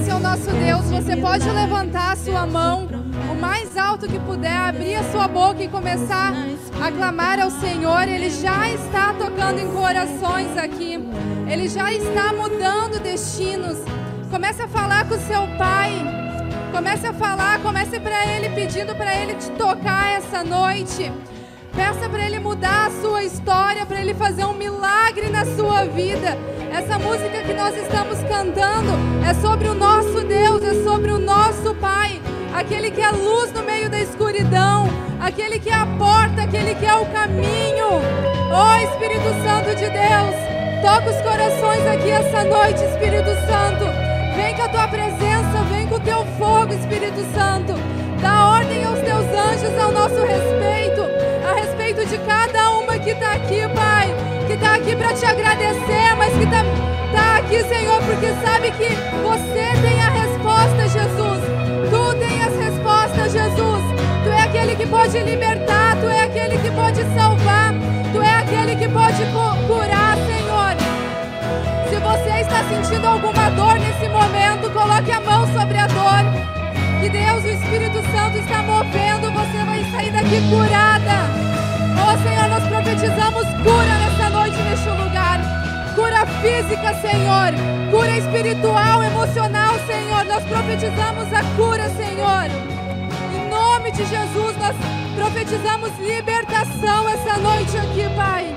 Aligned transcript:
Esse 0.00 0.08
é 0.08 0.14
o 0.14 0.18
nosso 0.18 0.50
Deus. 0.50 0.86
Você 0.86 1.14
pode 1.14 1.46
levantar 1.50 2.12
a 2.12 2.16
sua 2.16 2.46
mão 2.46 2.88
o 3.30 3.34
mais 3.38 3.76
alto 3.76 4.08
que 4.08 4.18
puder, 4.18 4.56
abrir 4.56 4.94
a 4.94 5.04
sua 5.12 5.28
boca 5.28 5.62
e 5.62 5.68
começar 5.68 6.32
a 6.80 6.90
clamar 6.90 7.38
ao 7.38 7.50
Senhor. 7.50 8.08
Ele 8.08 8.30
já 8.30 8.70
está 8.70 9.12
tocando 9.12 9.58
em 9.58 9.70
corações 9.70 10.56
aqui. 10.56 10.98
Ele 11.46 11.68
já 11.68 11.92
está 11.92 12.32
mudando 12.32 12.98
destinos. 12.98 13.76
Comece 14.30 14.62
a 14.62 14.68
falar 14.68 15.06
com 15.06 15.16
o 15.16 15.20
seu 15.20 15.46
pai. 15.58 15.92
Comece 16.72 17.06
a 17.06 17.12
falar, 17.12 17.60
comece 17.60 18.00
para 18.00 18.26
ele 18.26 18.48
pedindo 18.54 18.94
para 18.94 19.14
ele 19.14 19.34
te 19.34 19.50
tocar 19.50 20.12
essa 20.12 20.42
noite. 20.42 21.12
Peça 21.76 22.08
para 22.08 22.24
ele 22.24 22.38
mudar 22.38 22.86
a 22.86 23.02
sua 23.02 23.22
história, 23.22 23.84
para 23.84 24.00
ele 24.00 24.14
fazer 24.14 24.46
um 24.46 24.54
milagre 24.54 25.28
na 25.28 25.44
sua 25.44 25.84
vida. 25.84 26.38
Essa 26.72 26.98
música 26.98 27.42
que 27.42 27.52
nós 27.52 27.76
estamos 27.76 28.18
cantando 28.28 28.92
é 29.28 29.34
sobre 29.34 29.68
o 29.68 29.74
nosso 29.74 30.24
Deus, 30.24 30.62
é 30.62 30.84
sobre 30.84 31.10
o 31.10 31.18
nosso 31.18 31.74
Pai, 31.74 32.20
aquele 32.54 32.90
que 32.90 33.00
é 33.00 33.10
luz 33.10 33.52
no 33.52 33.62
meio 33.62 33.90
da 33.90 34.00
escuridão, 34.00 34.88
aquele 35.20 35.58
que 35.58 35.68
é 35.68 35.74
a 35.74 35.86
porta, 35.98 36.42
aquele 36.42 36.74
que 36.76 36.86
é 36.86 36.94
o 36.94 37.04
caminho. 37.06 37.88
Oh 38.52 38.92
Espírito 38.92 39.28
Santo 39.42 39.74
de 39.76 39.90
Deus, 39.90 40.34
toca 40.82 41.10
os 41.10 41.20
corações 41.22 41.86
aqui 41.86 42.10
essa 42.10 42.44
noite, 42.44 42.84
Espírito 42.84 43.30
Santo. 43.46 43.84
Vem 44.36 44.54
com 44.54 44.62
a 44.62 44.68
tua 44.68 44.88
presença, 44.88 45.62
vem 45.70 45.88
com 45.88 45.96
o 45.96 46.00
teu 46.00 46.24
fogo, 46.38 46.72
Espírito 46.72 47.20
Santo. 47.34 47.74
Dá 48.22 48.48
ordem 48.48 48.84
aos 48.84 48.98
teus 49.00 49.26
anjos 49.26 49.78
ao 49.78 49.92
nosso 49.92 50.20
respeito, 50.24 51.02
a 51.50 51.54
respeito 51.54 52.06
de 52.06 52.18
cada 52.18 52.70
uma 52.70 52.98
que 52.98 53.10
está 53.10 53.32
aqui, 53.32 53.60
Pai 53.74 54.30
que 54.50 54.54
está 54.54 54.74
aqui 54.74 54.96
para 54.96 55.14
te 55.14 55.24
agradecer, 55.24 56.16
mas 56.18 56.32
que 56.34 56.42
está 56.42 56.64
tá 57.12 57.38
aqui, 57.38 57.62
Senhor, 57.68 58.02
porque 58.02 58.34
sabe 58.44 58.72
que 58.72 58.88
você 59.22 59.80
tem 59.80 60.02
a 60.02 60.10
resposta, 60.10 60.88
Jesus. 60.88 61.40
Tu 61.88 62.18
tem 62.18 62.42
as 62.42 62.56
respostas, 62.56 63.32
Jesus. 63.32 63.84
Tu 64.24 64.28
é 64.28 64.42
aquele 64.42 64.74
que 64.74 64.86
pode 64.86 65.16
libertar, 65.20 65.96
tu 66.00 66.08
é 66.08 66.22
aquele 66.22 66.58
que 66.58 66.70
pode 66.72 67.00
salvar, 67.14 67.72
tu 68.12 68.20
é 68.20 68.38
aquele 68.38 68.74
que 68.74 68.88
pode 68.88 69.24
curar, 69.68 70.16
Senhor. 70.26 70.74
Se 71.88 71.96
você 72.00 72.40
está 72.40 72.64
sentindo 72.64 73.06
alguma 73.06 73.50
dor 73.50 73.78
nesse 73.78 74.08
momento, 74.08 74.68
coloque 74.72 75.12
a 75.12 75.20
mão 75.20 75.46
sobre 75.52 75.78
a 75.78 75.86
dor. 75.86 76.59
Que 77.00 77.08
Deus, 77.08 77.42
o 77.42 77.48
Espírito 77.48 78.02
Santo 78.12 78.36
está 78.36 78.62
movendo, 78.62 79.32
você 79.32 79.64
vai 79.64 79.82
sair 79.90 80.12
daqui 80.12 80.38
curada. 80.50 81.30
Oh 81.96 82.22
Senhor, 82.22 82.48
nós 82.50 82.62
profetizamos 82.68 83.44
cura 83.62 83.98
nessa 83.98 84.28
noite, 84.28 84.56
neste 84.58 84.88
lugar. 84.90 85.40
Cura 85.94 86.26
física, 86.42 86.94
Senhor. 87.00 87.54
Cura 87.90 88.18
espiritual, 88.18 89.02
emocional, 89.02 89.74
Senhor. 89.86 90.24
Nós 90.26 90.44
profetizamos 90.44 91.32
a 91.32 91.42
cura, 91.56 91.88
Senhor. 91.96 92.50
Em 93.34 93.48
nome 93.48 93.92
de 93.92 94.04
Jesus, 94.04 94.56
nós 94.58 94.76
profetizamos 95.16 95.90
libertação 95.98 97.08
essa 97.08 97.38
noite 97.38 97.78
aqui, 97.78 98.14
Pai. 98.14 98.54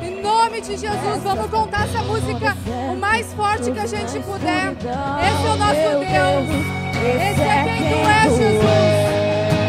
Em 0.00 0.22
nome 0.22 0.62
de 0.62 0.78
Jesus, 0.78 1.22
vamos 1.22 1.50
contar 1.50 1.84
essa 1.84 2.02
música 2.04 2.56
o 2.90 2.96
mais 2.96 3.30
forte 3.34 3.70
que 3.70 3.78
a 3.78 3.86
gente 3.86 4.18
puder. 4.20 4.72
Esse 4.72 5.46
é 5.46 5.50
o 5.50 5.56
nosso 5.56 5.98
Deus. 6.00 6.91
Esse 7.02 7.42
é 7.42 7.64
quem 7.64 7.82
tu 7.90 7.98
és, 8.08 8.30
Jesus. 8.38 9.02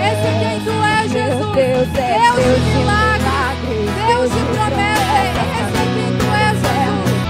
Esse 0.09 0.25
é 0.27 0.33
quem 0.39 0.57
tu 0.63 0.73
és, 0.83 1.11
Jesus. 1.11 1.53
Deus 1.53 1.87
de 1.89 2.77
milagre, 2.77 3.77
Deus 4.07 4.29
de 4.31 4.41
promessa. 4.53 5.41
Esse 5.59 5.77
é 5.77 5.85
quem 5.95 6.09
tu 6.17 6.27
és, 6.43 6.55
Jesus. 6.61 7.21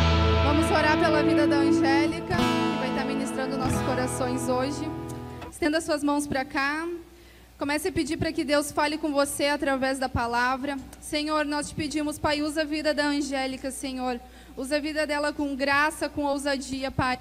Vamos 0.45 0.67
orar 0.71 0.97
pela 0.99 1.23
vida 1.23 1.47
da 1.47 1.55
Angélica, 1.55 2.35
que 2.35 2.79
vai 2.79 2.89
estar 2.89 3.05
ministrando 3.05 3.57
nossos 3.57 3.81
corações 3.81 4.49
hoje. 4.49 4.89
Estenda 5.49 5.79
suas 5.79 6.03
mãos 6.03 6.27
para 6.27 6.43
cá. 6.43 6.85
Comece 7.57 7.87
a 7.87 7.91
pedir 7.91 8.17
para 8.17 8.33
que 8.33 8.43
Deus 8.43 8.71
fale 8.71 8.97
com 8.97 9.13
você 9.13 9.45
através 9.45 9.97
da 9.97 10.09
palavra. 10.09 10.75
Senhor, 10.99 11.45
nós 11.45 11.69
te 11.69 11.75
pedimos, 11.75 12.19
Pai, 12.19 12.41
usa 12.41 12.63
a 12.63 12.65
vida 12.65 12.93
da 12.93 13.05
Angélica, 13.05 13.71
Senhor. 13.71 14.19
Usa 14.57 14.75
a 14.75 14.79
vida 14.79 15.07
dela 15.07 15.31
com 15.31 15.55
graça, 15.55 16.09
com 16.09 16.25
ousadia, 16.25 16.91
Pai. 16.91 17.17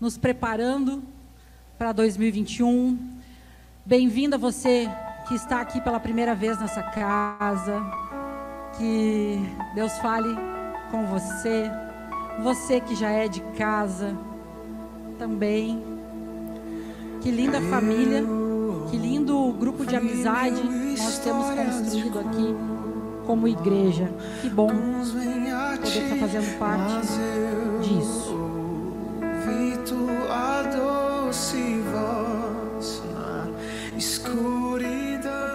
Nos 0.00 0.16
preparando 0.16 1.02
para 1.76 1.92
2021. 1.92 2.96
Bem-vindo 3.84 4.36
a 4.36 4.38
você 4.38 4.88
que 5.26 5.34
está 5.34 5.60
aqui 5.60 5.80
pela 5.80 5.98
primeira 5.98 6.34
vez 6.34 6.58
nessa 6.60 6.82
casa. 6.82 7.82
Que 8.76 9.38
Deus 9.74 9.92
fale 9.98 10.28
com 10.90 11.04
você. 11.06 11.68
Você 12.42 12.80
que 12.80 12.94
já 12.94 13.10
é 13.10 13.26
de 13.26 13.40
casa 13.56 14.16
também. 15.18 15.82
Que 17.20 17.32
linda 17.32 17.60
família, 17.62 18.22
que 18.90 18.96
lindo 18.96 19.52
grupo 19.54 19.84
de 19.84 19.96
amizade 19.96 20.62
nós 20.62 21.18
temos 21.18 21.46
construído 21.50 22.20
aqui 22.20 22.54
como 23.26 23.48
igreja. 23.48 24.08
Que 24.40 24.48
bom 24.48 24.68
poder 24.68 26.04
estar 26.04 26.16
fazendo 26.16 26.58
parte 26.58 27.08
disso 27.82 28.47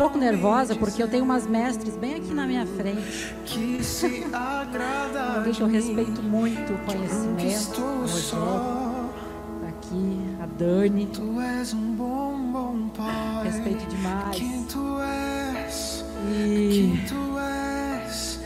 pouco 0.03 0.17
nervosa 0.17 0.75
porque 0.75 1.01
eu 1.01 1.07
tenho 1.07 1.23
umas 1.23 1.47
mestres 1.47 1.95
bem 1.95 2.15
aqui 2.15 2.33
na 2.33 2.45
minha 2.45 2.65
frente. 2.65 3.33
Que 3.45 3.81
se 3.81 4.25
agrada 4.33 5.49
eu 5.57 5.67
respeito 5.67 6.21
muito 6.21 6.73
o 6.73 6.77
conhecimento. 6.79 7.81
O 7.81 9.61
tá 9.61 9.67
aqui, 9.69 10.19
a 10.41 10.45
Dani. 10.45 11.05
Tu 11.05 11.39
és 11.39 11.73
um 11.73 11.95
bom, 11.95 12.37
bom 12.51 12.89
pai. 12.89 13.45
Respeito 13.45 13.85
demais. 13.85 14.27
É 14.27 14.31
quem 14.31 14.63
tu 14.63 14.99
és. 14.99 16.05
E... 16.27 16.43
É 16.43 16.73
quem 16.73 17.05
tu 17.07 17.39
és. 17.39 18.39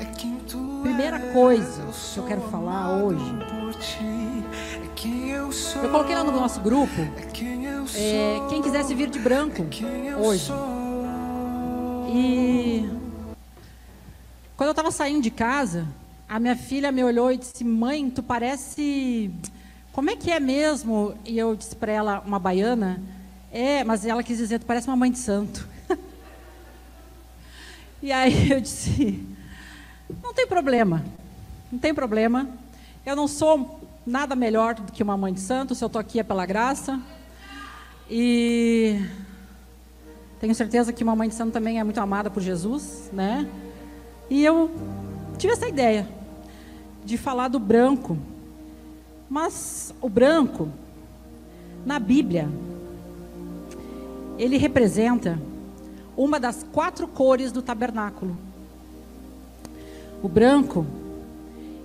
É 0.00 0.04
quem 0.04 0.36
tu 0.48 0.80
Primeira 0.82 1.20
coisa 1.32 1.82
que 2.12 2.18
eu 2.18 2.24
quero 2.24 2.40
falar 2.50 2.90
hoje 3.04 3.34
eu 5.82 5.90
coloquei 5.90 6.14
lá 6.14 6.24
no 6.24 6.32
nosso 6.32 6.60
grupo, 6.60 6.92
é, 7.94 8.40
quem 8.48 8.62
quisesse 8.62 8.94
vir 8.94 9.10
de 9.10 9.18
branco 9.18 9.66
hoje. 10.18 10.50
E 12.08 12.88
quando 14.56 14.68
eu 14.68 14.72
estava 14.72 14.90
saindo 14.90 15.22
de 15.22 15.30
casa, 15.30 15.86
a 16.28 16.38
minha 16.38 16.56
filha 16.56 16.92
me 16.92 17.02
olhou 17.02 17.30
e 17.32 17.36
disse: 17.36 17.64
Mãe, 17.64 18.08
tu 18.10 18.22
parece. 18.22 19.30
Como 19.92 20.10
é 20.10 20.16
que 20.16 20.30
é 20.30 20.40
mesmo? 20.40 21.14
E 21.24 21.38
eu 21.38 21.54
disse 21.54 21.76
para 21.76 21.92
ela, 21.92 22.20
uma 22.20 22.38
baiana. 22.38 23.00
É, 23.52 23.84
mas 23.84 24.04
ela 24.04 24.22
quis 24.22 24.38
dizer: 24.38 24.58
Tu 24.58 24.66
parece 24.66 24.88
uma 24.88 24.96
mãe 24.96 25.10
de 25.10 25.18
santo. 25.18 25.68
e 28.02 28.12
aí 28.12 28.50
eu 28.50 28.60
disse: 28.60 29.26
Não 30.22 30.34
tem 30.34 30.46
problema. 30.46 31.04
Não 31.70 31.78
tem 31.78 31.94
problema. 31.94 32.48
Eu 33.04 33.16
não 33.16 33.28
sou 33.28 33.80
nada 34.06 34.36
melhor 34.36 34.74
do 34.74 34.92
que 34.92 35.02
uma 35.02 35.16
mãe 35.16 35.32
de 35.32 35.40
santo, 35.40 35.74
se 35.74 35.82
eu 35.82 35.86
estou 35.86 36.00
aqui 36.00 36.18
é 36.18 36.22
pela 36.22 36.46
graça. 36.46 37.00
E 38.10 39.00
tenho 40.44 40.54
certeza 40.54 40.92
que 40.92 41.02
uma 41.02 41.16
mãe 41.16 41.26
de 41.26 41.34
santo 41.34 41.54
também 41.54 41.80
é 41.80 41.84
muito 41.84 41.98
amada 41.98 42.28
por 42.28 42.42
Jesus, 42.42 43.08
né? 43.10 43.48
E 44.28 44.44
eu 44.44 44.70
tive 45.38 45.54
essa 45.54 45.66
ideia 45.66 46.06
de 47.02 47.16
falar 47.16 47.48
do 47.48 47.58
branco. 47.58 48.18
Mas 49.26 49.94
o 50.02 50.08
branco, 50.10 50.68
na 51.86 51.98
Bíblia, 51.98 52.46
ele 54.38 54.58
representa 54.58 55.40
uma 56.14 56.38
das 56.38 56.62
quatro 56.62 57.08
cores 57.08 57.50
do 57.50 57.62
tabernáculo. 57.62 58.36
O 60.22 60.28
branco, 60.28 60.84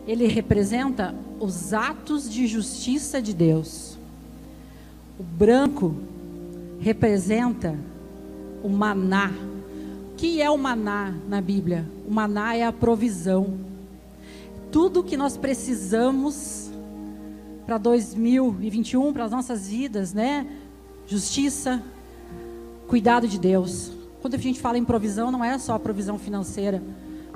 ele 0.06 0.28
representa 0.28 1.16
os 1.40 1.74
atos 1.74 2.30
de 2.30 2.46
justiça 2.46 3.22
de 3.22 3.34
Deus. 3.34 3.98
O 5.18 5.24
branco 5.24 5.96
representa 6.82 7.80
o 8.64 8.70
maná. 8.70 9.32
O 10.12 10.16
que 10.16 10.42
é 10.42 10.50
o 10.50 10.58
maná 10.58 11.14
na 11.28 11.42
Bíblia? 11.42 11.86
O 12.08 12.14
maná 12.14 12.56
é 12.56 12.64
a 12.64 12.74
provisão. 12.74 13.58
Tudo 14.72 15.04
que 15.04 15.18
nós 15.18 15.38
precisamos 15.38 16.70
para 17.66 17.78
2021, 17.78 19.14
para 19.14 19.26
as 19.26 19.32
nossas 19.32 19.70
vidas, 19.70 20.14
né? 20.14 20.46
Justiça, 21.06 21.82
cuidado 22.88 23.28
de 23.28 23.40
Deus. 23.40 23.92
Quando 24.22 24.36
a 24.36 24.38
gente 24.38 24.60
fala 24.60 24.78
em 24.78 24.84
provisão, 24.84 25.32
não 25.32 25.44
é 25.44 25.58
só 25.58 25.76
a 25.76 25.80
provisão 25.80 26.18
financeira, 26.18 26.84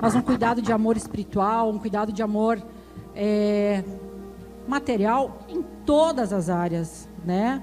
mas 0.02 0.16
um 0.16 0.22
cuidado 0.22 0.62
de 0.62 0.72
amor 0.72 0.98
espiritual, 0.98 1.70
um 1.70 1.80
cuidado 1.80 2.12
de 2.12 2.22
amor 2.22 2.62
é, 3.16 3.84
material 4.68 5.40
em 5.48 5.64
todas 5.86 6.34
as 6.34 6.50
áreas, 6.50 7.08
né? 7.26 7.62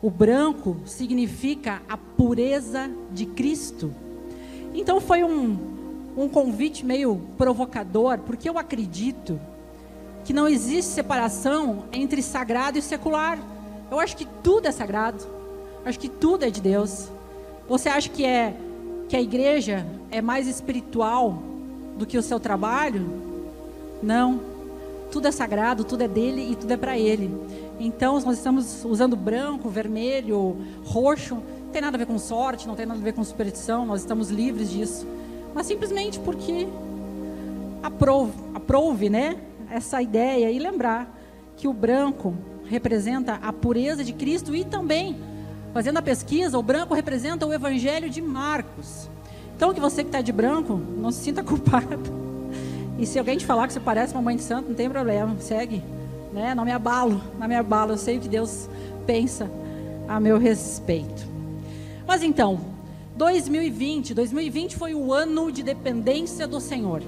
O 0.00 0.10
branco 0.10 0.76
significa 0.84 1.82
a 1.88 1.96
pureza 1.96 2.88
de 3.10 3.26
Cristo. 3.26 3.92
Então 4.72 5.00
foi 5.00 5.24
um, 5.24 5.58
um 6.16 6.28
convite 6.28 6.86
meio 6.86 7.20
provocador, 7.36 8.18
porque 8.18 8.48
eu 8.48 8.56
acredito 8.58 9.40
que 10.24 10.32
não 10.32 10.46
existe 10.46 10.92
separação 10.92 11.84
entre 11.92 12.22
sagrado 12.22 12.78
e 12.78 12.82
secular. 12.82 13.38
Eu 13.90 13.98
acho 13.98 14.16
que 14.16 14.26
tudo 14.42 14.66
é 14.66 14.70
sagrado. 14.70 15.24
Acho 15.84 15.98
que 15.98 16.08
tudo 16.08 16.44
é 16.44 16.50
de 16.50 16.60
Deus. 16.60 17.08
Você 17.68 17.88
acha 17.88 18.08
que 18.08 18.24
é 18.24 18.54
que 19.08 19.16
a 19.16 19.22
igreja 19.22 19.86
é 20.10 20.20
mais 20.20 20.46
espiritual 20.46 21.42
do 21.96 22.06
que 22.06 22.16
o 22.16 22.22
seu 22.22 22.38
trabalho? 22.38 23.08
Não. 24.00 24.40
Tudo 25.10 25.26
é 25.26 25.32
sagrado, 25.32 25.82
tudo 25.82 26.02
é 26.02 26.08
dele 26.08 26.52
e 26.52 26.54
tudo 26.54 26.72
é 26.72 26.76
para 26.76 26.96
ele. 26.96 27.30
Então, 27.78 28.14
nós 28.20 28.38
estamos 28.38 28.84
usando 28.84 29.16
branco, 29.16 29.68
vermelho, 29.68 30.56
roxo. 30.84 31.36
Não 31.36 31.72
tem 31.72 31.82
nada 31.82 31.96
a 31.96 31.98
ver 31.98 32.06
com 32.06 32.18
sorte, 32.18 32.66
não 32.66 32.74
tem 32.74 32.86
nada 32.86 32.98
a 32.98 33.02
ver 33.02 33.12
com 33.12 33.22
superstição, 33.22 33.86
nós 33.86 34.00
estamos 34.00 34.30
livres 34.30 34.70
disso. 34.70 35.06
Mas 35.54 35.66
simplesmente 35.66 36.18
porque 36.18 36.66
aprove, 37.82 38.32
aprove 38.54 39.08
né, 39.08 39.36
essa 39.70 40.00
ideia 40.02 40.50
e 40.50 40.58
lembrar 40.58 41.16
que 41.56 41.68
o 41.68 41.72
branco 41.72 42.34
representa 42.64 43.34
a 43.34 43.52
pureza 43.52 44.02
de 44.02 44.12
Cristo 44.12 44.54
e 44.54 44.64
também 44.64 45.16
Fazendo 45.72 45.98
a 45.98 46.02
pesquisa, 46.02 46.58
o 46.58 46.62
branco 46.62 46.94
representa 46.94 47.46
o 47.46 47.52
Evangelho 47.52 48.08
de 48.08 48.22
Marcos. 48.22 49.08
Então, 49.54 49.74
que 49.74 49.80
você 49.80 50.02
que 50.02 50.08
está 50.08 50.20
de 50.20 50.32
branco, 50.32 50.74
não 50.74 51.10
se 51.10 51.22
sinta 51.22 51.42
culpado. 51.44 52.18
E 52.98 53.06
se 53.06 53.18
alguém 53.18 53.36
te 53.36 53.46
falar 53.46 53.66
que 53.66 53.72
você 53.72 53.80
parece 53.80 54.14
uma 54.14 54.22
mãe 54.22 54.36
de 54.36 54.42
santo, 54.42 54.68
não 54.68 54.74
tem 54.74 54.88
problema, 54.88 55.36
segue. 55.38 55.82
Né? 56.32 56.54
Não 56.54 56.64
me 56.64 56.72
abalo, 56.72 57.20
não 57.38 57.48
me 57.48 57.54
abalo. 57.54 57.92
Eu 57.92 57.98
sei 57.98 58.18
o 58.18 58.20
que 58.20 58.28
Deus 58.28 58.68
pensa 59.06 59.50
a 60.06 60.18
meu 60.18 60.38
respeito. 60.38 61.26
Mas 62.06 62.22
então, 62.22 62.60
2020, 63.16 64.14
2020 64.14 64.76
foi 64.76 64.94
o 64.94 65.12
ano 65.12 65.50
de 65.52 65.62
dependência 65.62 66.46
do 66.46 66.60
Senhor. 66.60 67.02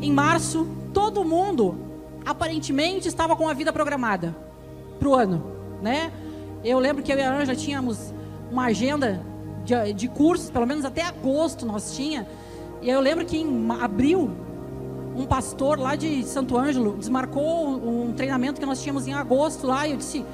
Em 0.00 0.10
março, 0.10 0.66
todo 0.92 1.24
mundo 1.24 1.76
aparentemente 2.24 3.06
estava 3.06 3.36
com 3.36 3.48
a 3.48 3.54
vida 3.54 3.72
programada 3.72 4.34
para 4.98 5.08
o 5.08 5.14
ano, 5.14 5.42
né? 5.80 6.12
Eu 6.64 6.78
lembro 6.78 7.02
que 7.02 7.12
eu 7.12 7.18
e 7.18 7.22
a 7.22 7.32
Anja 7.32 7.54
tínhamos 7.54 8.12
uma 8.50 8.66
agenda 8.66 9.20
de, 9.64 9.92
de 9.92 10.08
cursos, 10.08 10.50
pelo 10.50 10.66
menos 10.66 10.84
até 10.84 11.02
agosto 11.02 11.66
nós 11.66 11.94
tinha. 11.96 12.26
E 12.80 12.88
eu 12.88 13.00
lembro 13.00 13.24
que 13.24 13.36
em 13.36 13.68
abril, 13.80 14.30
um 15.16 15.26
pastor 15.26 15.78
lá 15.78 15.94
de 15.94 16.24
Santo 16.24 16.56
Ângelo 16.56 16.96
desmarcou 16.96 17.68
um 17.68 18.12
treinamento 18.12 18.60
que 18.60 18.66
nós 18.66 18.82
tínhamos 18.82 19.06
em 19.06 19.12
agosto 19.12 19.66
lá. 19.66 19.86
E 19.86 19.92
eu 19.92 19.96
disse: 19.96 20.24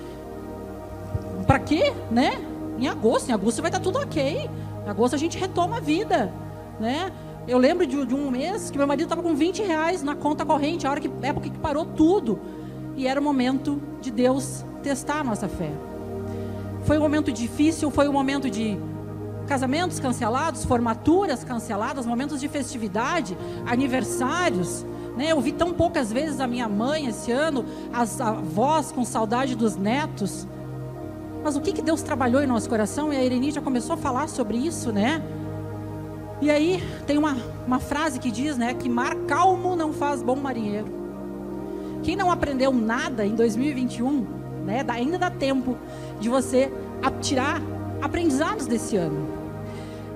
para 1.47 1.59
quê, 1.59 1.93
né? 2.11 2.41
Em 2.79 2.87
agosto, 2.87 3.29
em 3.29 3.33
agosto 3.33 3.61
vai 3.61 3.71
estar 3.71 3.81
tudo 3.81 3.99
ok. 3.99 4.49
Em 4.87 4.89
agosto 4.89 5.15
a 5.15 5.19
gente 5.19 5.37
retoma 5.37 5.79
a 5.79 5.81
vida, 5.81 6.33
né? 6.79 7.11
Eu 7.47 7.59
lembro 7.59 7.87
de, 7.87 8.05
de 8.05 8.15
um 8.15 8.31
mês 8.31 8.71
que 8.71 8.77
meu 8.77 8.87
marido 8.87 9.05
estava 9.05 9.23
com 9.23 9.35
20 9.35 9.63
reais 9.63 10.03
na 10.03 10.15
conta 10.15 10.45
corrente, 10.45 10.87
a 10.87 10.91
hora 10.91 11.01
que 11.01 11.11
época 11.23 11.49
que 11.49 11.59
parou 11.59 11.85
tudo. 11.85 12.39
E 12.95 13.07
era 13.07 13.19
o 13.19 13.23
momento 13.23 13.81
de 14.01 14.11
Deus 14.11 14.65
testar 14.83 15.21
a 15.21 15.25
nossa 15.25 15.49
fé. 15.49 15.71
Foi 16.85 16.99
um 16.99 17.01
momento 17.01 17.33
difícil, 17.33 17.91
foi 17.91 18.09
um 18.09 18.13
momento 18.13 18.51
de 18.51 18.79
casamentos 19.49 19.99
cancelados, 19.99 20.65
formaturas 20.65 21.43
canceladas, 21.43 22.07
momentos 22.07 22.41
de 22.41 22.49
festividade, 22.49 23.37
aniversários. 23.67 24.85
Né? 25.17 25.33
Eu 25.33 25.41
vi 25.41 25.53
tão 25.53 25.73
poucas 25.73 26.13
vezes 26.13 26.39
a 26.39 26.47
minha 26.47 26.69
mãe 26.69 27.07
esse 27.07 27.33
ano, 27.33 27.65
as 27.93 28.21
avós 28.21 28.93
com 28.93 29.05
saudade 29.05 29.57
dos 29.57 29.77
netos. 29.77 30.47
Mas 31.43 31.57
o 31.57 31.61
que, 31.61 31.73
que 31.73 31.83
Deus 31.83 32.03
trabalhou 32.03 32.43
em 32.43 32.47
nosso 32.47 32.69
coração? 32.69 33.13
E 33.13 33.17
a 33.17 33.25
Irene 33.25 33.51
já 33.51 33.61
começou 33.61 33.95
a 33.95 33.97
falar 33.97 34.29
sobre 34.29 34.57
isso, 34.57 34.93
né? 34.93 35.23
E 36.41 36.51
aí 36.51 36.81
tem 37.07 37.19
uma, 37.19 37.37
uma 37.67 37.81
frase 37.81 38.21
que 38.21 38.31
diz, 38.31 38.57
né, 38.57 38.75
que 38.75 38.89
mar 38.89 39.17
calmo 39.27 39.75
não 39.75 39.93
faz 39.93 40.23
bom 40.23 40.37
marinheiro. 40.37 40.87
Quem 42.05 42.15
não 42.15 42.31
aprendeu 42.31 42.73
nada 42.73 43.27
em 43.27 43.35
2021 43.35 44.39
né? 44.69 44.85
Ainda 44.89 45.19
dá 45.19 45.31
tempo 45.31 45.79
de 46.21 46.29
você 46.29 46.71
tirar 47.23 47.61
aprendizados 48.03 48.67
desse 48.67 48.97
ano. 48.97 49.38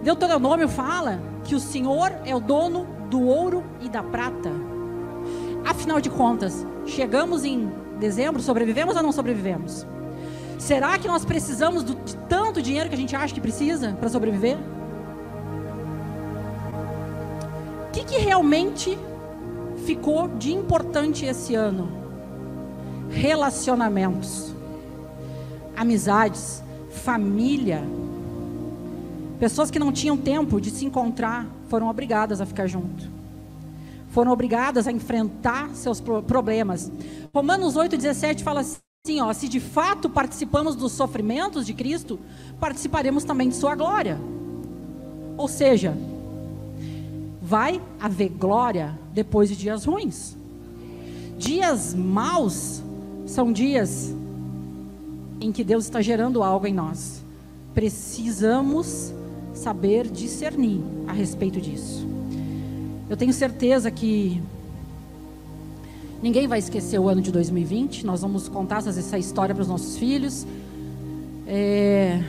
Deuteronômio 0.03 0.69
fala 0.69 1.21
que 1.45 1.55
o 1.55 1.61
Senhor 1.61 2.13
é 2.25 2.35
o 2.35 2.41
dono 2.41 2.87
do 3.09 3.23
ouro 3.23 3.65
e 3.81 3.89
da 3.89 4.03
prata. 4.03 4.51
Afinal 5.65 6.01
de 6.01 6.11
contas, 6.11 6.67
chegamos 6.87 7.45
em 7.45 7.71
dezembro, 7.99 8.43
sobrevivemos 8.43 8.97
ou 8.97 9.03
não 9.03 9.13
sobrevivemos? 9.13 9.87
Será 10.59 10.99
que 10.99 11.09
nós 11.09 11.25
precisamos 11.25 11.85
de 11.85 11.95
tanto 12.29 12.61
dinheiro 12.61 12.89
que 12.89 12.95
a 12.95 12.99
gente 12.99 13.15
acha 13.15 13.35
que 13.35 13.41
precisa 13.41 13.97
para 13.99 14.09
sobreviver? 14.09 14.57
O 17.89 17.93
que, 17.93 18.05
que 18.05 18.19
realmente 18.19 18.99
ficou 19.85 20.29
de 20.29 20.53
importante 20.53 21.27
esse 21.27 21.55
ano? 21.55 22.03
relacionamentos, 23.13 24.55
amizades, 25.77 26.63
família. 26.91 27.83
Pessoas 29.43 29.73
que 29.73 29.79
não 29.81 29.91
tinham 29.91 30.17
tempo 30.17 30.61
de 30.61 30.71
se 30.71 30.85
encontrar 30.85 31.49
foram 31.67 31.89
obrigadas 31.89 32.41
a 32.41 32.47
ficar 32.47 32.69
junto. 32.69 33.11
Foram 34.11 34.31
obrigadas 34.31 34.87
a 34.87 34.93
enfrentar 34.93 35.71
seus 35.75 36.01
problemas. 36.01 36.93
Romanos 37.35 37.75
8,17 37.75 38.45
fala 38.45 38.61
assim: 38.61 39.21
ó, 39.21 39.33
se 39.33 39.49
de 39.49 39.59
fato 39.59 40.09
participamos 40.09 40.77
dos 40.77 40.93
sofrimentos 40.93 41.67
de 41.67 41.75
Cristo, 41.75 42.21
participaremos 42.61 43.25
também 43.25 43.49
de 43.49 43.57
sua 43.57 43.75
glória. 43.75 44.17
Ou 45.37 45.49
seja, 45.49 45.93
vai 47.43 47.83
haver 48.01 48.29
glória 48.29 48.97
depois 49.13 49.49
de 49.49 49.57
dias 49.57 49.85
ruins. 49.85 50.37
Dias 51.37 51.95
maus 51.95 52.81
são 53.27 53.53
dias 53.53 54.15
em 55.41 55.51
que 55.51 55.65
Deus 55.65 55.83
está 55.83 56.01
gerando 56.01 56.45
algo 56.45 56.65
em 56.65 56.73
nós. 56.73 57.25
Precisamos 57.75 59.13
saber 59.55 60.09
discernir 60.09 60.81
a 61.07 61.13
respeito 61.13 61.61
disso. 61.61 62.07
Eu 63.09 63.17
tenho 63.17 63.33
certeza 63.33 63.91
que 63.91 64.41
ninguém 66.23 66.47
vai 66.47 66.59
esquecer 66.59 66.99
o 66.99 67.09
ano 67.09 67.21
de 67.21 67.31
2020. 67.31 68.07
Nós 68.07 68.23
vamos 68.23 68.49
contar 68.49 68.79
essa 68.79 69.19
história 69.19 69.55
para 69.55 69.63
os 69.63 69.69
nossos 69.69 69.99
filhos. 69.99 70.47
É... 71.47 72.23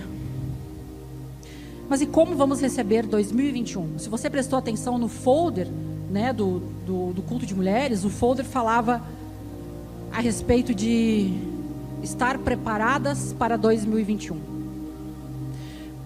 Mas 1.88 2.01
e 2.01 2.06
como 2.06 2.36
vamos 2.36 2.60
receber 2.60 3.06
2021? 3.06 4.00
Se 4.00 4.10
você 4.10 4.30
prestou 4.30 4.58
atenção 4.58 4.98
no 4.98 5.08
folder 5.08 5.68
né, 6.10 6.34
do, 6.34 6.60
do, 6.86 7.13
do 7.13 7.22
culto 7.22 7.46
de 7.46 7.56
mulheres, 7.56 8.03
o 8.03 8.10
folder 8.10 8.46
falava 8.46 9.01
a 10.12 10.20
respeito 10.20 10.74
de 10.74 11.34
estar 12.03 12.38
preparadas 12.39 13.34
para 13.34 13.58
2021. 13.58 14.52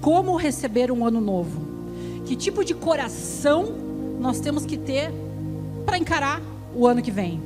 Como 0.01 0.36
receber 0.36 0.92
um 0.92 1.06
ano 1.06 1.20
novo? 1.20 1.62
Que 2.25 2.36
tipo 2.36 2.63
de 2.63 2.74
coração 2.74 3.66
nós 4.20 4.39
temos 4.39 4.66
que 4.66 4.77
ter 4.77 5.12
para 5.86 5.98
encarar 5.98 6.42
o 6.75 6.86
ano 6.86 7.01
que 7.01 7.12
vem? 7.12 7.42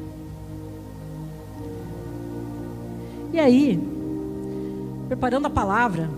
E 3.33 3.39
aí, 3.39 3.79
preparando 5.07 5.45
a 5.45 5.49
palavra, 5.49 6.09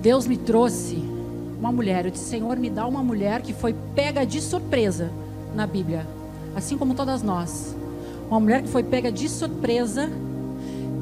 Deus 0.00 0.26
me 0.26 0.36
trouxe 0.36 0.96
uma 1.58 1.70
mulher. 1.70 2.06
Eu 2.06 2.10
disse: 2.10 2.24
Senhor, 2.24 2.56
me 2.56 2.70
dá 2.70 2.86
uma 2.86 3.02
mulher 3.02 3.42
que 3.42 3.52
foi 3.52 3.74
pega 3.94 4.24
de 4.24 4.40
surpresa 4.40 5.10
na 5.54 5.66
Bíblia 5.66 6.06
assim 6.54 6.76
como 6.76 6.94
todas 6.94 7.22
nós. 7.22 7.74
Uma 8.28 8.40
mulher 8.40 8.62
que 8.62 8.68
foi 8.68 8.82
pega 8.82 9.10
de 9.10 9.28
surpresa, 9.28 10.10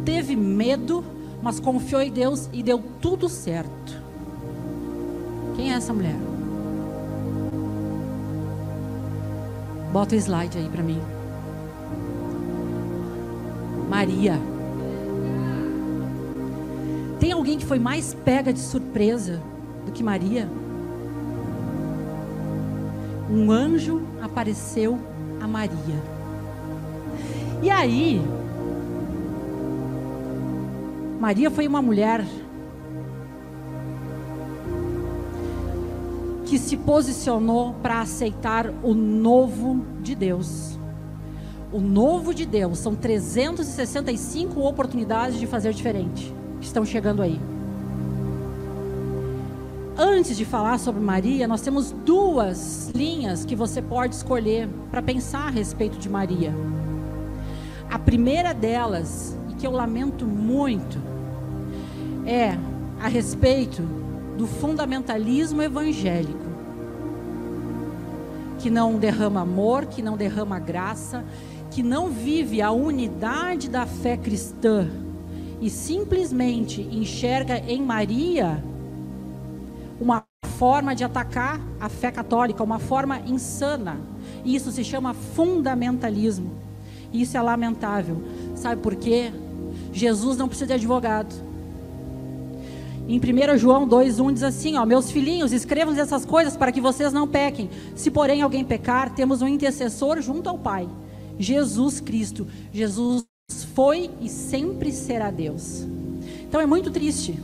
teve 0.05 0.35
medo, 0.35 1.05
mas 1.43 1.59
confiou 1.59 2.01
em 2.01 2.11
Deus 2.11 2.49
e 2.53 2.63
deu 2.63 2.83
tudo 3.01 3.29
certo. 3.29 4.01
Quem 5.57 5.73
é 5.73 5.77
essa 5.77 5.93
mulher? 5.93 6.17
Bota 9.93 10.15
o 10.15 10.19
slide 10.19 10.57
aí 10.57 10.69
para 10.69 10.83
mim. 10.83 11.01
Maria. 13.89 14.39
Tem 17.19 17.33
alguém 17.33 17.59
que 17.59 17.67
foi 17.67 17.79
mais 17.79 18.15
pega 18.15 18.53
de 18.53 18.61
surpresa 18.61 19.41
do 19.85 19.93
que 19.93 20.03
Maria? 20.03 20.49
Um 23.29 23.51
anjo 23.51 24.03
apareceu 24.23 24.99
a 25.41 25.47
Maria. 25.47 26.03
E 27.63 27.69
aí, 27.69 28.23
Maria 31.21 31.51
foi 31.51 31.69
uma 31.69 31.83
mulher 31.83 32.25
que 36.47 36.59
se 36.59 36.79
posicionou 36.79 37.75
para 37.75 38.01
aceitar 38.01 38.73
o 38.83 38.95
novo 38.95 39.85
de 40.01 40.15
Deus. 40.15 40.79
O 41.71 41.79
novo 41.79 42.33
de 42.33 42.47
Deus 42.47 42.79
são 42.79 42.95
365 42.95 44.61
oportunidades 44.61 45.39
de 45.39 45.47
fazer 45.47 45.75
diferente 45.75 46.35
que 46.59 46.65
estão 46.65 46.87
chegando 46.87 47.21
aí. 47.21 47.39
Antes 49.99 50.39
de 50.39 50.47
falar 50.47 50.79
sobre 50.79 51.03
Maria, 51.03 51.47
nós 51.47 51.61
temos 51.61 51.93
duas 51.93 52.91
linhas 52.95 53.45
que 53.45 53.55
você 53.55 53.83
pode 53.83 54.15
escolher 54.15 54.71
para 54.91 55.03
pensar 55.03 55.49
a 55.49 55.51
respeito 55.51 55.99
de 55.99 56.09
Maria. 56.09 56.55
A 57.91 57.99
primeira 57.99 58.55
delas, 58.55 59.37
e 59.51 59.55
que 59.57 59.67
eu 59.67 59.71
lamento 59.71 60.25
muito, 60.25 61.10
é 62.31 62.57
a 63.01 63.09
respeito 63.09 63.83
do 64.39 64.47
fundamentalismo 64.47 65.61
evangélico, 65.61 66.49
que 68.61 68.71
não 68.71 68.99
derrama 68.99 69.41
amor, 69.41 69.87
que 69.87 70.01
não 70.01 70.17
derrama 70.17 70.61
graça, 70.61 71.25
que 71.73 71.83
não 71.83 72.09
vive 72.09 72.63
a 72.63 72.71
unidade 72.71 73.69
da 73.69 73.85
fé 73.85 74.17
cristã 74.17 74.89
e 75.61 75.69
simplesmente 75.69 76.83
enxerga 76.83 77.59
em 77.59 77.83
Maria 77.83 78.63
uma 80.01 80.25
forma 80.57 80.95
de 80.95 81.03
atacar 81.03 81.61
a 81.81 81.89
fé 81.89 82.13
católica, 82.13 82.63
uma 82.63 82.79
forma 82.79 83.19
insana. 83.21 83.99
E 84.45 84.55
isso 84.55 84.71
se 84.71 84.85
chama 84.85 85.15
fundamentalismo. 85.15 86.53
Isso 87.13 87.37
é 87.37 87.43
lamentável. 87.43 88.23
Sabe 88.55 88.81
por 88.81 88.95
quê? 88.95 89.33
Jesus 89.93 90.37
não 90.37 90.49
precisa 90.49 90.69
de 90.69 90.75
advogado. 90.75 91.50
Em 93.11 93.19
1 93.19 93.59
João 93.59 93.89
2,1 93.89 94.35
diz 94.35 94.45
assim: 94.45 94.77
ó, 94.77 94.87
Meus 94.87 95.11
filhinhos, 95.11 95.51
escrevam 95.53 95.93
essas 95.99 96.25
coisas 96.25 96.57
para 96.57 96.71
que 96.71 96.81
vocês 96.81 97.13
não 97.13 97.27
pequem. 97.27 97.69
Se 97.97 98.09
porém 98.09 98.41
alguém 98.41 98.65
pecar, 98.65 99.13
temos 99.13 99.43
um 99.43 99.49
intercessor 99.49 100.23
junto 100.23 100.49
ao 100.49 100.57
Pai, 100.57 100.89
Jesus 101.37 101.99
Cristo. 101.99 102.47
Jesus 102.73 103.27
foi 103.75 104.13
e 104.21 104.29
sempre 104.29 104.93
será 104.93 105.29
Deus. 105.29 105.85
Então 106.49 106.61
é 106.61 106.67
muito 106.67 106.89
triste 106.89 107.37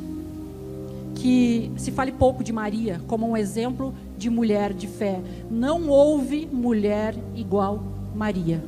que 1.17 1.73
se 1.77 1.91
fale 1.91 2.13
pouco 2.13 2.45
de 2.45 2.53
Maria 2.53 3.01
como 3.09 3.29
um 3.29 3.37
exemplo 3.37 3.93
de 4.17 4.31
mulher 4.31 4.73
de 4.73 4.87
fé. 4.87 5.21
Não 5.51 5.89
houve 5.89 6.47
mulher 6.47 7.13
igual 7.35 7.83
Maria. 8.15 8.63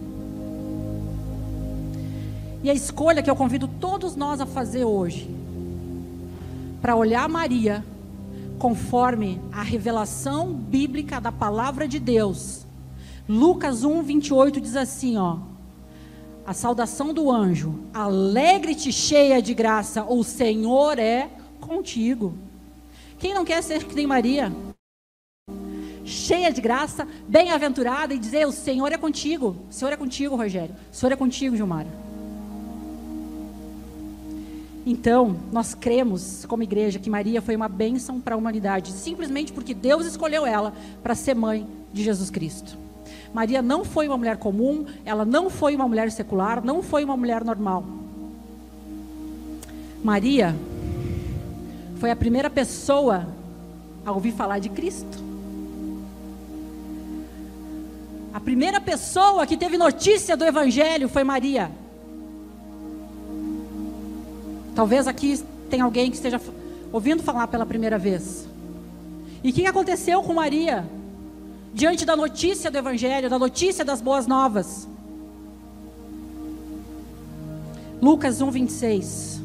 E 2.60 2.68
a 2.68 2.74
escolha 2.74 3.22
que 3.22 3.30
eu 3.30 3.36
convido 3.36 3.68
todos 3.68 4.16
nós 4.16 4.40
a 4.40 4.46
fazer 4.46 4.84
hoje, 4.84 5.37
para 6.80 6.96
olhar 6.96 7.28
Maria 7.28 7.84
conforme 8.58 9.40
a 9.52 9.62
revelação 9.62 10.52
bíblica 10.52 11.20
da 11.20 11.30
palavra 11.30 11.86
de 11.86 11.98
Deus. 11.98 12.66
Lucas 13.28 13.84
1, 13.84 14.02
28 14.02 14.60
diz 14.60 14.76
assim: 14.76 15.16
ó. 15.16 15.38
A 16.46 16.54
saudação 16.54 17.12
do 17.12 17.30
anjo: 17.30 17.78
Alegre-te, 17.92 18.90
cheia 18.92 19.40
de 19.40 19.54
graça, 19.54 20.04
o 20.04 20.24
Senhor 20.24 20.98
é 20.98 21.28
contigo. 21.60 22.34
Quem 23.18 23.34
não 23.34 23.44
quer 23.44 23.62
ser 23.62 23.84
que 23.84 23.94
nem 23.94 24.06
Maria? 24.06 24.52
Cheia 26.04 26.50
de 26.50 26.60
graça, 26.60 27.06
bem-aventurada 27.28 28.14
e 28.14 28.18
dizer: 28.18 28.46
O 28.46 28.52
Senhor 28.52 28.90
é 28.90 28.96
contigo. 28.96 29.56
O 29.68 29.72
Senhor 29.72 29.92
é 29.92 29.96
contigo, 29.96 30.36
Rogério. 30.36 30.74
O 30.90 30.96
Senhor 30.96 31.12
é 31.12 31.16
contigo, 31.16 31.54
Gilmara. 31.54 32.07
Então, 34.90 35.36
nós 35.52 35.74
cremos 35.74 36.46
como 36.46 36.62
igreja 36.62 36.98
que 36.98 37.10
Maria 37.10 37.42
foi 37.42 37.54
uma 37.54 37.68
bênção 37.68 38.22
para 38.22 38.34
a 38.34 38.38
humanidade, 38.38 38.90
simplesmente 38.90 39.52
porque 39.52 39.74
Deus 39.74 40.06
escolheu 40.06 40.46
ela 40.46 40.72
para 41.02 41.14
ser 41.14 41.34
mãe 41.34 41.66
de 41.92 42.02
Jesus 42.02 42.30
Cristo. 42.30 42.74
Maria 43.30 43.60
não 43.60 43.84
foi 43.84 44.08
uma 44.08 44.16
mulher 44.16 44.38
comum, 44.38 44.86
ela 45.04 45.26
não 45.26 45.50
foi 45.50 45.76
uma 45.76 45.86
mulher 45.86 46.10
secular, 46.10 46.64
não 46.64 46.82
foi 46.82 47.04
uma 47.04 47.18
mulher 47.18 47.44
normal. 47.44 47.84
Maria 50.02 50.56
foi 51.96 52.10
a 52.10 52.16
primeira 52.16 52.48
pessoa 52.48 53.28
a 54.06 54.10
ouvir 54.10 54.32
falar 54.32 54.58
de 54.58 54.70
Cristo. 54.70 55.22
A 58.32 58.40
primeira 58.40 58.80
pessoa 58.80 59.46
que 59.46 59.54
teve 59.54 59.76
notícia 59.76 60.34
do 60.34 60.46
Evangelho 60.46 61.10
foi 61.10 61.24
Maria. 61.24 61.70
Talvez 64.78 65.08
aqui 65.08 65.42
tenha 65.68 65.82
alguém 65.82 66.08
que 66.08 66.14
esteja 66.14 66.40
ouvindo 66.92 67.20
falar 67.20 67.48
pela 67.48 67.66
primeira 67.66 67.98
vez. 67.98 68.46
E 69.42 69.50
o 69.50 69.52
que 69.52 69.66
aconteceu 69.66 70.22
com 70.22 70.34
Maria? 70.34 70.88
Diante 71.74 72.06
da 72.06 72.14
notícia 72.14 72.70
do 72.70 72.78
Evangelho, 72.78 73.28
da 73.28 73.40
notícia 73.40 73.84
das 73.84 74.00
boas 74.00 74.28
novas. 74.28 74.86
Lucas 78.00 78.40
1, 78.40 78.52
26. 78.52 79.42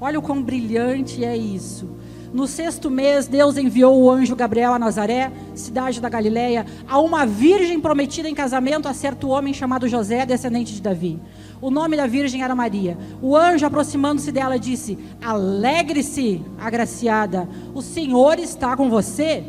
Olha 0.00 0.20
o 0.20 0.22
quão 0.22 0.40
brilhante 0.40 1.24
é 1.24 1.36
isso. 1.36 1.90
No 2.32 2.46
sexto 2.46 2.90
mês, 2.90 3.28
Deus 3.28 3.56
enviou 3.56 4.00
o 4.00 4.10
anjo 4.10 4.34
Gabriel 4.34 4.74
a 4.74 4.78
Nazaré, 4.78 5.30
cidade 5.54 6.00
da 6.00 6.08
Galileia, 6.08 6.66
a 6.88 6.98
uma 6.98 7.24
virgem 7.24 7.80
prometida 7.80 8.28
em 8.28 8.34
casamento 8.34 8.88
a 8.88 8.94
certo 8.94 9.28
homem 9.28 9.54
chamado 9.54 9.88
José, 9.88 10.26
descendente 10.26 10.74
de 10.74 10.82
Davi. 10.82 11.20
O 11.60 11.70
nome 11.70 11.96
da 11.96 12.06
virgem 12.06 12.42
era 12.42 12.54
Maria. 12.54 12.98
O 13.22 13.36
anjo, 13.36 13.64
aproximando-se 13.64 14.30
dela, 14.32 14.58
disse: 14.58 14.98
Alegre-se, 15.22 16.42
agraciada, 16.58 17.48
o 17.74 17.80
Senhor 17.80 18.38
está 18.38 18.76
com 18.76 18.90
você. 18.90 19.44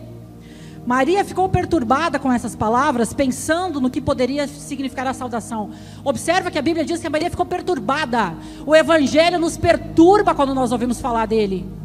Maria 0.86 1.26
ficou 1.26 1.50
perturbada 1.50 2.18
com 2.18 2.32
essas 2.32 2.56
palavras, 2.56 3.12
pensando 3.12 3.82
no 3.82 3.90
que 3.90 4.00
poderia 4.00 4.48
significar 4.48 5.06
a 5.06 5.14
saudação. 5.14 5.72
Observa 6.02 6.50
que 6.50 6.58
a 6.58 6.62
Bíblia 6.62 6.86
diz 6.86 7.02
que 7.02 7.08
a 7.08 7.10
Maria 7.10 7.30
ficou 7.30 7.46
perturbada. 7.46 8.34
O 8.66 8.74
Evangelho 8.74 9.38
nos 9.38 9.58
perturba 9.58 10.34
quando 10.34 10.56
nós 10.56 10.72
ouvimos 10.72 11.02
falar 11.02 11.26
dele. 11.26 11.77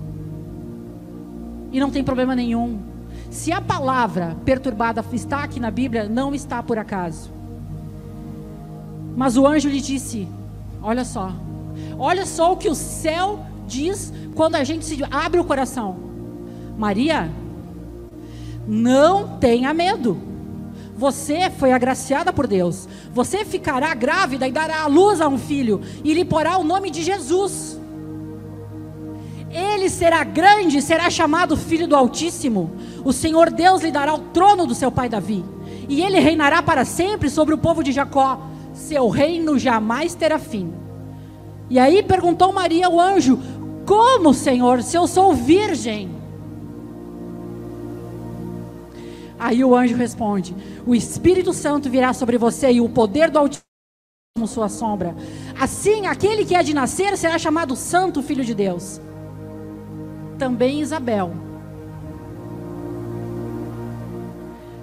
E 1.73 1.81
não 1.81 1.91
tem 1.91 2.05
problema 2.05 2.37
nenhum. 2.37 2.79
Se 3.31 3.51
a 3.51 3.61
palavra 3.61 4.37
perturbada 4.45 5.05
está 5.13 5.43
aqui 5.43 5.59
na 5.59 5.71
Bíblia, 5.71 6.09
não 6.09 6.35
está 6.35 6.63
por 6.63 6.79
acaso. 6.79 7.31
Mas 9.17 9.37
o 9.37 9.47
anjo 9.47 9.69
lhe 9.69 9.81
disse: 9.81 10.29
Olha 10.83 11.05
só, 11.05 11.33
olha 11.99 12.27
só 12.27 12.53
o 12.53 12.57
que 12.57 12.69
o 12.69 12.75
céu 12.75 13.45
diz 13.67 14.13
quando 14.35 14.57
a 14.57 14.65
gente 14.65 14.85
se 14.85 14.99
abre 15.11 15.41
o 15.41 15.45
coração. 15.45 15.97
Maria, 16.77 17.31
não 18.67 19.39
tenha 19.39 19.73
medo. 19.73 20.17
Você 20.97 21.51
foi 21.51 21.73
agraciada 21.73 22.33
por 22.33 22.47
Deus. 22.47 22.89
Você 23.13 23.45
ficará 23.45 23.95
grávida 23.95 24.47
e 24.47 24.53
dará 24.53 24.83
à 24.83 24.87
luz 24.87 25.21
a 25.21 25.29
um 25.29 25.39
filho, 25.39 25.81
e 26.05 26.13
lhe 26.15 26.25
porá 26.25 26.59
o 26.59 26.65
nome 26.65 26.91
de 26.91 27.03
Jesus. 27.03 27.72
Ele 29.53 29.89
será 29.91 30.25
grande 30.25 30.81
será 30.83 31.11
chamado 31.11 31.57
Filho 31.57 31.87
do 31.87 31.95
Altíssimo. 31.95 32.73
O 33.05 33.13
Senhor 33.13 33.51
Deus 33.51 33.83
lhe 33.83 33.93
dará 33.93 34.15
o 34.15 34.19
trono 34.19 34.67
do 34.67 34.75
seu 34.75 34.91
pai 34.91 35.09
Davi, 35.09 35.45
e 35.89 36.01
ele 36.01 36.19
reinará 36.19 36.63
para 36.63 36.85
sempre 36.85 37.29
sobre 37.29 37.55
o 37.55 37.59
povo 37.59 37.85
de 37.85 37.93
Jacó 37.93 38.51
seu 38.75 39.09
reino 39.09 39.59
jamais 39.59 40.15
terá 40.15 40.39
fim. 40.39 40.73
E 41.69 41.79
aí 41.79 42.03
perguntou 42.03 42.53
Maria 42.53 42.87
ao 42.87 42.99
anjo: 42.99 43.39
Como, 43.87 44.35
Senhor, 44.35 44.83
se 44.83 44.97
eu 44.97 45.07
sou 45.07 45.35
virgem? 45.35 46.11
Aí 49.39 49.65
o 49.65 49.75
anjo 49.75 49.97
responde: 49.97 50.55
O 50.87 50.95
Espírito 50.95 51.53
Santo 51.53 51.91
virá 51.91 52.13
sobre 52.13 52.39
você 52.39 52.73
e 52.73 52.81
o 52.81 52.89
poder 52.89 53.31
do 53.31 53.39
Altíssimo 53.39 53.67
sua 54.47 54.69
sombra. 54.69 55.15
Assim, 55.61 56.07
aquele 56.07 56.45
que 56.45 56.55
é 56.55 56.63
de 56.63 56.75
nascer 56.75 57.17
será 57.17 57.39
chamado 57.39 57.77
Santo 57.77 58.23
Filho 58.23 58.45
de 58.45 58.55
Deus. 58.55 59.01
Também 60.43 60.81
Isabel, 60.81 61.33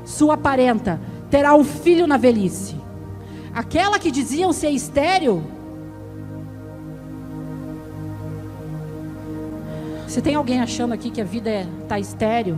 sua 0.06 0.38
parenta, 0.38 1.02
terá 1.30 1.54
um 1.54 1.66
filho 1.66 2.08
na 2.08 2.16
velhice. 2.16 2.78
Aquela 3.54 4.00
que 4.00 4.10
diziam 4.10 4.54
ser 4.54 4.70
estéril. 4.70 5.44
Se 10.08 10.22
tem 10.22 10.36
alguém 10.36 10.62
achando 10.62 10.94
aqui 10.94 11.12
que 11.12 11.20
a 11.20 11.26
vida 11.26 11.68
está 11.84 11.98
é, 11.98 12.00
estéril, 12.00 12.58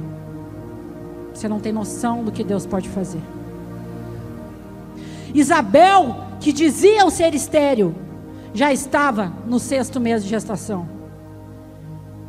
você 1.33 1.49
não 1.49 1.59
tem 1.59 1.73
noção 1.73 2.23
do 2.23 2.31
que 2.31 2.43
Deus 2.43 2.67
pode 2.67 2.87
fazer. 2.87 3.21
Isabel, 5.33 6.17
que 6.39 6.53
diziam 6.53 7.09
ser 7.09 7.33
estéril, 7.33 7.95
já 8.53 8.71
estava 8.71 9.33
no 9.47 9.57
sexto 9.59 9.99
mês 9.99 10.23
de 10.23 10.29
gestação. 10.29 11.00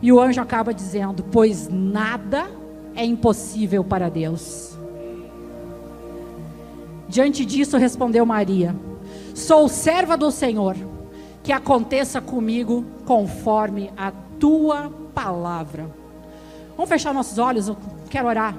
E 0.02 0.12
o 0.12 0.21
anjo 0.21 0.40
acaba 0.40 0.75
dizendo: 0.75 1.23
Pois 1.30 1.68
nada 1.68 2.50
é 2.94 3.04
impossível 3.04 3.85
para 3.85 4.11
Deus. 4.11 4.76
Diante 7.09 7.44
disso 7.44 7.76
respondeu 7.76 8.26
Maria: 8.26 8.75
Sou 9.35 9.68
serva 9.68 10.16
do 10.16 10.30
Senhor, 10.32 10.76
que 11.42 11.52
aconteça 11.52 12.21
comigo 12.21 12.85
conforme 13.06 13.92
a 13.97 14.12
tua 14.40 14.92
palavra. 15.14 15.88
Vamos 16.76 16.88
fechar 16.88 17.14
nossos 17.14 17.38
olhos, 17.38 17.68
eu 17.68 17.76
quero 18.11 18.26
orar. 18.26 18.56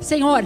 Senhor, 0.00 0.42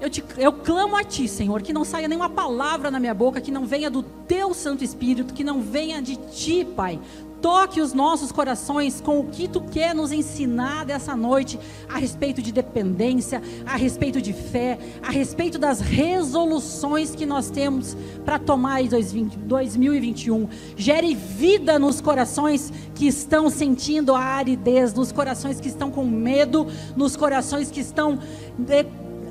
eu, 0.00 0.08
te, 0.08 0.24
eu 0.36 0.52
clamo 0.52 0.96
a 0.96 1.04
Ti, 1.04 1.26
Senhor, 1.26 1.62
que 1.62 1.72
não 1.72 1.84
saia 1.84 2.08
nenhuma 2.08 2.30
palavra 2.30 2.90
na 2.90 3.00
minha 3.00 3.14
boca, 3.14 3.40
que 3.40 3.50
não 3.50 3.66
venha 3.66 3.90
do 3.90 4.02
Teu 4.02 4.54
Santo 4.54 4.84
Espírito, 4.84 5.34
que 5.34 5.42
não 5.42 5.60
venha 5.60 6.00
de 6.00 6.16
Ti, 6.16 6.64
Pai. 6.64 7.00
Toque 7.40 7.80
os 7.80 7.92
nossos 7.92 8.32
corações 8.32 9.00
com 9.00 9.20
o 9.20 9.28
que 9.28 9.46
tu 9.46 9.60
quer 9.60 9.94
nos 9.94 10.10
ensinar 10.10 10.84
dessa 10.84 11.14
noite 11.14 11.58
a 11.88 11.96
respeito 11.96 12.42
de 12.42 12.50
dependência, 12.50 13.40
a 13.64 13.76
respeito 13.76 14.20
de 14.20 14.32
fé, 14.32 14.76
a 15.00 15.10
respeito 15.10 15.56
das 15.56 15.80
resoluções 15.80 17.14
que 17.14 17.24
nós 17.24 17.48
temos 17.48 17.96
para 18.24 18.40
tomar 18.40 18.82
em 18.82 18.88
2021. 18.88 20.48
Gere 20.76 21.14
vida 21.14 21.78
nos 21.78 22.00
corações 22.00 22.72
que 22.92 23.06
estão 23.06 23.48
sentindo 23.48 24.16
a 24.16 24.20
aridez, 24.20 24.92
nos 24.92 25.12
corações 25.12 25.60
que 25.60 25.68
estão 25.68 25.92
com 25.92 26.04
medo, 26.04 26.66
nos 26.96 27.14
corações 27.14 27.70
que 27.70 27.80
estão 27.80 28.18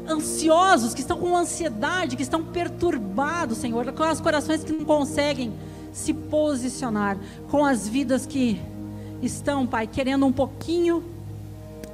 ansiosos, 0.07 0.93
que 0.93 1.01
estão 1.01 1.17
com 1.17 1.35
ansiedade, 1.35 2.15
que 2.15 2.23
estão 2.23 2.43
perturbados, 2.43 3.57
Senhor, 3.57 3.91
com 3.91 4.09
os 4.09 4.21
corações 4.21 4.63
que 4.63 4.71
não 4.71 4.85
conseguem 4.85 5.53
se 5.91 6.13
posicionar 6.13 7.17
com 7.49 7.65
as 7.65 7.87
vidas 7.87 8.25
que 8.25 8.61
estão, 9.21 9.65
Pai, 9.65 9.87
querendo 9.87 10.25
um 10.25 10.31
pouquinho 10.31 11.03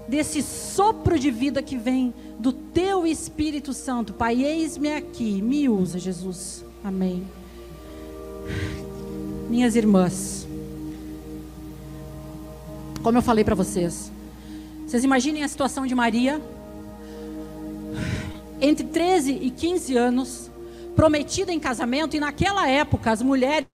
desse 0.08 0.42
sopro 0.42 1.18
de 1.18 1.32
vida 1.32 1.62
que 1.62 1.78
vem 1.78 2.14
do 2.38 2.52
Teu 2.52 3.08
Espírito 3.08 3.74
Santo, 3.74 4.14
Pai. 4.14 4.44
Eis-me 4.44 4.94
aqui, 4.94 5.42
me 5.42 5.70
usa, 5.70 5.98
Jesus. 5.98 6.66
Amém. 6.84 7.26
Minhas 9.50 9.76
irmãs, 9.76 10.46
como 13.02 13.18
eu 13.18 13.22
falei 13.22 13.44
para 13.44 13.56
vocês, 13.56 14.12
vocês 14.86 15.04
imaginem 15.04 15.44
a 15.44 15.48
situação 15.48 15.88
de 15.88 15.96
Maria, 15.96 16.42
entre 18.64 18.86
13 18.88 19.40
e 19.42 19.52
15 19.52 19.98
anos, 19.98 20.52
prometida 20.96 21.52
em 21.52 21.60
casamento, 21.60 22.16
e 22.16 22.20
naquela 22.20 22.66
época 22.68 23.12
as 23.12 23.22
mulheres 23.22 23.68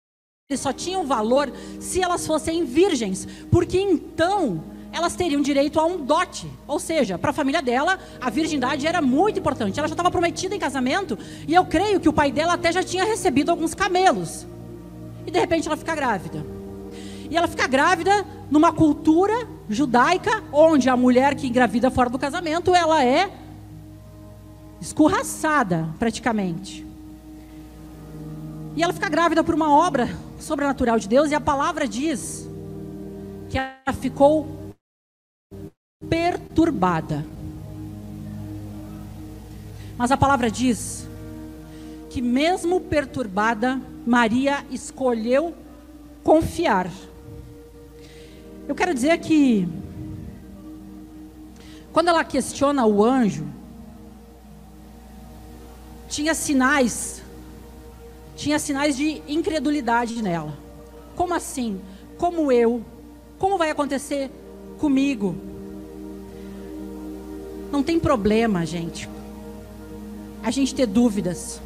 só 0.57 0.73
tinham 0.73 1.05
valor 1.05 1.53
se 1.79 2.01
elas 2.01 2.25
fossem 2.25 2.65
virgens, 2.65 3.27
porque 3.51 3.79
então 3.79 4.63
elas 4.91 5.15
teriam 5.15 5.43
direito 5.43 5.79
a 5.79 5.85
um 5.85 6.03
dote. 6.03 6.49
Ou 6.67 6.79
seja, 6.79 7.19
para 7.19 7.29
a 7.29 7.33
família 7.33 7.61
dela, 7.61 7.99
a 8.19 8.31
virgindade 8.31 8.87
era 8.87 8.99
muito 8.99 9.37
importante. 9.37 9.77
Ela 9.77 9.87
já 9.87 9.93
estava 9.93 10.09
prometida 10.09 10.55
em 10.55 10.59
casamento 10.59 11.19
e 11.47 11.53
eu 11.53 11.63
creio 11.65 11.99
que 11.99 12.09
o 12.09 12.13
pai 12.13 12.31
dela 12.31 12.53
até 12.53 12.71
já 12.71 12.81
tinha 12.81 13.03
recebido 13.03 13.51
alguns 13.51 13.75
camelos. 13.75 14.47
E 15.27 15.29
de 15.29 15.39
repente 15.39 15.67
ela 15.67 15.77
fica 15.77 15.93
grávida. 15.93 16.43
E 17.29 17.37
ela 17.37 17.47
fica 17.47 17.67
grávida 17.67 18.25
numa 18.49 18.73
cultura 18.73 19.47
judaica 19.69 20.43
onde 20.51 20.89
a 20.89 20.97
mulher 20.97 21.35
que 21.35 21.45
engravida 21.45 21.91
fora 21.91 22.09
do 22.09 22.17
casamento, 22.17 22.73
ela 22.73 23.05
é 23.05 23.29
escorraçada 24.81 25.87
praticamente. 25.97 26.85
E 28.75 28.83
ela 28.83 28.93
fica 28.93 29.09
grávida 29.09 29.43
por 29.43 29.53
uma 29.55 29.71
obra 29.71 30.09
sobrenatural 30.39 30.97
de 30.99 31.07
Deus, 31.07 31.31
e 31.31 31.35
a 31.35 31.41
palavra 31.41 31.87
diz 31.87 32.47
que 33.49 33.57
ela 33.57 33.93
ficou 33.93 34.73
perturbada. 36.09 37.25
Mas 39.97 40.11
a 40.11 40.17
palavra 40.17 40.49
diz 40.49 41.05
que, 42.09 42.21
mesmo 42.21 42.79
perturbada, 42.79 43.81
Maria 44.05 44.63
escolheu 44.71 45.53
confiar. 46.23 46.89
Eu 48.67 48.75
quero 48.75 48.93
dizer 48.93 49.17
que, 49.19 49.67
quando 51.91 52.07
ela 52.07 52.23
questiona 52.23 52.85
o 52.85 53.03
anjo, 53.03 53.45
tinha 56.09 56.33
sinais 56.33 57.21
tinha 58.39 58.57
sinais 58.57 58.95
de 58.95 59.21
incredulidade 59.27 60.23
nela. 60.23 60.57
Como 61.13 61.33
assim? 61.33 61.81
Como 62.17 62.49
eu? 62.53 62.81
Como 63.37 63.57
vai 63.57 63.69
acontecer 63.69 64.31
comigo? 64.77 65.35
Não 67.69 67.83
tem 67.83 67.99
problema, 67.99 68.65
gente. 68.65 69.09
A 70.41 70.49
gente 70.51 70.73
ter 70.73 70.85
dúvidas. 70.85 71.61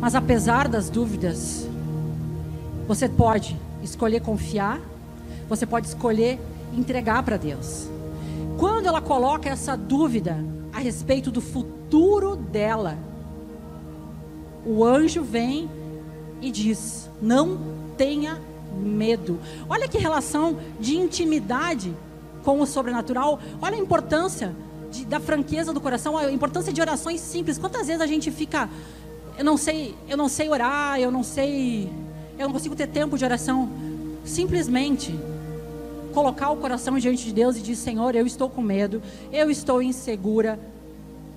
Mas 0.00 0.16
apesar 0.16 0.66
das 0.66 0.90
dúvidas, 0.90 1.68
você 2.88 3.08
pode 3.08 3.56
escolher 3.84 4.20
confiar, 4.20 4.80
você 5.48 5.64
pode 5.64 5.86
escolher 5.86 6.40
entregar 6.76 7.22
para 7.22 7.36
Deus. 7.36 7.88
Quando 8.58 8.86
ela 8.86 9.00
coloca 9.00 9.48
essa 9.48 9.76
dúvida 9.76 10.44
a 10.72 10.80
respeito 10.80 11.30
do 11.30 11.40
futuro 11.40 11.81
dela, 12.50 12.96
o 14.64 14.84
anjo 14.84 15.22
vem 15.22 15.70
e 16.40 16.50
diz: 16.50 17.10
Não 17.20 17.58
tenha 17.96 18.40
medo. 18.76 19.38
Olha 19.68 19.88
que 19.88 19.98
relação 19.98 20.58
de 20.80 20.96
intimidade 20.96 21.94
com 22.42 22.60
o 22.60 22.66
sobrenatural. 22.66 23.38
Olha 23.60 23.76
a 23.76 23.78
importância 23.78 24.54
de, 24.90 25.04
da 25.04 25.20
franqueza 25.20 25.72
do 25.72 25.80
coração, 25.80 26.16
a 26.16 26.30
importância 26.32 26.72
de 26.72 26.80
orações 26.80 27.20
simples. 27.20 27.58
Quantas 27.58 27.86
vezes 27.86 28.02
a 28.02 28.06
gente 28.06 28.30
fica, 28.30 28.68
eu 29.38 29.44
não 29.44 29.56
sei, 29.56 29.94
eu 30.08 30.16
não 30.16 30.28
sei 30.28 30.48
orar, 30.48 31.00
eu 31.00 31.10
não 31.10 31.22
sei, 31.22 31.90
eu 32.38 32.46
não 32.46 32.52
consigo 32.52 32.74
ter 32.74 32.88
tempo 32.88 33.16
de 33.18 33.24
oração. 33.24 33.68
Simplesmente 34.24 35.18
colocar 36.12 36.50
o 36.50 36.56
coração 36.56 36.98
diante 36.98 37.24
de 37.24 37.32
Deus 37.32 37.56
e 37.56 37.60
dizer: 37.60 37.76
Senhor, 37.76 38.14
eu 38.14 38.26
estou 38.26 38.48
com 38.48 38.62
medo, 38.62 39.02
eu 39.32 39.50
estou 39.50 39.82
insegura, 39.82 40.58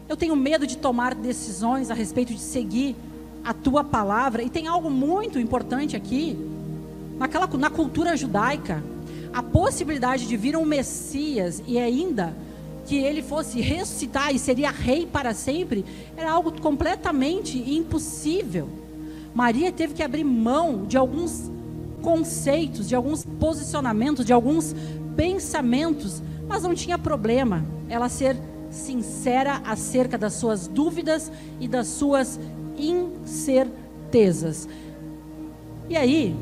eu 0.07 0.15
tenho 0.15 0.35
medo 0.35 0.67
de 0.67 0.77
tomar 0.77 1.15
decisões 1.15 1.89
a 1.89 1.93
respeito 1.93 2.33
de 2.33 2.39
seguir 2.39 2.95
a 3.43 3.53
tua 3.53 3.83
palavra. 3.83 4.43
E 4.43 4.49
tem 4.49 4.67
algo 4.67 4.89
muito 4.89 5.39
importante 5.39 5.95
aqui, 5.95 6.37
naquela, 7.17 7.47
na 7.47 7.69
cultura 7.69 8.15
judaica, 8.15 8.83
a 9.33 9.41
possibilidade 9.43 10.27
de 10.27 10.37
vir 10.37 10.55
um 10.55 10.65
Messias 10.65 11.61
e 11.67 11.77
ainda 11.77 12.35
que 12.85 12.95
ele 12.95 13.23
fosse 13.23 13.59
ressuscitar 13.61 14.33
e 14.33 14.37
seria 14.37 14.69
rei 14.69 15.07
para 15.07 15.33
sempre, 15.33 15.83
era 16.15 16.31
algo 16.31 16.51
completamente 16.61 17.57
impossível. 17.57 18.69
Maria 19.33 19.71
teve 19.71 19.95
que 19.95 20.03
abrir 20.03 20.23
mão 20.23 20.85
de 20.85 20.95
alguns 20.95 21.51
conceitos, 22.01 22.87
de 22.87 22.95
alguns 22.95 23.25
posicionamentos, 23.39 24.23
de 24.23 24.31
alguns 24.31 24.75
pensamentos, 25.15 26.21
mas 26.47 26.61
não 26.61 26.75
tinha 26.75 26.97
problema 26.97 27.65
ela 27.89 28.07
ser 28.07 28.37
sincera 28.75 29.61
acerca 29.65 30.17
das 30.17 30.33
suas 30.33 30.67
dúvidas 30.67 31.31
e 31.59 31.67
das 31.67 31.87
suas 31.87 32.39
incertezas. 32.77 34.67
E 35.89 35.95
aí, 35.95 36.35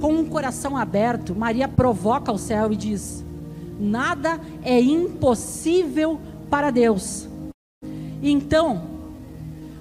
com 0.00 0.12
um 0.12 0.24
coração 0.24 0.76
aberto, 0.76 1.34
Maria 1.34 1.68
provoca 1.68 2.32
o 2.32 2.38
céu 2.38 2.72
e 2.72 2.76
diz: 2.76 3.24
Nada 3.78 4.40
é 4.62 4.80
impossível 4.80 6.20
para 6.50 6.70
Deus. 6.70 7.28
Então, 8.22 8.82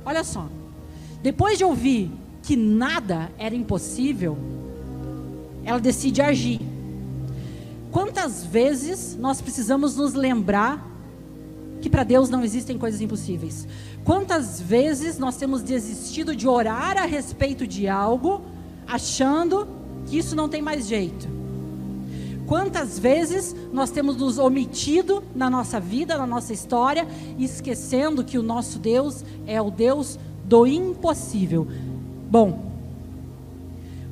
olha 0.06 0.24
só, 0.24 0.48
depois 1.24 1.58
de 1.58 1.64
ouvir 1.64 2.12
que 2.44 2.56
nada 2.56 3.32
era 3.38 3.56
impossível, 3.56 4.38
ela 5.66 5.80
decide 5.80 6.22
agir. 6.22 6.62
Quantas 7.92 8.46
vezes 8.46 9.18
nós 9.20 9.42
precisamos 9.42 9.96
nos 9.96 10.14
lembrar 10.14 10.97
que 11.82 11.90
para 11.90 12.04
Deus 12.04 12.30
não 12.30 12.44
existem 12.44 12.78
coisas 12.78 13.02
impossíveis? 13.02 13.68
Quantas 14.04 14.60
vezes 14.60 15.18
nós 15.18 15.38
temos 15.38 15.62
desistido 15.62 16.36
de 16.36 16.48
orar 16.48 16.98
a 16.98 17.06
respeito 17.06 17.68
de 17.68 17.88
algo, 17.88 18.42
achando 18.88 19.68
que 20.06 20.18
isso 20.18 20.36
não 20.36 20.50
tem 20.50 20.62
mais 20.62 20.88
jeito? 20.88 21.38
Quantas 22.48 22.98
vezes 22.98 23.54
nós 23.74 23.92
temos 23.92 24.16
nos 24.16 24.38
omitido 24.40 25.22
na 25.36 25.50
nossa 25.50 25.82
vida, 25.82 26.18
na 26.18 26.26
nossa 26.26 26.54
história, 26.54 27.06
esquecendo 27.38 28.24
que 28.24 28.38
o 28.38 28.44
nosso 28.44 28.80
Deus 28.80 29.24
é 29.46 29.62
o 29.62 29.70
Deus 29.70 30.18
do 30.46 30.66
impossível? 30.66 31.68
Bom, 32.32 32.72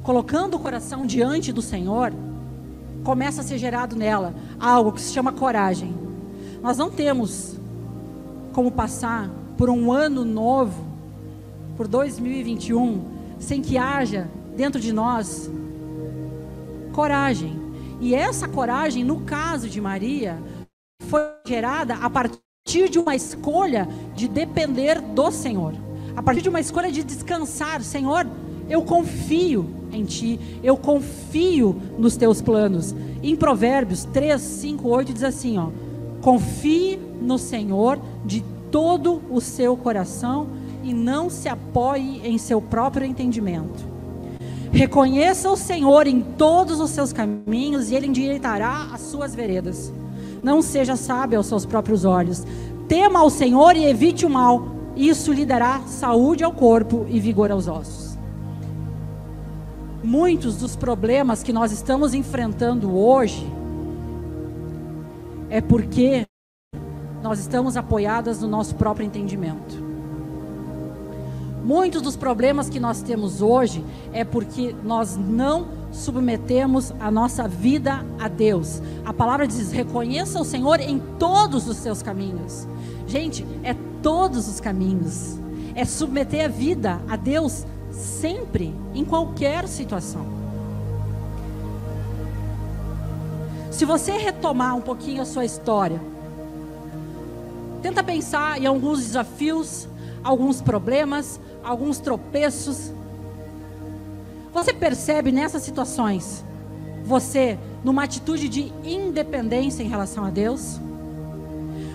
colocando 0.04 0.56
o 0.56 0.60
coração 0.60 1.06
diante 1.06 1.54
do 1.54 1.62
Senhor, 1.62 2.12
começa 3.06 3.40
a 3.40 3.44
ser 3.44 3.58
gerado 3.58 3.96
nela 3.96 4.36
algo 4.60 4.92
que 4.92 5.02
se 5.02 5.14
chama 5.14 5.32
coragem. 5.32 5.96
Nós 6.62 6.78
não 6.78 6.92
temos 6.92 7.55
como 8.56 8.72
passar 8.72 9.30
por 9.58 9.70
um 9.70 9.92
ano 9.92 10.24
novo, 10.24 10.82
por 11.76 11.90
2021, 11.90 13.04
sem 13.38 13.62
que 13.62 13.78
haja 13.78 14.30
dentro 14.56 14.80
de 14.80 14.94
nós 14.94 15.52
coragem. 16.94 17.60
E 18.00 18.16
essa 18.16 18.48
coragem, 18.48 19.04
no 19.04 19.20
caso 19.26 19.68
de 19.68 19.82
Maria, 19.82 20.42
foi 21.02 21.20
gerada 21.46 21.96
a 21.96 22.10
partir 22.10 22.88
de 22.90 22.98
uma 22.98 23.14
escolha 23.14 23.90
de 24.16 24.26
depender 24.30 25.02
do 25.02 25.30
Senhor, 25.32 25.74
a 26.16 26.24
partir 26.24 26.42
de 26.42 26.48
uma 26.48 26.62
escolha 26.62 26.90
de 26.90 27.04
descansar. 27.04 27.82
Senhor, 27.82 28.26
eu 28.70 28.84
confio 28.84 29.70
em 29.92 30.06
Ti, 30.06 30.40
eu 30.64 30.78
confio 30.78 31.76
nos 31.98 32.16
Teus 32.16 32.42
planos. 32.42 32.96
Em 33.22 33.36
Provérbios 33.36 34.06
3, 34.06 34.40
5, 34.40 34.88
8 34.88 35.12
diz 35.12 35.24
assim: 35.24 35.58
ó, 35.58 35.72
confie 36.22 36.98
no 37.26 37.38
Senhor 37.38 38.00
de 38.24 38.44
todo 38.72 39.22
o 39.30 39.42
seu 39.42 39.76
coração 39.76 40.48
e 40.84 40.94
não 40.94 41.30
se 41.30 41.50
apoie 41.50 42.22
em 42.24 42.38
seu 42.38 42.62
próprio 42.62 43.06
entendimento. 43.06 43.96
Reconheça 44.72 45.50
o 45.50 45.56
Senhor 45.56 46.06
em 46.06 46.22
todos 46.22 46.80
os 46.80 46.92
seus 46.92 47.14
caminhos 47.14 47.90
e 47.90 47.96
Ele 47.96 48.08
endireitará 48.08 48.90
as 48.94 49.02
suas 49.02 49.34
veredas. 49.34 49.92
Não 50.44 50.62
seja 50.62 50.96
sábio 50.96 51.38
aos 51.38 51.48
seus 51.48 51.66
próprios 51.66 52.06
olhos. 52.06 52.46
Tema 52.88 53.20
ao 53.20 53.30
Senhor 53.30 53.76
e 53.76 53.86
evite 53.86 54.26
o 54.26 54.30
mal. 54.30 54.68
Isso 54.96 55.34
lhe 55.34 55.46
dará 55.46 55.82
saúde 55.88 56.44
ao 56.44 56.52
corpo 56.52 57.06
e 57.10 57.20
vigor 57.20 57.52
aos 57.52 57.68
ossos. 57.68 58.18
Muitos 60.04 60.58
dos 60.58 60.76
problemas 60.76 61.42
que 61.42 61.52
nós 61.52 61.72
estamos 61.72 62.14
enfrentando 62.14 62.96
hoje 62.96 63.50
é 65.50 65.62
porque 65.62 66.28
nós 67.26 67.40
estamos 67.40 67.76
apoiadas 67.76 68.40
no 68.40 68.48
nosso 68.48 68.76
próprio 68.76 69.04
entendimento. 69.04 69.84
Muitos 71.64 72.00
dos 72.04 72.16
problemas 72.16 72.70
que 72.70 72.80
nós 72.80 73.02
temos 73.02 73.42
hoje 73.42 73.84
é 74.14 74.24
porque 74.24 74.76
nós 74.84 75.18
não 75.18 75.68
submetemos 75.92 76.94
a 77.00 77.10
nossa 77.10 77.48
vida 77.48 78.06
a 78.20 78.28
Deus. 78.28 78.80
A 79.04 79.12
palavra 79.12 79.48
diz: 79.48 79.72
reconheça 79.72 80.40
o 80.40 80.46
Senhor 80.46 80.80
em 80.80 81.00
todos 81.18 81.68
os 81.68 81.78
seus 81.78 82.04
caminhos. 82.04 82.68
Gente, 83.08 83.44
é 83.64 83.76
todos 84.04 84.48
os 84.48 84.60
caminhos. 84.60 85.40
É 85.74 85.84
submeter 85.84 86.46
a 86.46 86.48
vida 86.48 87.02
a 87.10 87.16
Deus 87.16 87.66
sempre, 87.90 88.72
em 88.94 89.04
qualquer 89.04 89.68
situação. 89.68 90.28
Se 93.72 93.84
você 93.84 94.12
retomar 94.12 94.76
um 94.76 94.82
pouquinho 94.82 95.24
a 95.24 95.26
sua 95.26 95.44
história, 95.44 96.00
tenta 97.86 98.04
pensar 98.04 98.60
em 98.60 98.66
alguns 98.66 98.98
desafios, 98.98 99.88
alguns 100.24 100.60
problemas, 100.60 101.40
alguns 101.64 102.00
tropeços. 102.00 102.92
Você 104.52 104.74
percebe 104.74 105.32
nessas 105.32 105.62
situações, 105.62 106.44
você 107.04 107.60
numa 107.84 108.04
atitude 108.04 108.50
de 108.50 108.74
independência 108.84 109.84
em 109.84 109.88
relação 109.88 110.26
a 110.26 110.32
Deus? 110.32 110.80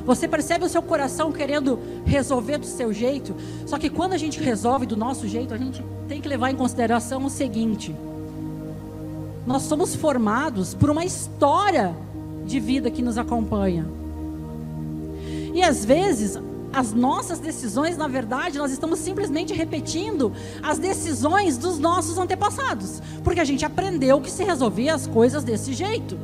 Você 0.06 0.28
percebe 0.28 0.64
o 0.64 0.68
seu 0.68 0.80
coração 0.80 1.32
querendo 1.32 1.76
resolver 2.04 2.58
do 2.58 2.66
seu 2.66 2.92
jeito? 2.92 3.34
Só 3.66 3.76
que 3.76 3.90
quando 3.90 4.12
a 4.12 4.18
gente 4.18 4.38
resolve 4.38 4.86
do 4.86 4.96
nosso 4.96 5.26
jeito, 5.26 5.52
a 5.52 5.58
gente 5.58 5.84
tem 6.06 6.20
que 6.20 6.28
levar 6.28 6.52
em 6.52 6.56
consideração 6.56 7.24
o 7.24 7.30
seguinte: 7.30 7.92
nós 9.44 9.62
somos 9.62 9.96
formados 9.96 10.72
por 10.72 10.88
uma 10.88 11.04
história 11.04 11.96
de 12.46 12.60
vida 12.60 12.92
que 12.92 13.02
nos 13.02 13.18
acompanha. 13.18 13.98
E 15.52 15.62
às 15.62 15.84
vezes 15.84 16.38
as 16.72 16.92
nossas 16.92 17.38
decisões, 17.38 17.96
na 17.96 18.06
verdade, 18.06 18.58
nós 18.58 18.70
estamos 18.70 19.00
simplesmente 19.00 19.52
repetindo 19.52 20.32
as 20.62 20.78
decisões 20.78 21.58
dos 21.58 21.78
nossos 21.78 22.16
antepassados, 22.16 23.02
porque 23.24 23.40
a 23.40 23.44
gente 23.44 23.64
aprendeu 23.64 24.20
que 24.20 24.30
se 24.30 24.44
resolvia 24.44 24.94
as 24.94 25.06
coisas 25.06 25.42
desse 25.42 25.72
jeito. 25.72 26.18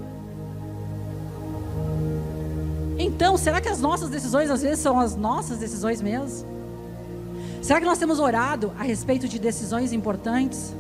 Então, 2.99 3.37
será 3.37 3.61
que 3.61 3.69
as 3.69 3.81
nossas 3.81 4.09
decisões 4.09 4.51
às 4.51 4.63
vezes 4.63 4.79
são 4.79 4.99
as 4.99 5.17
nossas 5.17 5.59
decisões 5.59 6.01
mesmo? 6.01 6.47
Será 7.61 7.81
que 7.81 7.87
nós 7.87 7.99
temos 7.99 8.21
orado 8.21 8.73
a 8.79 8.85
respeito 8.85 9.27
de 9.27 9.39
decisões 9.39 9.93
importantes? 9.93 10.73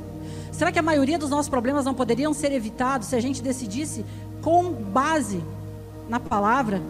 Será 0.53 0.71
que 0.71 0.79
a 0.79 0.83
maioria 0.83 1.19
dos 1.19 1.29
nossos 1.29 1.49
problemas 1.49 1.85
não 1.85 1.93
poderiam 1.93 2.33
ser 2.33 2.53
evitados 2.53 3.09
se 3.09 3.17
a 3.17 3.21
gente 3.21 3.43
decidisse 3.43 4.05
com 4.41 4.73
base 4.73 5.43
na 6.09 6.21
palavra? 6.21 6.81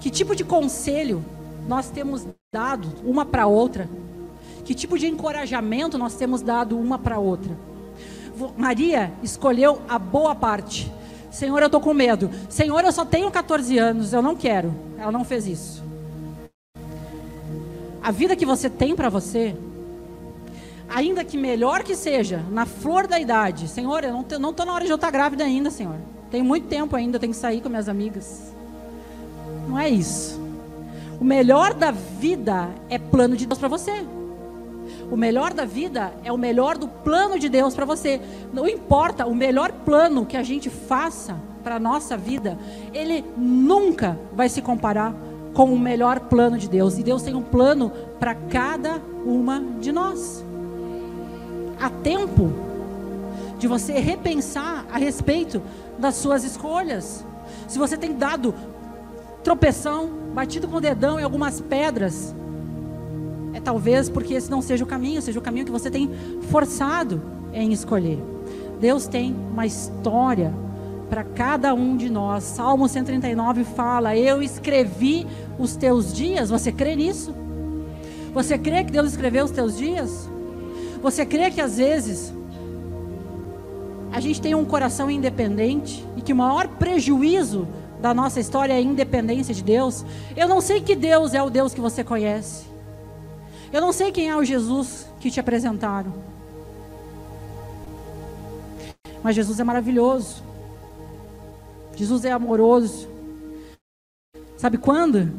Que 0.00 0.10
tipo 0.10 0.34
de 0.34 0.42
conselho 0.42 1.24
nós 1.68 1.90
temos 1.90 2.26
dado 2.52 2.88
uma 3.04 3.24
para 3.24 3.46
outra? 3.46 3.88
Que 4.64 4.74
tipo 4.74 4.98
de 4.98 5.06
encorajamento 5.06 5.98
nós 5.98 6.14
temos 6.14 6.40
dado 6.42 6.78
uma 6.78 6.98
para 6.98 7.18
outra? 7.18 7.56
Maria 8.56 9.12
escolheu 9.22 9.82
a 9.88 9.98
boa 9.98 10.34
parte. 10.34 10.90
Senhor, 11.30 11.60
eu 11.60 11.66
estou 11.66 11.80
com 11.80 11.92
medo. 11.92 12.30
Senhor, 12.48 12.82
eu 12.82 12.90
só 12.90 13.04
tenho 13.04 13.30
14 13.30 13.76
anos, 13.78 14.12
eu 14.12 14.22
não 14.22 14.34
quero. 14.34 14.74
Ela 14.98 15.12
não 15.12 15.24
fez 15.24 15.46
isso. 15.46 15.82
A 18.02 18.10
vida 18.10 18.34
que 18.34 18.46
você 18.46 18.70
tem 18.70 18.96
para 18.96 19.10
você, 19.10 19.54
ainda 20.88 21.22
que 21.22 21.36
melhor 21.36 21.82
que 21.82 21.94
seja, 21.94 22.42
na 22.50 22.64
flor 22.64 23.06
da 23.06 23.20
idade, 23.20 23.68
Senhor, 23.68 24.02
eu 24.02 24.12
não 24.38 24.50
estou 24.50 24.64
na 24.64 24.72
hora 24.72 24.84
de 24.84 24.90
eu 24.90 24.96
estar 24.96 25.10
grávida 25.10 25.44
ainda, 25.44 25.70
Senhor. 25.70 25.96
Tenho 26.30 26.44
muito 26.44 26.66
tempo 26.66 26.96
ainda, 26.96 27.18
tenho 27.18 27.32
que 27.32 27.38
sair 27.38 27.60
com 27.60 27.68
minhas 27.68 27.88
amigas. 27.88 28.54
Não 29.70 29.78
é 29.78 29.88
isso. 29.88 30.40
O 31.20 31.24
melhor 31.24 31.74
da 31.74 31.92
vida 31.92 32.70
é 32.88 32.98
plano 32.98 33.36
de 33.36 33.46
Deus 33.46 33.56
para 33.56 33.68
você. 33.68 34.04
O 35.12 35.16
melhor 35.16 35.54
da 35.54 35.64
vida 35.64 36.12
é 36.24 36.32
o 36.32 36.36
melhor 36.36 36.76
do 36.76 36.88
plano 36.88 37.38
de 37.38 37.48
Deus 37.48 37.72
para 37.72 37.84
você. 37.84 38.20
Não 38.52 38.68
importa 38.68 39.26
o 39.26 39.34
melhor 39.34 39.70
plano 39.70 40.26
que 40.26 40.36
a 40.36 40.42
gente 40.42 40.68
faça 40.68 41.36
para 41.62 41.76
a 41.76 41.78
nossa 41.78 42.16
vida, 42.16 42.58
ele 42.92 43.24
nunca 43.36 44.18
vai 44.32 44.48
se 44.48 44.60
comparar 44.60 45.14
com 45.54 45.72
o 45.72 45.78
melhor 45.78 46.18
plano 46.18 46.58
de 46.58 46.68
Deus. 46.68 46.98
E 46.98 47.04
Deus 47.04 47.22
tem 47.22 47.36
um 47.36 47.42
plano 47.42 47.92
para 48.18 48.34
cada 48.34 49.00
uma 49.24 49.62
de 49.78 49.92
nós. 49.92 50.44
Há 51.80 51.90
tempo 51.90 52.50
de 53.56 53.68
você 53.68 54.00
repensar 54.00 54.84
a 54.90 54.98
respeito 54.98 55.62
das 55.96 56.16
suas 56.16 56.42
escolhas. 56.42 57.24
Se 57.68 57.78
você 57.78 57.96
tem 57.96 58.14
dado 58.14 58.54
tropeção, 59.42 60.10
batido 60.34 60.68
com 60.68 60.76
o 60.76 60.80
dedão 60.80 61.18
em 61.18 61.22
algumas 61.22 61.60
pedras, 61.60 62.34
é 63.52 63.60
talvez 63.60 64.08
porque 64.08 64.34
esse 64.34 64.50
não 64.50 64.62
seja 64.62 64.84
o 64.84 64.86
caminho, 64.86 65.20
seja 65.20 65.38
o 65.38 65.42
caminho 65.42 65.66
que 65.66 65.72
você 65.72 65.90
tem 65.90 66.10
forçado 66.50 67.20
em 67.52 67.72
escolher. 67.72 68.18
Deus 68.80 69.06
tem 69.06 69.34
uma 69.52 69.66
história 69.66 70.52
para 71.08 71.24
cada 71.24 71.74
um 71.74 71.96
de 71.96 72.08
nós. 72.08 72.44
Salmo 72.44 72.88
139 72.88 73.64
fala: 73.64 74.16
Eu 74.16 74.42
escrevi 74.42 75.26
os 75.58 75.74
teus 75.74 76.12
dias. 76.14 76.48
Você 76.48 76.70
crê 76.70 76.94
nisso? 76.94 77.34
Você 78.32 78.56
crê 78.56 78.84
que 78.84 78.92
Deus 78.92 79.10
escreveu 79.10 79.44
os 79.44 79.50
teus 79.50 79.76
dias? 79.76 80.30
Você 81.02 81.26
crê 81.26 81.50
que 81.50 81.60
às 81.60 81.78
vezes 81.78 82.32
a 84.12 84.20
gente 84.20 84.40
tem 84.40 84.54
um 84.54 84.64
coração 84.64 85.10
independente 85.10 86.06
e 86.16 86.22
que 86.22 86.32
o 86.32 86.36
maior 86.36 86.68
prejuízo 86.68 87.66
da 88.00 88.14
nossa 88.14 88.40
história 88.40 88.72
é 88.72 88.76
a 88.76 88.80
independência 88.80 89.54
de 89.54 89.62
Deus. 89.62 90.04
Eu 90.36 90.48
não 90.48 90.60
sei 90.60 90.80
que 90.80 90.96
Deus 90.96 91.34
é 91.34 91.42
o 91.42 91.50
Deus 91.50 91.74
que 91.74 91.80
você 91.80 92.02
conhece. 92.02 92.64
Eu 93.72 93.80
não 93.80 93.92
sei 93.92 94.10
quem 94.10 94.28
é 94.28 94.36
o 94.36 94.44
Jesus 94.44 95.06
que 95.20 95.30
te 95.30 95.38
apresentaram. 95.38 96.12
Mas 99.22 99.36
Jesus 99.36 99.60
é 99.60 99.64
maravilhoso. 99.64 100.42
Jesus 101.94 102.24
é 102.24 102.32
amoroso. 102.32 103.08
Sabe 104.56 104.78
quando? 104.78 105.30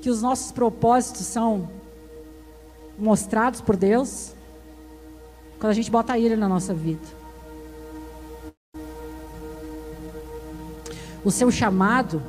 Que 0.00 0.10
os 0.10 0.22
nossos 0.22 0.52
propósitos 0.52 1.26
são 1.26 1.68
mostrados 2.96 3.60
por 3.60 3.76
Deus? 3.76 4.32
Quando 5.58 5.72
a 5.72 5.74
gente 5.74 5.90
bota 5.90 6.16
Ele 6.16 6.36
na 6.36 6.48
nossa 6.48 6.72
vida. 6.72 7.17
O 11.28 11.30
seu 11.30 11.50
chamado, 11.50 12.22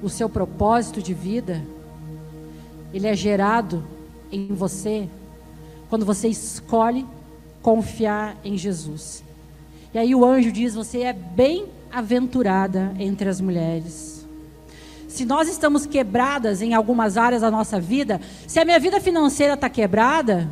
o 0.00 0.08
seu 0.08 0.28
propósito 0.28 1.02
de 1.02 1.12
vida, 1.12 1.64
ele 2.94 3.08
é 3.08 3.12
gerado 3.12 3.82
em 4.30 4.54
você 4.54 5.08
quando 5.90 6.06
você 6.06 6.28
escolhe 6.28 7.04
confiar 7.60 8.36
em 8.44 8.56
Jesus. 8.56 9.24
E 9.92 9.98
aí 9.98 10.14
o 10.14 10.24
anjo 10.24 10.52
diz: 10.52 10.76
Você 10.76 11.00
é 11.00 11.12
bem-aventurada 11.12 12.94
entre 13.00 13.28
as 13.28 13.40
mulheres. 13.40 14.24
Se 15.08 15.24
nós 15.24 15.48
estamos 15.48 15.84
quebradas 15.84 16.62
em 16.62 16.72
algumas 16.72 17.16
áreas 17.16 17.42
da 17.42 17.50
nossa 17.50 17.80
vida, 17.80 18.20
se 18.46 18.60
a 18.60 18.64
minha 18.64 18.78
vida 18.78 19.00
financeira 19.00 19.54
está 19.54 19.68
quebrada, 19.68 20.48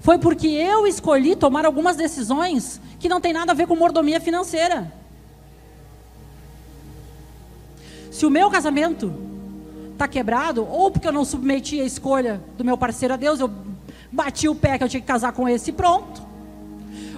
foi 0.00 0.18
porque 0.18 0.48
eu 0.48 0.84
escolhi 0.84 1.36
tomar 1.36 1.64
algumas 1.64 1.94
decisões 1.94 2.80
que 2.98 3.08
não 3.08 3.20
tem 3.20 3.32
nada 3.32 3.52
a 3.52 3.54
ver 3.54 3.68
com 3.68 3.76
mordomia 3.76 4.20
financeira. 4.20 5.05
Se 8.16 8.24
o 8.24 8.30
meu 8.30 8.50
casamento 8.50 9.12
está 9.92 10.08
quebrado, 10.08 10.66
ou 10.66 10.90
porque 10.90 11.06
eu 11.06 11.12
não 11.12 11.22
submeti 11.22 11.82
a 11.82 11.84
escolha 11.84 12.40
do 12.56 12.64
meu 12.64 12.78
parceiro 12.78 13.12
a 13.12 13.16
Deus, 13.18 13.40
eu 13.40 13.50
bati 14.10 14.48
o 14.48 14.54
pé 14.54 14.78
que 14.78 14.84
eu 14.84 14.88
tinha 14.88 15.02
que 15.02 15.06
casar 15.06 15.32
com 15.32 15.46
esse 15.46 15.68
e 15.68 15.72
pronto. 15.74 16.22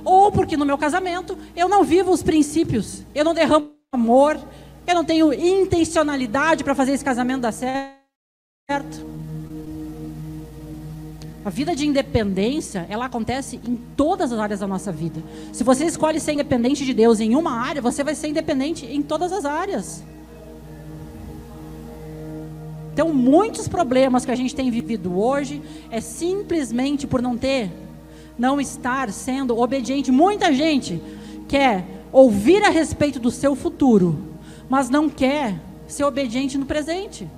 Ou 0.05 0.33
porque 0.33 0.57
no 0.57 0.67
meu 0.67 0.77
casamento 0.77 1.39
eu 1.55 1.69
não 1.69 1.85
vivo 1.85 2.11
os 2.11 2.21
princípios, 2.21 3.05
eu 3.15 3.25
não 3.25 3.33
derramo 3.33 3.71
amor, 3.93 4.41
eu 4.89 4.95
não 4.97 5.05
tenho 5.05 5.33
intencionalidade 5.33 6.65
para 6.65 6.75
fazer 6.75 6.95
esse 6.95 7.05
casamento 7.05 7.43
dar 7.43 7.53
certo. 7.53 9.07
A 11.45 11.51
vida 11.51 11.77
de 11.77 11.87
independência, 11.87 12.89
ela 12.91 13.05
acontece 13.05 13.61
em 13.65 13.77
todas 13.97 14.33
as 14.33 14.39
áreas 14.41 14.59
da 14.59 14.67
nossa 14.67 14.91
vida. 14.91 15.23
Se 15.53 15.63
você 15.63 15.85
escolhe 15.85 16.19
ser 16.19 16.33
independente 16.33 16.85
de 16.85 16.93
Deus 16.93 17.21
em 17.21 17.37
uma 17.37 17.53
área, 17.53 17.81
você 17.81 18.03
vai 18.03 18.17
ser 18.17 18.27
independente 18.27 18.85
em 18.85 19.01
todas 19.01 19.33
as 19.33 19.45
áreas. 19.45 20.03
Então, 22.99 23.15
muitos 23.15 23.69
problemas 23.69 24.25
que 24.25 24.33
a 24.33 24.35
gente 24.35 24.53
tem 24.53 24.73
vivido 24.73 25.17
hoje 25.17 25.63
é 25.89 26.01
simplesmente 26.01 27.07
por 27.07 27.23
não 27.23 27.39
ter, 27.39 27.71
não 28.37 28.61
estar 28.61 29.13
sendo 29.13 29.57
obediente. 29.57 30.11
Muita 30.11 30.53
gente 30.53 31.01
quer 31.47 31.85
ouvir 32.11 32.61
a 32.65 32.71
respeito 32.71 33.21
do 33.21 33.31
seu 33.31 33.55
futuro, 33.55 34.19
mas 34.69 34.91
não 34.91 35.09
quer 35.09 35.55
ser 35.87 36.03
obediente 36.03 36.59
no 36.59 36.67
presente. 36.67 37.31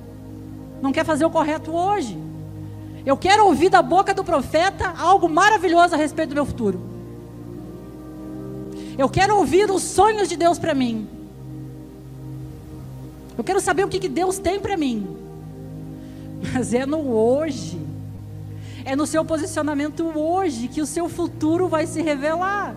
Não 0.81 0.93
quer 0.93 1.05
fazer 1.05 1.27
o 1.27 1.31
correto 1.31 1.73
hoje. 1.73 2.17
Eu 3.05 3.19
quero 3.19 3.45
ouvir 3.45 3.69
da 3.69 3.83
boca 3.83 4.15
do 4.15 4.25
profeta 4.25 4.95
algo 4.97 5.29
maravilhoso 5.29 5.95
a 5.95 5.99
respeito 5.99 6.31
do 6.31 6.37
meu 6.37 6.47
futuro. 6.47 6.81
Eu 8.97 9.11
quero 9.11 9.37
ouvir 9.37 9.71
os 9.71 9.83
sonhos 9.83 10.27
de 10.27 10.39
Deus 10.39 10.59
para 10.59 10.73
mim. 10.73 11.07
Eu 13.37 13.45
quero 13.45 13.61
saber 13.61 13.85
o 13.85 13.89
que, 13.89 13.99
que 13.99 14.09
Deus 14.09 14.39
tem 14.39 14.59
para 14.59 14.75
mim 14.75 15.20
mas 16.53 16.73
é 16.75 16.87
no 16.87 17.13
hoje. 17.13 17.79
É 18.85 18.97
no 18.97 19.07
seu 19.07 19.25
posicionamento 19.25 20.05
hoje 20.17 20.69
que 20.69 20.81
o 20.81 20.87
seu 20.87 21.09
futuro 21.09 21.69
vai 21.69 21.87
se 21.87 22.01
revelar. 22.01 22.75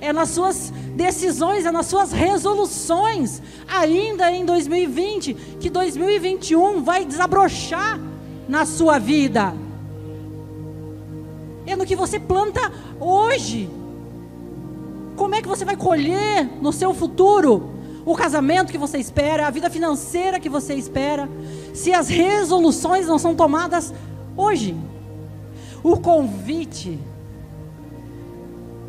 É 0.00 0.12
nas 0.12 0.30
suas 0.30 0.72
decisões, 0.94 1.64
é 1.64 1.70
nas 1.70 1.86
suas 1.86 2.12
resoluções, 2.12 3.40
ainda 3.66 4.30
em 4.30 4.44
2020, 4.44 5.34
que 5.60 5.70
2021 5.70 6.82
vai 6.82 7.04
desabrochar 7.04 7.98
na 8.48 8.66
sua 8.66 8.98
vida. 8.98 9.54
É 11.66 11.74
no 11.74 11.86
que 11.86 11.96
você 11.96 12.18
planta 12.18 12.72
hoje. 13.00 13.70
Como 15.16 15.34
é 15.34 15.40
que 15.40 15.48
você 15.48 15.64
vai 15.64 15.76
colher 15.76 16.44
no 16.60 16.72
seu 16.72 16.92
futuro? 16.92 17.73
O 18.04 18.14
casamento 18.14 18.70
que 18.70 18.78
você 18.78 18.98
espera, 18.98 19.46
a 19.46 19.50
vida 19.50 19.70
financeira 19.70 20.38
que 20.38 20.48
você 20.48 20.74
espera, 20.74 21.28
se 21.72 21.92
as 21.92 22.08
resoluções 22.08 23.06
não 23.06 23.18
são 23.18 23.34
tomadas 23.34 23.92
hoje. 24.36 24.76
O 25.82 25.98
convite 25.98 26.98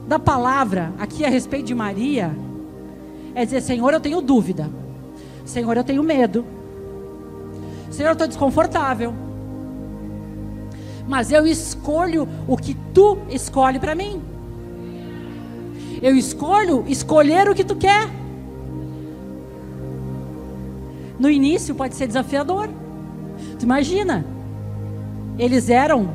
da 0.07 0.19
palavra 0.19 0.93
aqui 0.99 1.25
a 1.25 1.29
respeito 1.29 1.65
de 1.65 1.75
Maria 1.75 2.35
é 3.33 3.45
dizer: 3.45 3.61
Senhor, 3.61 3.93
eu 3.93 3.99
tenho 3.99 4.21
dúvida, 4.21 4.69
Senhor, 5.45 5.75
eu 5.75 5.83
tenho 5.83 6.03
medo, 6.03 6.45
Senhor, 7.91 8.09
eu 8.09 8.13
estou 8.13 8.27
desconfortável, 8.27 9.13
mas 11.07 11.31
eu 11.31 11.45
escolho 11.45 12.27
o 12.47 12.57
que 12.57 12.75
tu 12.93 13.17
escolhe 13.29 13.79
para 13.79 13.95
mim. 13.95 14.21
Eu 16.01 16.15
escolho 16.15 16.83
escolher 16.87 17.49
o 17.49 17.55
que 17.55 17.63
tu 17.63 17.75
quer. 17.75 18.09
No 21.19 21.29
início 21.29 21.73
pode 21.75 21.95
ser 21.95 22.07
desafiador. 22.07 22.69
Tu 23.57 23.63
imagina? 23.63 24.25
Eles 25.37 25.69
eram 25.69 26.09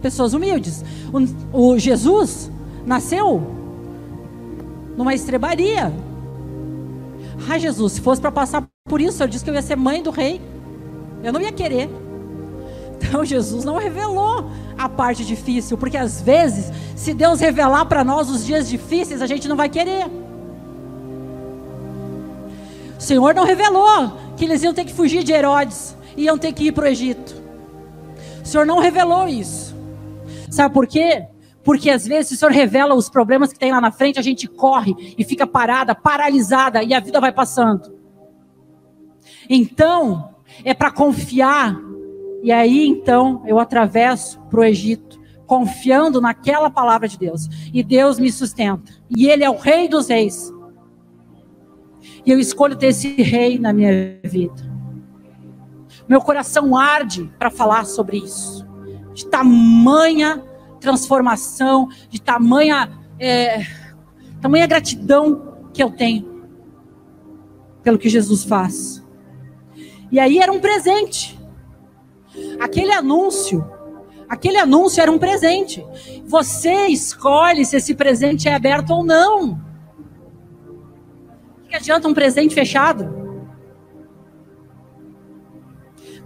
pessoas 0.00 0.34
humildes. 0.34 0.84
O, 1.52 1.72
o 1.72 1.78
Jesus 1.78 2.50
nasceu 2.86 3.42
numa 4.96 5.14
estrebaria. 5.14 5.92
Ai, 7.48 7.58
Jesus, 7.58 7.94
se 7.94 8.00
fosse 8.00 8.20
para 8.20 8.30
passar 8.30 8.66
por 8.88 9.00
isso, 9.00 9.22
eu 9.22 9.28
disse 9.28 9.44
que 9.44 9.50
eu 9.50 9.54
ia 9.54 9.62
ser 9.62 9.76
mãe 9.76 10.02
do 10.02 10.10
rei. 10.10 10.40
Eu 11.22 11.32
não 11.32 11.40
ia 11.40 11.52
querer. 11.52 11.88
Então 12.96 13.24
Jesus 13.24 13.64
não 13.64 13.78
revelou 13.78 14.50
a 14.76 14.88
parte 14.88 15.24
difícil, 15.24 15.78
porque 15.78 15.96
às 15.96 16.20
vezes, 16.20 16.70
se 16.94 17.14
Deus 17.14 17.40
revelar 17.40 17.86
para 17.86 18.04
nós 18.04 18.28
os 18.28 18.44
dias 18.44 18.68
difíceis, 18.68 19.22
a 19.22 19.26
gente 19.26 19.48
não 19.48 19.56
vai 19.56 19.68
querer. 19.68 20.06
Senhor 23.10 23.34
não 23.34 23.44
revelou 23.44 24.16
que 24.36 24.44
eles 24.44 24.62
iam 24.62 24.72
ter 24.72 24.84
que 24.84 24.94
fugir 24.94 25.24
de 25.24 25.32
Herodes, 25.32 25.96
iam 26.16 26.38
ter 26.38 26.52
que 26.52 26.66
ir 26.66 26.72
para 26.72 26.84
o 26.84 26.86
Egito. 26.86 27.34
O 28.40 28.46
Senhor 28.46 28.64
não 28.64 28.78
revelou 28.78 29.26
isso. 29.26 29.74
Sabe 30.48 30.72
por 30.72 30.86
quê? 30.86 31.26
Porque 31.64 31.90
às 31.90 32.06
vezes 32.06 32.30
o 32.30 32.36
Senhor 32.36 32.52
revela 32.52 32.94
os 32.94 33.10
problemas 33.10 33.52
que 33.52 33.58
tem 33.58 33.72
lá 33.72 33.80
na 33.80 33.90
frente, 33.90 34.20
a 34.20 34.22
gente 34.22 34.46
corre 34.46 34.94
e 35.18 35.24
fica 35.24 35.44
parada, 35.44 35.92
paralisada 35.92 36.84
e 36.84 36.94
a 36.94 37.00
vida 37.00 37.20
vai 37.20 37.32
passando. 37.32 37.92
Então, 39.48 40.32
é 40.64 40.72
para 40.72 40.92
confiar. 40.92 41.76
E 42.44 42.52
aí 42.52 42.86
então 42.86 43.42
eu 43.44 43.58
atravesso 43.58 44.40
para 44.42 44.60
o 44.60 44.64
Egito, 44.64 45.20
confiando 45.48 46.20
naquela 46.20 46.70
palavra 46.70 47.08
de 47.08 47.18
Deus. 47.18 47.48
E 47.74 47.82
Deus 47.82 48.20
me 48.20 48.30
sustenta. 48.30 48.92
E 49.10 49.28
Ele 49.28 49.42
é 49.42 49.50
o 49.50 49.58
Rei 49.58 49.88
dos 49.88 50.06
Reis. 50.06 50.52
E 52.30 52.32
eu 52.32 52.38
escolho 52.38 52.76
ter 52.76 52.86
esse 52.86 53.08
rei 53.20 53.58
na 53.58 53.72
minha 53.72 54.20
vida. 54.22 54.62
Meu 56.08 56.20
coração 56.20 56.76
arde 56.76 57.28
para 57.36 57.50
falar 57.50 57.84
sobre 57.84 58.18
isso. 58.18 58.64
De 59.12 59.26
tamanha 59.26 60.40
transformação, 60.78 61.88
de 62.08 62.22
tamanha, 62.22 62.88
é, 63.18 63.66
tamanha 64.40 64.64
gratidão 64.68 65.58
que 65.74 65.82
eu 65.82 65.90
tenho 65.90 66.46
pelo 67.82 67.98
que 67.98 68.08
Jesus 68.08 68.44
faz. 68.44 69.04
E 70.12 70.20
aí 70.20 70.38
era 70.38 70.52
um 70.52 70.60
presente. 70.60 71.36
Aquele 72.60 72.92
anúncio, 72.92 73.68
aquele 74.28 74.56
anúncio 74.56 75.02
era 75.02 75.10
um 75.10 75.18
presente. 75.18 75.84
Você 76.26 76.86
escolhe 76.86 77.64
se 77.64 77.76
esse 77.76 77.92
presente 77.92 78.48
é 78.48 78.54
aberto 78.54 78.90
ou 78.90 79.04
não 79.04 79.68
que 81.70 81.76
adianta 81.76 82.08
um 82.08 82.12
presente 82.12 82.52
fechado? 82.52 83.08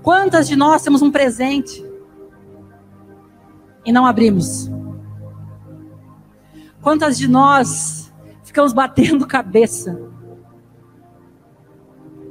Quantas 0.03 0.49
de 0.49 0.57
nós 0.57 0.83
temos 0.83 1.03
um 1.03 1.11
presente 1.11 1.85
e 3.85 3.93
não 3.93 4.07
abrimos? 4.07 4.71
Quantas 6.81 7.19
de 7.19 7.29
nós 7.29 8.13
ficamos 8.43 8.73
batendo 8.73 9.27
cabeça? 9.29 10.01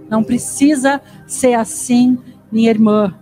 Não 0.10 0.24
precisa 0.24 1.00
ser 1.28 1.54
assim, 1.54 2.18
minha 2.52 2.70
irmã. 2.70 3.20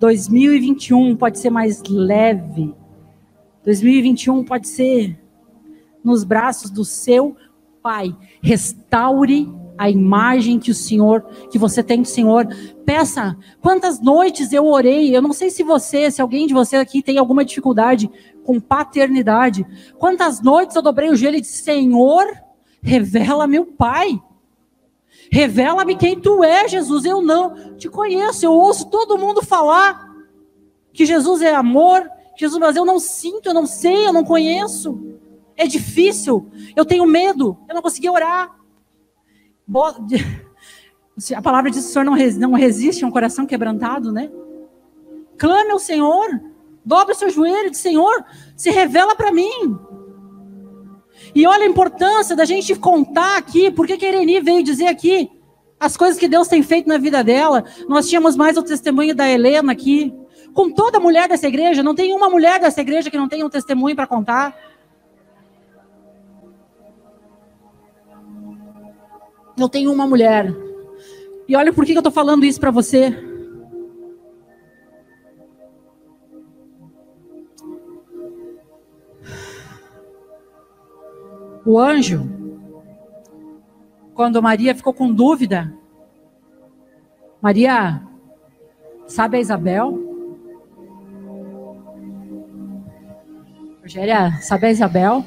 2021 0.00 1.16
pode 1.16 1.38
ser 1.38 1.50
mais 1.50 1.82
leve. 1.82 2.74
2021 3.62 4.44
pode 4.44 4.68
ser 4.68 5.18
nos 6.02 6.24
braços 6.24 6.70
do 6.70 6.84
seu 6.84 7.36
Pai, 7.86 8.16
restaure 8.42 9.48
a 9.78 9.88
imagem 9.88 10.58
que 10.58 10.72
o 10.72 10.74
Senhor, 10.74 11.22
que 11.52 11.56
você 11.56 11.84
tem 11.84 12.02
do 12.02 12.08
Senhor. 12.08 12.44
Peça, 12.84 13.36
quantas 13.60 14.00
noites 14.00 14.52
eu 14.52 14.66
orei, 14.66 15.16
eu 15.16 15.22
não 15.22 15.32
sei 15.32 15.50
se 15.50 15.62
você, 15.62 16.10
se 16.10 16.20
alguém 16.20 16.48
de 16.48 16.52
você 16.52 16.74
aqui 16.74 17.00
tem 17.00 17.16
alguma 17.16 17.44
dificuldade 17.44 18.10
com 18.42 18.58
paternidade. 18.58 19.64
Quantas 20.00 20.42
noites 20.42 20.74
eu 20.74 20.82
dobrei 20.82 21.10
o 21.10 21.14
joelho 21.14 21.36
e 21.36 21.40
disse: 21.40 21.62
Senhor, 21.62 22.26
revela-me 22.82 23.60
o 23.60 23.66
Pai. 23.66 24.20
Revela-me 25.30 25.94
quem 25.94 26.18
tu 26.18 26.42
és, 26.42 26.72
Jesus. 26.72 27.04
Eu 27.04 27.22
não 27.22 27.76
te 27.76 27.88
conheço. 27.88 28.44
Eu 28.44 28.52
ouço 28.52 28.90
todo 28.90 29.16
mundo 29.16 29.46
falar 29.46 30.12
que 30.92 31.06
Jesus 31.06 31.40
é 31.40 31.54
amor, 31.54 32.10
Jesus, 32.36 32.58
mas 32.58 32.74
eu 32.74 32.84
não 32.84 32.98
sinto, 32.98 33.46
eu 33.48 33.54
não 33.54 33.64
sei, 33.64 34.08
eu 34.08 34.12
não 34.12 34.24
conheço. 34.24 35.15
É 35.56 35.66
difícil. 35.66 36.50
Eu 36.74 36.84
tenho 36.84 37.06
medo. 37.06 37.58
Eu 37.68 37.74
não 37.74 37.82
consegui 37.82 38.08
orar. 38.08 38.54
A 41.34 41.42
palavra 41.42 41.70
diz 41.70 41.84
que 41.84 41.90
o 41.90 41.92
Senhor 41.92 42.04
não 42.04 42.52
resiste 42.52 43.02
a 43.02 43.08
um 43.08 43.10
coração 43.10 43.46
quebrantado, 43.46 44.12
né? 44.12 44.30
Clame 45.38 45.70
ao 45.70 45.78
Senhor. 45.78 46.28
Dobre 46.84 47.14
o 47.14 47.16
seu 47.16 47.30
joelho 47.30 47.68
e 47.68 47.70
diz, 47.70 47.80
Senhor, 47.80 48.24
se 48.54 48.70
revela 48.70 49.16
para 49.16 49.32
mim. 49.32 49.76
E 51.34 51.46
olha 51.46 51.64
a 51.64 51.68
importância 51.68 52.36
da 52.36 52.44
gente 52.44 52.74
contar 52.76 53.38
aqui, 53.38 53.70
porque 53.70 53.96
que 53.96 54.06
a 54.06 54.08
Irene 54.08 54.40
veio 54.40 54.62
dizer 54.62 54.86
aqui 54.86 55.30
as 55.78 55.96
coisas 55.96 56.18
que 56.18 56.28
Deus 56.28 56.48
tem 56.48 56.62
feito 56.62 56.88
na 56.88 56.98
vida 56.98 57.22
dela. 57.24 57.64
Nós 57.88 58.08
tínhamos 58.08 58.36
mais 58.36 58.56
o 58.56 58.62
testemunho 58.62 59.14
da 59.14 59.28
Helena 59.28 59.72
aqui. 59.72 60.14
Com 60.54 60.70
toda 60.70 61.00
mulher 61.00 61.28
dessa 61.28 61.46
igreja, 61.46 61.82
não 61.82 61.94
tem 61.94 62.14
uma 62.14 62.30
mulher 62.30 62.58
dessa 62.60 62.80
igreja 62.80 63.10
que 63.10 63.18
não 63.18 63.28
tenha 63.28 63.44
um 63.44 63.50
testemunho 63.50 63.94
para 63.94 64.06
contar. 64.06 64.56
Eu 69.58 69.68
tenho 69.68 69.92
uma 69.92 70.06
mulher 70.06 70.54
E 71.48 71.56
olha 71.56 71.72
por 71.72 71.84
que 71.84 71.92
eu 71.92 71.98
estou 71.98 72.12
falando 72.12 72.44
isso 72.44 72.60
para 72.60 72.70
você. 72.70 73.14
O 81.64 81.80
anjo, 81.80 82.30
quando 84.14 84.40
Maria 84.40 84.72
ficou 84.72 84.94
com 84.94 85.12
dúvida, 85.12 85.74
Maria, 87.42 88.02
sabe 89.08 89.36
a 89.36 89.40
Isabel? 89.40 89.98
Rogéria, 93.82 94.32
sabe 94.42 94.66
a 94.66 94.70
Isabel? 94.70 95.24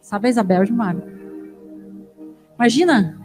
Sabe 0.00 0.26
a 0.26 0.30
Isabel 0.30 0.64
de 0.64 0.72
Mário? 0.72 1.19
Imagina, 2.60 3.18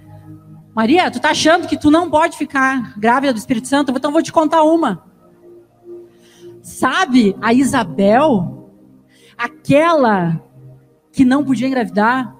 Maria, 0.74 1.12
tu 1.12 1.20
tá 1.20 1.32
achando 1.32 1.68
que 1.68 1.78
tu 1.78 1.92
não 1.92 2.10
pode 2.10 2.38
ficar 2.38 2.98
grávida 2.98 3.34
do 3.34 3.38
Espírito 3.38 3.68
Santo? 3.68 3.92
Então 3.92 4.10
vou 4.10 4.24
te 4.24 4.32
contar 4.32 4.64
uma. 4.64 5.04
Sabe 6.62 7.36
a 7.42 7.54
Isabel, 7.54 8.72
aquela 9.38 10.42
que 11.12 11.26
não 11.26 11.44
podia 11.44 11.68
engravidar? 11.68 12.34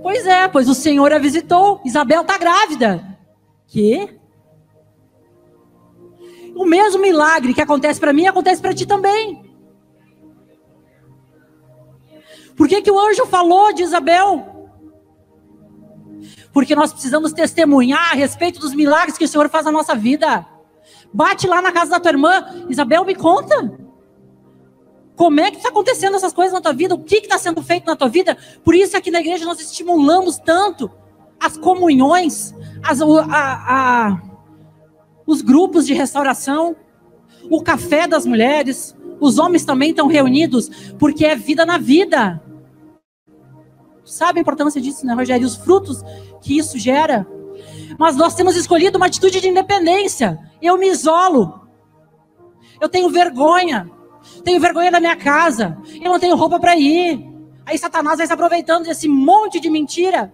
Pois 0.00 0.24
é, 0.26 0.46
pois 0.46 0.68
o 0.68 0.74
Senhor 0.74 1.12
a 1.12 1.18
visitou. 1.18 1.80
Isabel 1.84 2.22
tá 2.22 2.38
grávida. 2.38 3.18
Que? 3.66 4.16
O 6.54 6.64
mesmo 6.64 7.02
milagre 7.02 7.52
que 7.52 7.60
acontece 7.60 7.98
para 7.98 8.12
mim 8.12 8.28
acontece 8.28 8.62
para 8.62 8.72
ti 8.72 8.86
também. 8.86 9.47
Por 12.58 12.66
que, 12.68 12.82
que 12.82 12.90
o 12.90 12.98
anjo 12.98 13.24
falou 13.26 13.72
de 13.72 13.84
Isabel? 13.84 14.68
Porque 16.52 16.74
nós 16.74 16.92
precisamos 16.92 17.32
testemunhar 17.32 18.10
a 18.10 18.16
respeito 18.16 18.58
dos 18.58 18.74
milagres 18.74 19.16
que 19.16 19.24
o 19.24 19.28
Senhor 19.28 19.48
faz 19.48 19.64
na 19.64 19.70
nossa 19.70 19.94
vida. 19.94 20.44
Bate 21.14 21.46
lá 21.46 21.62
na 21.62 21.70
casa 21.70 21.92
da 21.92 22.00
tua 22.00 22.10
irmã, 22.10 22.44
Isabel, 22.68 23.04
me 23.04 23.14
conta. 23.14 23.78
Como 25.14 25.38
é 25.38 25.52
que 25.52 25.58
está 25.58 25.68
acontecendo 25.68 26.16
essas 26.16 26.32
coisas 26.32 26.52
na 26.52 26.60
tua 26.60 26.72
vida? 26.72 26.96
O 26.96 27.02
que 27.02 27.18
está 27.18 27.38
sendo 27.38 27.62
feito 27.62 27.86
na 27.86 27.94
tua 27.94 28.08
vida? 28.08 28.36
Por 28.64 28.74
isso 28.74 28.96
aqui 28.96 29.10
na 29.10 29.20
igreja 29.20 29.44
nós 29.44 29.60
estimulamos 29.60 30.36
tanto 30.38 30.90
as 31.38 31.56
comunhões, 31.56 32.52
as, 32.82 33.00
a, 33.00 33.06
a, 33.30 34.22
os 35.24 35.42
grupos 35.42 35.86
de 35.86 35.94
restauração, 35.94 36.74
o 37.48 37.62
café 37.62 38.08
das 38.08 38.26
mulheres, 38.26 38.96
os 39.20 39.38
homens 39.38 39.64
também 39.64 39.90
estão 39.90 40.08
reunidos, 40.08 40.68
porque 40.98 41.24
é 41.24 41.36
vida 41.36 41.64
na 41.64 41.78
vida. 41.78 42.42
Sabe 44.08 44.38
a 44.38 44.42
importância 44.42 44.80
disso, 44.80 45.04
né, 45.04 45.12
Rogério? 45.14 45.46
Os 45.46 45.56
frutos 45.56 46.02
que 46.40 46.56
isso 46.56 46.78
gera. 46.78 47.26
Mas 47.98 48.16
nós 48.16 48.34
temos 48.34 48.56
escolhido 48.56 48.96
uma 48.96 49.06
atitude 49.06 49.40
de 49.40 49.48
independência. 49.48 50.38
Eu 50.62 50.78
me 50.78 50.88
isolo. 50.88 51.68
Eu 52.80 52.88
tenho 52.88 53.10
vergonha. 53.10 53.90
Tenho 54.44 54.60
vergonha 54.60 54.90
da 54.90 55.00
minha 55.00 55.16
casa. 55.16 55.76
Eu 55.94 56.10
não 56.10 56.18
tenho 56.18 56.36
roupa 56.36 56.58
para 56.58 56.76
ir. 56.76 57.26
Aí 57.66 57.76
Satanás 57.76 58.16
vai 58.16 58.26
se 58.26 58.32
aproveitando 58.32 58.84
desse 58.84 59.08
monte 59.08 59.60
de 59.60 59.68
mentira. 59.68 60.32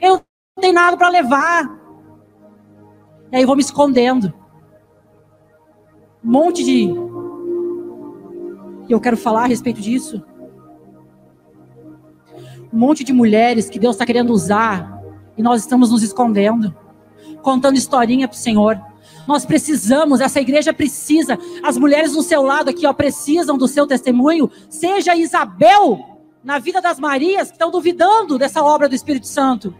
Eu 0.00 0.14
não 0.14 0.22
tenho 0.60 0.74
nada 0.74 0.96
para 0.96 1.08
levar. 1.08 1.78
E 3.30 3.36
aí 3.36 3.42
eu 3.42 3.46
vou 3.46 3.54
me 3.54 3.62
escondendo. 3.62 4.34
Um 6.24 6.30
monte 6.32 6.64
de. 6.64 6.88
E 8.88 8.92
eu 8.92 9.00
quero 9.00 9.16
falar 9.16 9.44
a 9.44 9.46
respeito 9.46 9.80
disso. 9.80 10.24
Um 12.72 12.78
monte 12.78 13.04
de 13.04 13.12
mulheres 13.12 13.68
que 13.68 13.78
Deus 13.78 13.94
está 13.94 14.04
querendo 14.04 14.32
usar. 14.32 15.00
E 15.36 15.42
nós 15.42 15.60
estamos 15.60 15.90
nos 15.90 16.02
escondendo. 16.02 16.74
Contando 17.42 17.76
historinha 17.76 18.28
para 18.28 18.34
o 18.34 18.38
Senhor. 18.38 18.80
Nós 19.26 19.44
precisamos, 19.44 20.20
essa 20.20 20.40
igreja 20.40 20.72
precisa. 20.72 21.38
As 21.62 21.76
mulheres 21.76 22.12
do 22.12 22.22
seu 22.22 22.42
lado 22.42 22.70
aqui, 22.70 22.86
ó, 22.86 22.92
precisam 22.92 23.58
do 23.58 23.68
seu 23.68 23.86
testemunho. 23.86 24.50
Seja 24.70 25.14
Isabel 25.14 26.18
na 26.42 26.58
vida 26.58 26.80
das 26.80 26.98
Marias 26.98 27.48
que 27.48 27.54
estão 27.54 27.70
duvidando 27.70 28.38
dessa 28.38 28.62
obra 28.62 28.88
do 28.88 28.94
Espírito 28.94 29.26
Santo. 29.26 29.74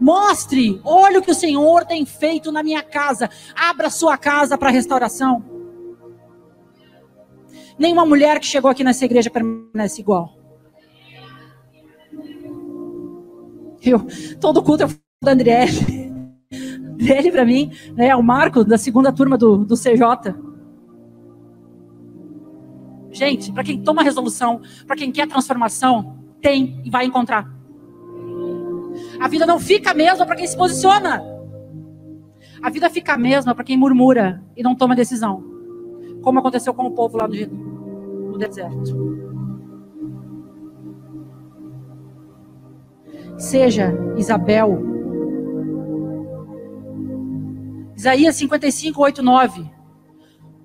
Mostre, 0.00 0.80
olha 0.84 1.20
o 1.20 1.22
que 1.22 1.30
o 1.30 1.34
Senhor 1.34 1.84
tem 1.84 2.04
feito 2.04 2.50
na 2.50 2.62
minha 2.62 2.82
casa. 2.82 3.30
Abra 3.54 3.90
sua 3.90 4.16
casa 4.16 4.58
para 4.58 4.70
restauração. 4.70 5.51
Nenhuma 7.78 8.06
mulher 8.06 8.38
que 8.38 8.46
chegou 8.46 8.70
aqui 8.70 8.84
nessa 8.84 9.04
igreja 9.04 9.30
permanece 9.30 10.00
igual. 10.00 10.36
Eu, 13.82 14.06
todo 14.40 14.62
culto 14.62 14.84
eu 14.84 14.88
falo 14.88 15.00
da 15.22 15.32
Andriele. 15.32 16.12
Andriele 16.92 17.32
para 17.32 17.44
mim 17.44 17.72
né, 17.94 18.08
é 18.08 18.16
o 18.16 18.22
Marco 18.22 18.64
da 18.64 18.78
segunda 18.78 19.12
turma 19.12 19.36
do, 19.36 19.64
do 19.64 19.74
CJ. 19.74 20.34
Gente, 23.10 23.52
para 23.52 23.64
quem 23.64 23.82
toma 23.82 24.02
resolução, 24.02 24.62
para 24.86 24.96
quem 24.96 25.12
quer 25.12 25.26
transformação, 25.26 26.18
tem 26.40 26.80
e 26.84 26.90
vai 26.90 27.04
encontrar. 27.04 27.46
A 29.20 29.28
vida 29.28 29.44
não 29.44 29.58
fica 29.58 29.90
a 29.90 29.94
mesma 29.94 30.24
para 30.24 30.36
quem 30.36 30.46
se 30.46 30.56
posiciona. 30.56 31.22
A 32.62 32.70
vida 32.70 32.88
fica 32.88 33.14
a 33.14 33.18
mesma 33.18 33.54
para 33.54 33.64
quem 33.64 33.76
murmura 33.76 34.42
e 34.56 34.62
não 34.62 34.74
toma 34.74 34.94
decisão. 34.94 35.51
Como 36.22 36.38
aconteceu 36.38 36.72
com 36.72 36.86
o 36.86 36.92
povo 36.92 37.18
lá 37.18 37.28
no, 37.28 37.34
no 37.34 38.38
deserto. 38.38 39.12
Seja 43.36 43.92
Isabel. 44.16 44.90
Isaías 47.96 48.36
55, 48.36 49.02
8, 49.02 49.22
9. 49.22 49.70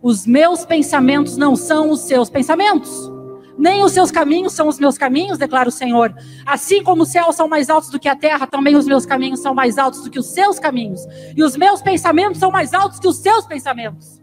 Os 0.01 0.25
meus 0.25 0.65
pensamentos 0.65 1.37
não 1.37 1.55
são 1.55 1.89
os 1.89 2.01
seus 2.01 2.29
pensamentos 2.29 3.11
nem 3.57 3.83
os 3.83 3.91
seus 3.91 4.11
caminhos 4.11 4.53
são 4.53 4.67
os 4.67 4.77
meus 4.77 4.97
caminhos, 4.97 5.37
declara 5.37 5.67
o 5.67 5.71
Senhor. 5.71 6.13
Assim 6.45 6.83
como 6.83 7.03
os 7.03 7.09
céus 7.09 7.35
são 7.35 7.47
mais 7.47 7.69
altos 7.69 7.89
do 7.89 7.99
que 7.99 8.07
a 8.07 8.15
terra, 8.15 8.45
também 8.45 8.75
os 8.75 8.85
meus 8.85 9.05
caminhos 9.05 9.39
são 9.39 9.53
mais 9.53 9.77
altos 9.77 10.03
do 10.03 10.09
que 10.11 10.19
os 10.19 10.27
seus 10.27 10.59
caminhos. 10.59 11.01
E 11.35 11.43
os 11.43 11.57
meus 11.57 11.81
pensamentos 11.81 12.39
são 12.39 12.51
mais 12.51 12.73
altos 12.73 12.99
que 12.99 13.07
os 13.07 13.17
seus 13.17 13.47
pensamentos. 13.47 14.16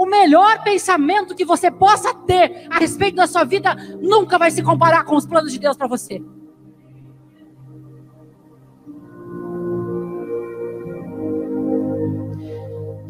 O 0.00 0.06
melhor 0.06 0.62
pensamento 0.62 1.34
que 1.34 1.44
você 1.44 1.70
possa 1.70 2.14
ter 2.14 2.66
a 2.70 2.78
respeito 2.78 3.16
da 3.16 3.26
sua 3.26 3.44
vida 3.44 3.74
nunca 4.00 4.38
vai 4.38 4.50
se 4.50 4.62
comparar 4.62 5.04
com 5.04 5.14
os 5.14 5.26
planos 5.26 5.52
de 5.52 5.58
Deus 5.58 5.76
para 5.76 5.86
você. 5.86 6.22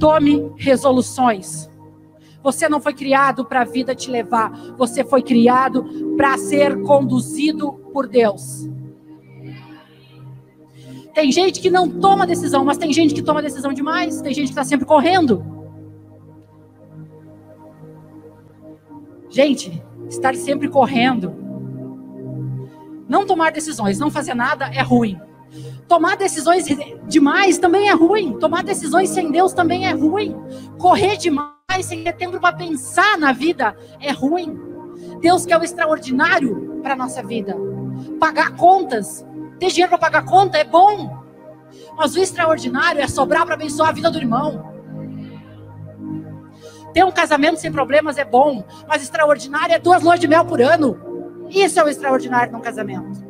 Tome 0.00 0.52
resoluções. 0.56 1.70
Você 2.42 2.68
não 2.68 2.80
foi 2.80 2.92
criado 2.92 3.44
para 3.44 3.60
a 3.60 3.64
vida 3.64 3.94
te 3.94 4.10
levar. 4.10 4.50
Você 4.76 5.04
foi 5.04 5.22
criado 5.22 5.84
para 6.16 6.36
ser 6.38 6.82
conduzido 6.82 7.72
por 7.92 8.08
Deus. 8.08 8.68
Tem 11.14 11.30
gente 11.30 11.60
que 11.60 11.70
não 11.70 11.88
toma 11.88 12.26
decisão, 12.26 12.64
mas 12.64 12.78
tem 12.78 12.92
gente 12.92 13.14
que 13.14 13.22
toma 13.22 13.40
decisão 13.40 13.72
demais. 13.72 14.20
Tem 14.20 14.34
gente 14.34 14.46
que 14.46 14.50
está 14.50 14.64
sempre 14.64 14.84
correndo. 14.84 15.59
Gente, 19.30 19.80
estar 20.08 20.34
sempre 20.34 20.68
correndo. 20.68 21.32
Não 23.08 23.24
tomar 23.24 23.52
decisões, 23.52 23.98
não 23.98 24.10
fazer 24.10 24.34
nada 24.34 24.66
é 24.66 24.82
ruim. 24.82 25.18
Tomar 25.88 26.16
decisões 26.16 26.66
demais 27.06 27.58
também 27.58 27.88
é 27.88 27.92
ruim. 27.92 28.38
Tomar 28.38 28.62
decisões 28.62 29.10
sem 29.10 29.30
Deus 29.30 29.52
também 29.52 29.86
é 29.86 29.92
ruim. 29.92 30.36
Correr 30.78 31.16
demais 31.16 31.54
sem 31.82 32.02
ter 32.04 32.12
tempo 32.12 32.38
para 32.40 32.56
pensar 32.56 33.18
na 33.18 33.32
vida 33.32 33.76
é 34.00 34.10
ruim. 34.10 34.58
Deus 35.20 35.46
quer 35.46 35.58
o 35.58 35.64
extraordinário 35.64 36.80
para 36.82 36.96
nossa 36.96 37.22
vida. 37.22 37.56
Pagar 38.18 38.56
contas, 38.56 39.24
ter 39.58 39.68
dinheiro 39.68 39.90
para 39.90 39.98
pagar 39.98 40.24
conta 40.24 40.58
é 40.58 40.64
bom. 40.64 41.20
Mas 41.96 42.14
o 42.14 42.20
extraordinário 42.20 43.00
é 43.00 43.06
sobrar 43.06 43.44
para 43.44 43.54
abençoar 43.54 43.90
a 43.90 43.92
vida 43.92 44.10
do 44.10 44.18
irmão. 44.18 44.79
Ter 46.92 47.04
um 47.04 47.12
casamento 47.12 47.60
sem 47.60 47.70
problemas 47.70 48.18
é 48.18 48.24
bom, 48.24 48.64
mas 48.88 49.02
extraordinário 49.02 49.74
é 49.74 49.78
duas 49.78 50.02
lojas 50.02 50.20
de 50.20 50.28
mel 50.28 50.44
por 50.44 50.60
ano. 50.60 51.46
Isso 51.48 51.78
é 51.78 51.84
o 51.84 51.88
extraordinário 51.88 52.52
num 52.52 52.60
casamento. 52.60 53.24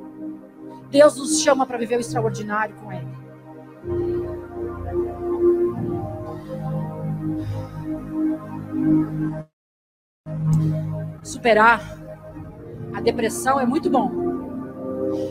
Deus 0.90 1.16
nos 1.16 1.40
chama 1.40 1.66
para 1.66 1.78
viver 1.78 1.96
o 1.96 2.00
extraordinário 2.00 2.74
com 2.76 2.92
Ele. 2.92 3.20
Superar 11.22 11.80
a 12.94 13.00
depressão 13.00 13.60
é 13.60 13.64
muito 13.64 13.88
bom, 13.88 14.10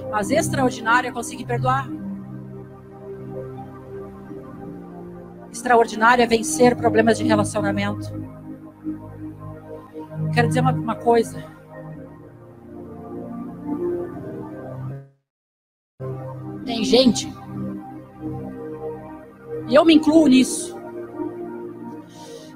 mas 0.09 0.31
extraordinário 0.31 1.09
é 1.09 1.11
conseguir 1.11 1.45
perdoar. 1.45 1.98
Extraordinário 5.51 6.23
é 6.23 6.27
vencer 6.27 6.75
problemas 6.75 7.17
de 7.17 7.23
relacionamento. 7.23 8.07
Quero 10.33 10.47
dizer 10.47 10.61
uma, 10.61 10.71
uma 10.71 10.95
coisa. 10.95 11.43
Tem 16.65 16.83
gente, 16.83 17.27
e 19.69 19.75
eu 19.75 19.85
me 19.85 19.93
incluo 19.93 20.27
nisso. 20.27 20.75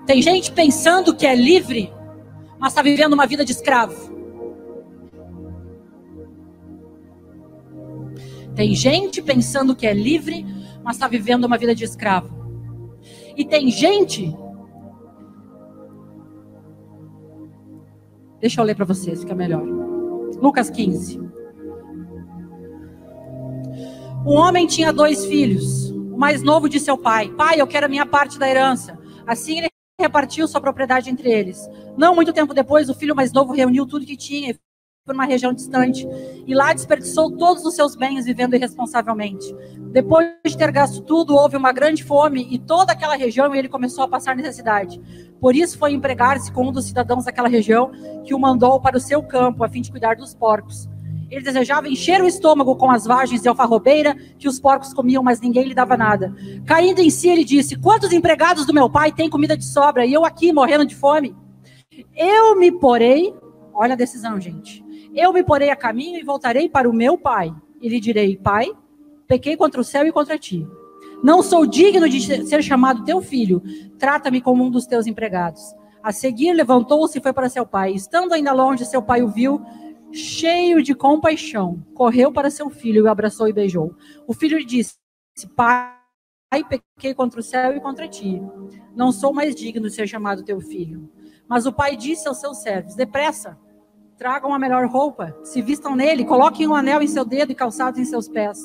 Tem 0.05 0.21
gente 0.21 0.51
pensando 0.51 1.15
que 1.15 1.25
é 1.25 1.35
livre, 1.35 1.93
mas 2.59 2.73
está 2.73 2.81
vivendo 2.81 3.13
uma 3.13 3.27
vida 3.27 3.45
de 3.45 3.51
escravo. 3.51 4.11
Tem 8.55 8.75
gente 8.75 9.21
pensando 9.21 9.75
que 9.75 9.87
é 9.87 9.93
livre, 9.93 10.45
mas 10.83 10.95
está 10.95 11.07
vivendo 11.07 11.45
uma 11.45 11.57
vida 11.57 11.73
de 11.73 11.83
escravo. 11.83 12.42
E 13.35 13.45
tem 13.45 13.69
gente. 13.69 14.35
Deixa 18.39 18.61
eu 18.61 18.65
ler 18.65 18.75
para 18.75 18.85
vocês, 18.85 19.21
fica 19.21 19.33
melhor. 19.33 19.63
Lucas 20.41 20.69
15. 20.69 21.19
Um 24.25 24.35
homem 24.35 24.67
tinha 24.67 24.91
dois 24.93 25.25
filhos. 25.25 25.91
O 25.91 26.17
mais 26.17 26.43
novo 26.43 26.69
disse 26.69 26.89
ao 26.89 26.97
pai: 26.97 27.29
Pai, 27.29 27.59
eu 27.59 27.67
quero 27.67 27.85
a 27.85 27.89
minha 27.89 28.05
parte 28.05 28.37
da 28.37 28.49
herança. 28.49 28.97
Assim 29.25 29.59
ele 29.59 29.69
repartiu 29.99 30.47
sua 30.47 30.61
propriedade 30.61 31.09
entre 31.09 31.31
eles. 31.31 31.67
Não 31.97 32.15
muito 32.15 32.33
tempo 32.33 32.53
depois, 32.53 32.89
o 32.89 32.93
filho 32.93 33.15
mais 33.15 33.31
novo 33.31 33.53
reuniu 33.53 33.85
tudo 33.85 34.05
que 34.05 34.17
tinha 34.17 34.57
por 35.05 35.13
uma 35.13 35.25
região 35.25 35.51
distante 35.51 36.07
e 36.47 36.55
lá 36.55 36.71
desperdiçou 36.71 37.35
todos 37.35 37.65
os 37.65 37.75
seus 37.75 37.93
bens 37.93 38.23
vivendo 38.23 38.55
irresponsavelmente. 38.55 39.53
Depois 39.91 40.29
de 40.45 40.57
ter 40.57 40.71
gasto 40.71 41.01
tudo, 41.01 41.35
houve 41.35 41.57
uma 41.57 41.73
grande 41.73 42.01
fome 42.05 42.47
e 42.49 42.57
toda 42.57 42.93
aquela 42.93 43.17
região 43.17 43.53
e 43.53 43.59
ele 43.59 43.67
começou 43.67 44.05
a 44.05 44.07
passar 44.07 44.33
necessidade. 44.33 45.01
Por 45.41 45.57
isso 45.57 45.77
foi 45.77 45.91
empregar-se 45.91 46.49
com 46.53 46.69
um 46.69 46.71
dos 46.71 46.85
cidadãos 46.85 47.25
daquela 47.25 47.49
região 47.49 47.91
que 48.23 48.33
o 48.33 48.39
mandou 48.39 48.79
para 48.79 48.95
o 48.95 48.99
seu 48.99 49.21
campo 49.21 49.65
a 49.65 49.67
fim 49.67 49.81
de 49.81 49.91
cuidar 49.91 50.15
dos 50.15 50.33
porcos. 50.33 50.87
Ele 51.29 51.43
desejava 51.43 51.89
encher 51.89 52.21
o 52.21 52.27
estômago 52.27 52.73
com 52.77 52.89
as 52.89 53.03
vagens 53.03 53.41
de 53.41 53.49
alfarrobeira 53.49 54.15
que 54.39 54.47
os 54.47 54.57
porcos 54.57 54.93
comiam, 54.93 55.21
mas 55.21 55.41
ninguém 55.41 55.65
lhe 55.65 55.75
dava 55.75 55.97
nada. 55.97 56.33
Caindo 56.65 57.01
em 57.01 57.09
si, 57.09 57.27
ele 57.27 57.43
disse: 57.43 57.75
Quantos 57.75 58.13
empregados 58.13 58.65
do 58.65 58.73
meu 58.73 58.89
pai 58.89 59.11
têm 59.11 59.29
comida 59.29 59.57
de 59.57 59.65
sobra 59.65 60.05
e 60.05 60.13
eu 60.13 60.23
aqui 60.23 60.53
morrendo 60.53 60.85
de 60.85 60.95
fome? 60.95 61.35
Eu 62.15 62.57
me 62.57 62.71
porei, 62.71 63.33
olha 63.73 63.93
a 63.93 63.97
decisão, 63.97 64.39
gente 64.39 64.82
eu 65.13 65.31
me 65.31 65.43
porei 65.43 65.69
a 65.69 65.75
caminho 65.75 66.19
e 66.19 66.23
voltarei 66.23 66.67
para 66.67 66.89
o 66.89 66.93
meu 66.93 67.17
pai. 67.17 67.53
E 67.81 67.89
lhe 67.89 67.99
direi: 67.99 68.37
Pai, 68.37 68.71
pequei 69.27 69.55
contra 69.55 69.81
o 69.81 69.83
céu 69.83 70.05
e 70.05 70.11
contra 70.11 70.37
ti. 70.37 70.67
Não 71.23 71.41
sou 71.41 71.65
digno 71.65 72.09
de 72.09 72.45
ser 72.45 72.61
chamado 72.61 73.05
teu 73.05 73.21
filho. 73.21 73.61
Trata-me 73.97 74.41
como 74.41 74.63
um 74.63 74.69
dos 74.69 74.85
teus 74.85 75.07
empregados. 75.07 75.61
A 76.01 76.11
seguir, 76.11 76.51
levantou-se 76.51 77.17
e 77.17 77.21
foi 77.21 77.31
para 77.31 77.47
seu 77.47 77.65
pai. 77.65 77.93
Estando 77.93 78.33
ainda 78.33 78.51
longe, 78.51 78.85
seu 78.85 79.01
pai 79.01 79.21
o 79.21 79.29
viu, 79.29 79.61
cheio 80.11 80.83
de 80.83 80.93
compaixão. 80.93 81.81
Correu 81.93 82.31
para 82.31 82.49
seu 82.49 82.69
filho, 82.69 83.05
o 83.05 83.09
abraçou 83.09 83.47
e 83.47 83.53
beijou. 83.53 83.95
O 84.27 84.33
filho 84.33 84.57
lhe 84.57 84.65
disse: 84.65 84.95
Pai, 85.55 85.95
pequei 86.67 87.13
contra 87.13 87.39
o 87.39 87.43
céu 87.43 87.73
e 87.75 87.79
contra 87.79 88.07
ti. 88.07 88.41
Não 88.93 89.11
sou 89.11 89.33
mais 89.33 89.55
digno 89.55 89.87
de 89.87 89.95
ser 89.95 90.07
chamado 90.07 90.43
teu 90.43 90.59
filho. 90.59 91.09
Mas 91.47 91.65
o 91.65 91.71
pai 91.71 91.95
disse 91.95 92.27
aos 92.27 92.39
seus 92.39 92.57
servos: 92.57 92.95
Depressa, 92.95 93.57
Tragam 94.23 94.53
a 94.53 94.57
melhor 94.57 94.87
roupa, 94.87 95.35
se 95.43 95.61
vistam 95.61 95.97
nele, 95.97 96.23
coloquem 96.23 96.65
um 96.65 96.73
anel 96.73 97.01
em 97.01 97.07
seu 97.09 97.25
dedo 97.25 97.51
e 97.51 97.55
calçados 97.55 97.99
em 97.99 98.05
seus 98.05 98.29
pés. 98.29 98.57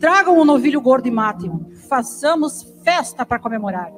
Tragam 0.00 0.36
um 0.36 0.44
novilho 0.44 0.80
gordo 0.80 1.06
e 1.06 1.10
matem-o. 1.12 1.70
Façamos 1.88 2.64
festa 2.82 3.24
para 3.24 3.38
comemorar. 3.38 3.92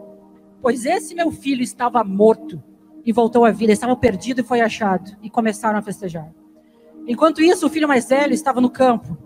Pois 0.61 0.85
esse 0.85 1.15
meu 1.15 1.31
filho 1.31 1.63
estava 1.63 2.05
morto 2.05 2.63
e 3.03 3.15
voltou 3.15 3.47
à 3.47 3.51
vida, 3.51 3.73
estava 3.73 3.97
perdido 3.97 4.43
e 4.43 4.45
foi 4.45 4.61
achado. 4.61 5.17
E 5.23 5.31
começaram 5.31 5.79
a 5.79 5.83
festejar. 5.83 6.31
Enquanto 7.07 7.41
isso, 7.41 7.67
o 7.67 7.71
filho 7.71 7.89
mais 7.89 8.07
velho 8.07 8.35
estava 8.35 8.61
no 8.61 8.69
campo. 8.69 9.17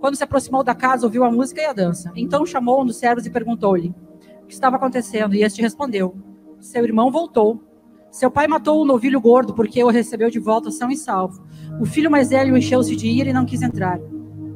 Quando 0.00 0.16
se 0.16 0.24
aproximou 0.24 0.64
da 0.64 0.74
casa, 0.74 1.04
ouviu 1.04 1.22
a 1.22 1.30
música 1.30 1.60
e 1.60 1.66
a 1.66 1.74
dança. 1.74 2.10
Então 2.16 2.46
chamou 2.46 2.80
um 2.80 2.86
dos 2.86 2.96
servos 2.96 3.26
e 3.26 3.30
perguntou-lhe 3.30 3.94
o 4.42 4.46
que 4.46 4.54
estava 4.54 4.76
acontecendo. 4.76 5.34
E 5.34 5.42
este 5.42 5.60
respondeu: 5.60 6.16
Seu 6.60 6.82
irmão 6.82 7.10
voltou 7.10 7.62
seu 8.14 8.30
pai 8.30 8.46
matou 8.46 8.80
o 8.80 8.84
novilho 8.84 9.20
gordo 9.20 9.52
porque 9.52 9.82
o 9.82 9.90
recebeu 9.90 10.30
de 10.30 10.38
volta 10.38 10.70
são 10.70 10.88
e 10.88 10.96
salvo. 10.96 11.44
O 11.80 11.84
filho 11.84 12.08
mais 12.08 12.30
velho 12.30 12.56
encheu-se 12.56 12.94
de 12.94 13.08
ira 13.08 13.30
e 13.30 13.32
não 13.32 13.44
quis 13.44 13.60
entrar. 13.60 13.98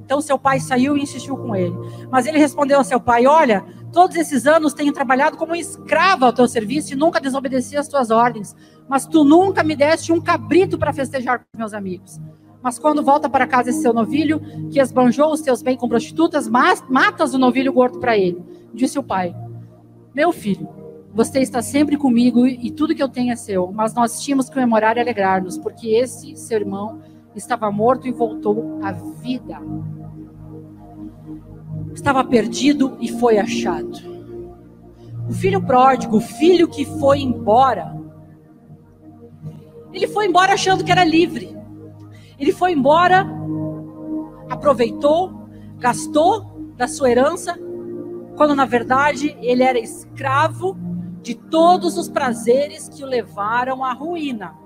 Então 0.04 0.20
seu 0.20 0.38
pai 0.38 0.60
saiu 0.60 0.96
e 0.96 1.02
insistiu 1.02 1.36
com 1.36 1.56
ele. 1.56 1.74
Mas 2.08 2.26
ele 2.26 2.38
respondeu 2.38 2.78
ao 2.78 2.84
seu 2.84 3.00
pai: 3.00 3.26
Olha, 3.26 3.64
todos 3.92 4.14
esses 4.14 4.46
anos 4.46 4.74
tenho 4.74 4.92
trabalhado 4.92 5.36
como 5.36 5.56
escravo 5.56 6.24
ao 6.24 6.32
teu 6.32 6.46
serviço 6.46 6.92
e 6.92 6.96
nunca 6.96 7.20
desobedeci 7.20 7.76
às 7.76 7.88
tuas 7.88 8.12
ordens. 8.12 8.54
Mas 8.88 9.06
tu 9.06 9.24
nunca 9.24 9.64
me 9.64 9.74
deste 9.74 10.12
um 10.12 10.20
cabrito 10.20 10.78
para 10.78 10.92
festejar 10.92 11.40
com 11.40 11.58
meus 11.58 11.74
amigos. 11.74 12.20
Mas 12.62 12.78
quando 12.78 13.02
volta 13.02 13.28
para 13.28 13.44
casa 13.44 13.70
esse 13.70 13.82
seu 13.82 13.92
novilho, 13.92 14.40
que 14.70 14.80
esbanjou 14.80 15.32
os 15.32 15.40
teus 15.40 15.62
bens 15.62 15.78
com 15.78 15.88
prostitutas, 15.88 16.46
matas 16.46 17.34
o 17.34 17.38
novilho 17.38 17.72
gordo 17.72 17.98
para 17.98 18.16
ele. 18.16 18.40
Disse 18.72 19.00
o 19.00 19.02
pai: 19.02 19.34
Meu 20.14 20.30
filho, 20.30 20.68
você 21.12 21.40
está 21.40 21.62
sempre 21.62 21.96
comigo 21.96 22.46
e 22.46 22.70
tudo 22.70 22.94
que 22.94 23.02
eu 23.02 23.08
tenho 23.08 23.32
é 23.32 23.36
seu. 23.36 23.72
Mas 23.72 23.94
nós 23.94 24.20
tínhamos 24.20 24.48
que 24.48 24.54
comemorar 24.54 24.96
e 24.96 25.00
alegrar-nos, 25.00 25.58
porque 25.58 25.88
esse 25.88 26.36
seu 26.36 26.58
irmão 26.58 27.00
estava 27.34 27.70
morto 27.70 28.06
e 28.06 28.12
voltou 28.12 28.78
à 28.82 28.92
vida. 28.92 29.60
Estava 31.94 32.22
perdido 32.24 32.96
e 33.00 33.08
foi 33.08 33.38
achado. 33.38 33.98
O 35.28 35.32
filho 35.32 35.60
pródigo, 35.62 36.16
o 36.16 36.20
filho 36.20 36.68
que 36.68 36.84
foi 36.84 37.20
embora, 37.20 37.96
ele 39.92 40.06
foi 40.06 40.26
embora 40.26 40.54
achando 40.54 40.84
que 40.84 40.92
era 40.92 41.04
livre. 41.04 41.56
Ele 42.38 42.52
foi 42.52 42.72
embora, 42.72 43.26
aproveitou, 44.48 45.48
gastou 45.78 46.72
da 46.76 46.86
sua 46.86 47.10
herança, 47.10 47.58
quando 48.36 48.54
na 48.54 48.64
verdade 48.64 49.36
ele 49.40 49.62
era 49.62 49.78
escravo 49.78 50.76
de 51.28 51.34
todos 51.34 51.98
os 51.98 52.08
prazeres 52.08 52.88
que 52.88 53.04
o 53.04 53.06
levaram 53.06 53.84
à 53.84 53.92
ruína. 53.92 54.56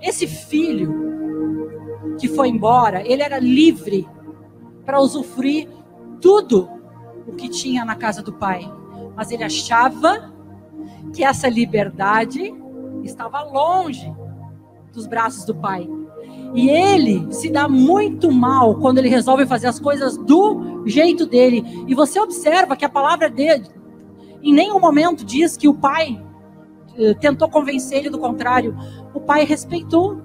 Esse 0.00 0.28
filho 0.28 0.94
que 2.16 2.28
foi 2.28 2.48
embora, 2.48 3.02
ele 3.04 3.24
era 3.24 3.40
livre 3.40 4.08
para 4.84 5.00
usufruir 5.00 5.68
tudo 6.20 6.70
o 7.26 7.32
que 7.32 7.48
tinha 7.48 7.84
na 7.84 7.96
casa 7.96 8.22
do 8.22 8.32
pai, 8.32 8.72
mas 9.16 9.32
ele 9.32 9.42
achava 9.42 10.32
que 11.12 11.24
essa 11.24 11.48
liberdade 11.48 12.54
estava 13.02 13.42
longe 13.42 14.14
dos 14.92 15.08
braços 15.08 15.44
do 15.44 15.56
pai. 15.56 15.88
E 16.54 16.70
ele 16.70 17.32
se 17.32 17.50
dá 17.50 17.68
muito 17.68 18.30
mal 18.30 18.76
quando 18.76 18.98
ele 18.98 19.08
resolve 19.08 19.46
fazer 19.46 19.66
as 19.66 19.78
coisas 19.78 20.16
do 20.16 20.84
jeito 20.86 21.26
dele. 21.26 21.84
E 21.86 21.94
você 21.94 22.20
observa 22.20 22.76
que 22.76 22.84
a 22.84 22.88
palavra 22.88 23.28
dele 23.28 23.66
em 24.42 24.52
nenhum 24.52 24.78
momento 24.78 25.24
diz 25.24 25.56
que 25.56 25.68
o 25.68 25.74
pai 25.74 26.22
eh, 26.96 27.14
tentou 27.14 27.48
convencer 27.48 27.98
ele 27.98 28.10
do 28.10 28.18
contrário. 28.18 28.76
O 29.12 29.20
pai 29.20 29.44
respeitou. 29.44 30.22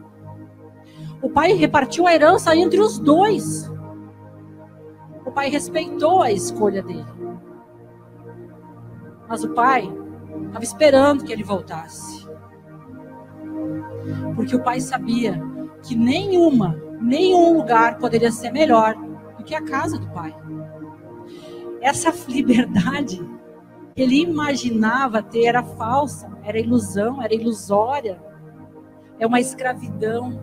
O 1.21 1.29
pai 1.29 1.53
repartiu 1.53 2.07
a 2.07 2.13
herança 2.13 2.55
entre 2.55 2.79
os 2.79 2.99
dois. 2.99 3.69
O 5.25 5.31
pai 5.31 5.49
respeitou 5.49 6.21
a 6.21 6.31
escolha 6.31 6.81
dele. 6.81 7.05
Mas 9.27 9.43
o 9.43 9.49
pai 9.53 9.91
estava 10.45 10.63
esperando 10.63 11.23
que 11.23 11.31
ele 11.31 11.43
voltasse. 11.43 12.27
Porque 14.35 14.55
o 14.55 14.63
pai 14.63 14.79
sabia 14.79 15.41
que 15.83 15.95
nenhuma, 15.95 16.75
nenhum 16.99 17.57
lugar 17.57 17.97
poderia 17.97 18.31
ser 18.31 18.51
melhor 18.51 18.95
do 19.37 19.43
que 19.43 19.55
a 19.55 19.63
casa 19.63 19.97
do 19.97 20.07
pai. 20.11 20.35
Essa 21.81 22.13
liberdade 22.31 23.17
que 23.95 24.01
ele 24.01 24.21
imaginava 24.21 25.21
ter 25.21 25.45
era 25.45 25.63
falsa, 25.63 26.31
era 26.43 26.59
ilusão, 26.59 27.21
era 27.21 27.33
ilusória, 27.33 28.21
é 29.19 29.25
uma 29.25 29.39
escravidão. 29.39 30.39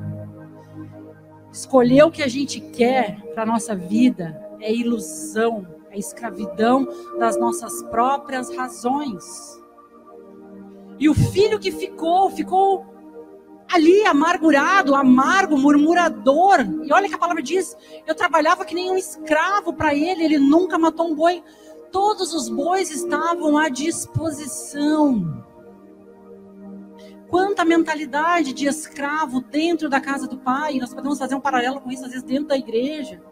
Escolher 1.52 2.02
o 2.04 2.10
que 2.10 2.22
a 2.22 2.28
gente 2.28 2.60
quer 2.60 3.20
para 3.34 3.42
a 3.44 3.46
nossa 3.46 3.74
vida 3.74 4.40
é 4.60 4.72
ilusão, 4.72 5.66
é 5.90 5.98
escravidão 5.98 6.86
das 7.18 7.38
nossas 7.38 7.82
próprias 7.84 8.54
razões. 8.54 9.58
E 10.98 11.08
o 11.08 11.14
filho 11.14 11.58
que 11.58 11.70
ficou, 11.70 12.30
ficou 12.30 12.86
ali 13.72 14.04
amargurado, 14.06 14.94
amargo, 14.94 15.56
murmurador. 15.56 16.60
E 16.82 16.92
olha 16.92 17.08
que 17.08 17.14
a 17.14 17.18
palavra 17.18 17.42
diz: 17.42 17.76
eu 18.06 18.14
trabalhava 18.14 18.64
que 18.64 18.74
nem 18.74 18.90
um 18.90 18.96
escravo 18.96 19.72
para 19.72 19.94
ele, 19.94 20.24
ele 20.24 20.38
nunca 20.38 20.78
matou 20.78 21.10
um 21.10 21.14
boi. 21.14 21.42
Todos 21.92 22.34
os 22.34 22.48
bois 22.48 22.90
estavam 22.90 23.56
à 23.56 23.68
disposição. 23.68 25.44
Quanta 27.28 27.64
mentalidade 27.64 28.54
de 28.54 28.66
escravo 28.66 29.40
dentro 29.42 29.88
da 29.88 30.00
casa 30.00 30.26
do 30.26 30.38
pai. 30.38 30.78
Nós 30.78 30.94
podemos 30.94 31.18
fazer 31.18 31.34
um 31.34 31.40
paralelo 31.40 31.80
com 31.80 31.90
isso, 31.90 32.04
às 32.04 32.10
vezes, 32.10 32.24
dentro 32.24 32.48
da 32.48 32.56
igreja. 32.56 33.22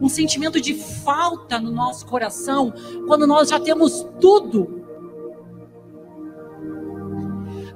Um 0.00 0.08
sentimento 0.08 0.60
de 0.60 0.74
falta 0.74 1.60
no 1.60 1.70
nosso 1.70 2.06
coração, 2.06 2.72
quando 3.06 3.26
nós 3.26 3.50
já 3.50 3.60
temos 3.60 4.06
tudo 4.20 4.81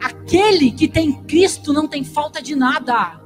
Aquele 0.02 0.70
que 0.70 0.88
tem 0.88 1.12
Cristo 1.24 1.72
não 1.72 1.86
tem 1.88 2.04
falta 2.04 2.42
de 2.42 2.54
nada. 2.54 3.20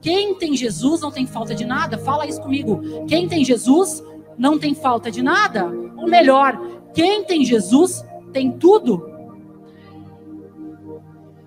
Quem 0.00 0.34
tem 0.34 0.56
Jesus 0.56 1.00
não 1.00 1.10
tem 1.10 1.26
falta 1.26 1.54
de 1.54 1.64
nada. 1.64 1.96
Fala 1.98 2.26
isso 2.26 2.40
comigo. 2.40 3.06
Quem 3.06 3.28
tem 3.28 3.44
Jesus 3.44 4.02
não 4.36 4.58
tem 4.58 4.74
falta 4.74 5.10
de 5.10 5.22
nada. 5.22 5.66
Ou 5.96 6.08
melhor, 6.08 6.60
quem 6.92 7.24
tem 7.24 7.44
Jesus 7.44 8.04
tem 8.32 8.50
tudo. 8.52 9.10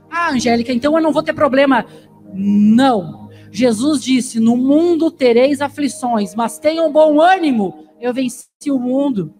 Ah, 0.09 0.31
Angélica, 0.31 0.71
então 0.71 0.95
eu 0.95 1.03
não 1.03 1.11
vou 1.11 1.21
ter 1.21 1.33
problema. 1.33 1.85
Não. 2.33 3.29
Jesus 3.51 4.01
disse: 4.01 4.39
No 4.39 4.55
mundo 4.55 5.11
tereis 5.11 5.61
aflições, 5.61 6.33
mas 6.33 6.57
tenham 6.57 6.91
bom 6.91 7.19
ânimo. 7.19 7.85
Eu 7.99 8.13
venci 8.13 8.47
o 8.69 8.79
mundo. 8.79 9.33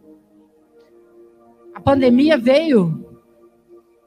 A 1.74 1.80
pandemia 1.80 2.38
veio 2.38 3.05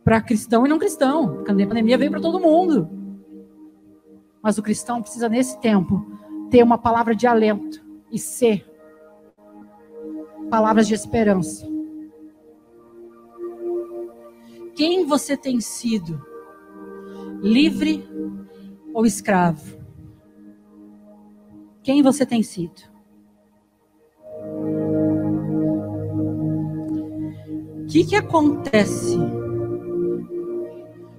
para 0.08 0.22
cristão 0.22 0.64
e 0.64 0.70
não 0.70 0.78
cristão. 0.78 1.42
A 1.42 1.44
pandemia 1.44 1.98
veio 1.98 2.10
para 2.10 2.22
todo 2.22 2.40
mundo. 2.40 2.88
Mas 4.42 4.56
o 4.56 4.62
cristão 4.62 5.02
precisa, 5.02 5.28
nesse 5.28 5.60
tempo, 5.60 6.02
ter 6.48 6.62
uma 6.62 6.78
palavra 6.78 7.14
de 7.14 7.26
alento 7.26 7.84
e 8.10 8.18
ser 8.18 8.66
palavras 10.48 10.88
de 10.88 10.94
esperança. 10.94 11.68
Quem 14.74 15.04
você 15.04 15.36
tem 15.36 15.60
sido? 15.60 16.18
Livre 17.42 18.08
ou 18.94 19.04
escravo? 19.04 19.76
Quem 21.82 22.02
você 22.02 22.24
tem 22.24 22.42
sido? 22.42 22.80
O 27.82 27.86
que, 27.88 28.06
que 28.06 28.16
acontece 28.16 29.37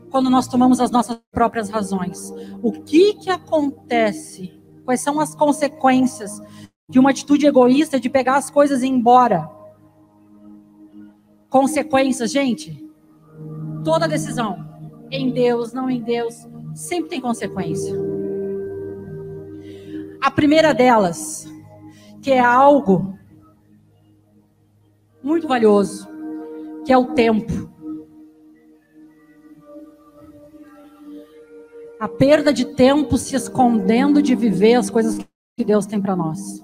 quando 0.09 0.29
nós 0.29 0.47
tomamos 0.47 0.79
as 0.79 0.91
nossas 0.91 1.19
próprias 1.31 1.69
razões? 1.69 2.31
O 2.61 2.71
que, 2.71 3.13
que 3.15 3.29
acontece? 3.29 4.59
Quais 4.85 5.01
são 5.01 5.19
as 5.19 5.35
consequências 5.35 6.41
de 6.87 6.99
uma 6.99 7.11
atitude 7.11 7.45
egoísta 7.45 7.99
de 7.99 8.09
pegar 8.09 8.37
as 8.37 8.49
coisas 8.49 8.81
e 8.81 8.87
ir 8.87 8.89
embora? 8.89 9.49
Consequências, 11.49 12.31
gente. 12.31 12.85
Toda 13.83 14.07
decisão, 14.07 14.67
em 15.11 15.31
Deus, 15.31 15.73
não 15.73 15.89
em 15.89 16.01
Deus, 16.01 16.47
sempre 16.73 17.09
tem 17.09 17.21
consequência. 17.21 17.93
A 20.21 20.29
primeira 20.29 20.73
delas, 20.73 21.47
que 22.21 22.31
é 22.31 22.39
algo 22.39 23.17
muito 25.23 25.47
valioso, 25.47 26.07
que 26.85 26.91
é 26.91 26.97
o 26.97 27.13
tempo. 27.13 27.69
A 31.99 32.07
perda 32.07 32.53
de 32.53 32.63
tempo 32.63 33.17
se 33.17 33.35
escondendo 33.35 34.21
de 34.21 34.33
viver 34.33 34.75
as 34.75 34.89
coisas 34.89 35.19
que 35.57 35.65
Deus 35.65 35.85
tem 35.85 36.01
para 36.01 36.15
nós. 36.15 36.63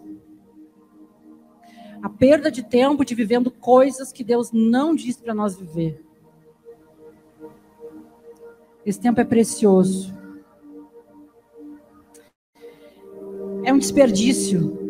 A 2.01 2.07
perda 2.07 2.49
de 2.49 2.63
tempo 2.63 3.03
de 3.03 3.13
vivendo 3.13 3.51
coisas 3.51 4.13
que 4.13 4.23
Deus 4.23 4.53
não 4.53 4.95
diz 4.95 5.17
para 5.17 5.33
nós 5.33 5.57
viver. 5.57 6.01
Esse 8.86 8.99
tempo 8.99 9.19
é 9.19 9.25
precioso. 9.25 10.15
É 13.65 13.73
um 13.73 13.77
desperdício 13.77 14.86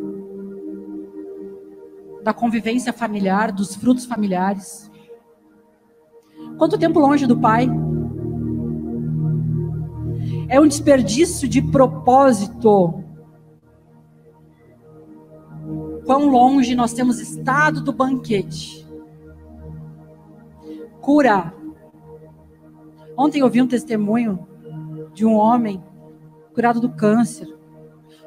da 2.22 2.34
convivência 2.34 2.93
familiar, 2.93 3.52
dos 3.52 3.76
frutos 3.76 4.06
familiares. 4.06 4.91
Quanto 6.60 6.78
tempo 6.78 7.00
longe 7.00 7.26
do 7.26 7.39
pai? 7.39 7.68
É 10.48 10.60
um 10.60 10.68
desperdício 10.68 11.48
de 11.48 11.62
propósito. 11.62 13.04
Quão 16.06 16.30
longe 16.30 16.76
nós 16.76 16.93
temos 16.93 17.20
estado 17.20 17.82
do 17.82 17.91
banquete. 17.91 18.86
Cura. 21.02 21.54
Ontem 23.18 23.39
eu 23.39 23.50
vi 23.50 23.62
um 23.62 23.68
testemunho 23.68 24.48
de 25.14 25.26
um 25.26 25.34
homem 25.34 25.84
curado 26.54 26.80
do 26.80 26.89
câncer. 26.89 27.48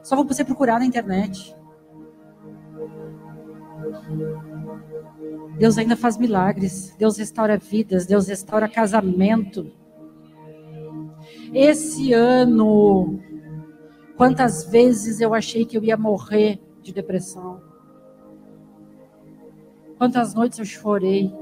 Só 0.03 0.23
você 0.25 0.45
procurar 0.45 0.79
na 0.79 0.87
internet. 0.87 1.55
Deus 5.59 5.77
ainda 5.79 5.97
faz 5.97 6.17
milagres. 6.17 6.95
Deus 6.99 7.17
restaura 7.17 7.59
vidas. 7.59 8.07
Deus 8.07 8.27
restaura 8.27 8.69
casamento. 8.69 9.71
Esse 11.53 12.13
ano, 12.13 13.21
quantas 14.17 14.65
vezes 14.65 15.21
eu 15.21 15.33
achei 15.33 15.65
que 15.65 15.77
eu 15.77 15.83
ia 15.83 15.97
morrer 15.97 16.61
de 16.83 16.93
depressão? 16.93 17.61
Quantas 19.97 20.35
noites 20.35 20.59
eu 20.59 20.65
chorei? 20.65 21.33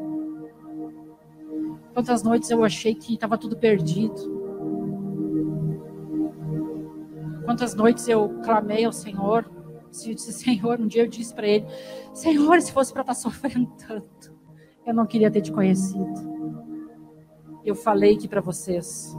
Quantas 1.92 2.22
noites 2.22 2.50
eu 2.50 2.62
achei 2.62 2.94
que 2.94 3.14
estava 3.14 3.36
tudo 3.36 3.56
perdido? 3.56 4.36
Quantas 7.44 7.74
noites 7.74 8.06
eu 8.08 8.28
clamei 8.44 8.84
ao 8.84 8.92
Senhor? 8.92 9.50
Se 9.90 10.10
eu 10.10 10.14
disse, 10.14 10.32
Senhor, 10.32 10.80
um 10.80 10.86
dia 10.86 11.02
eu 11.02 11.08
disse 11.08 11.34
para 11.34 11.46
ele: 11.46 11.66
Senhor, 12.12 12.60
se 12.60 12.72
fosse 12.72 12.92
para 12.92 13.02
estar 13.02 13.14
tá 13.14 13.20
sofrendo 13.20 13.70
tanto, 13.76 14.34
eu 14.86 14.94
não 14.94 15.06
queria 15.06 15.30
ter 15.30 15.40
te 15.40 15.52
conhecido. 15.52 16.36
Eu 17.64 17.74
falei 17.74 18.14
aqui 18.14 18.28
para 18.28 18.40
vocês. 18.40 19.16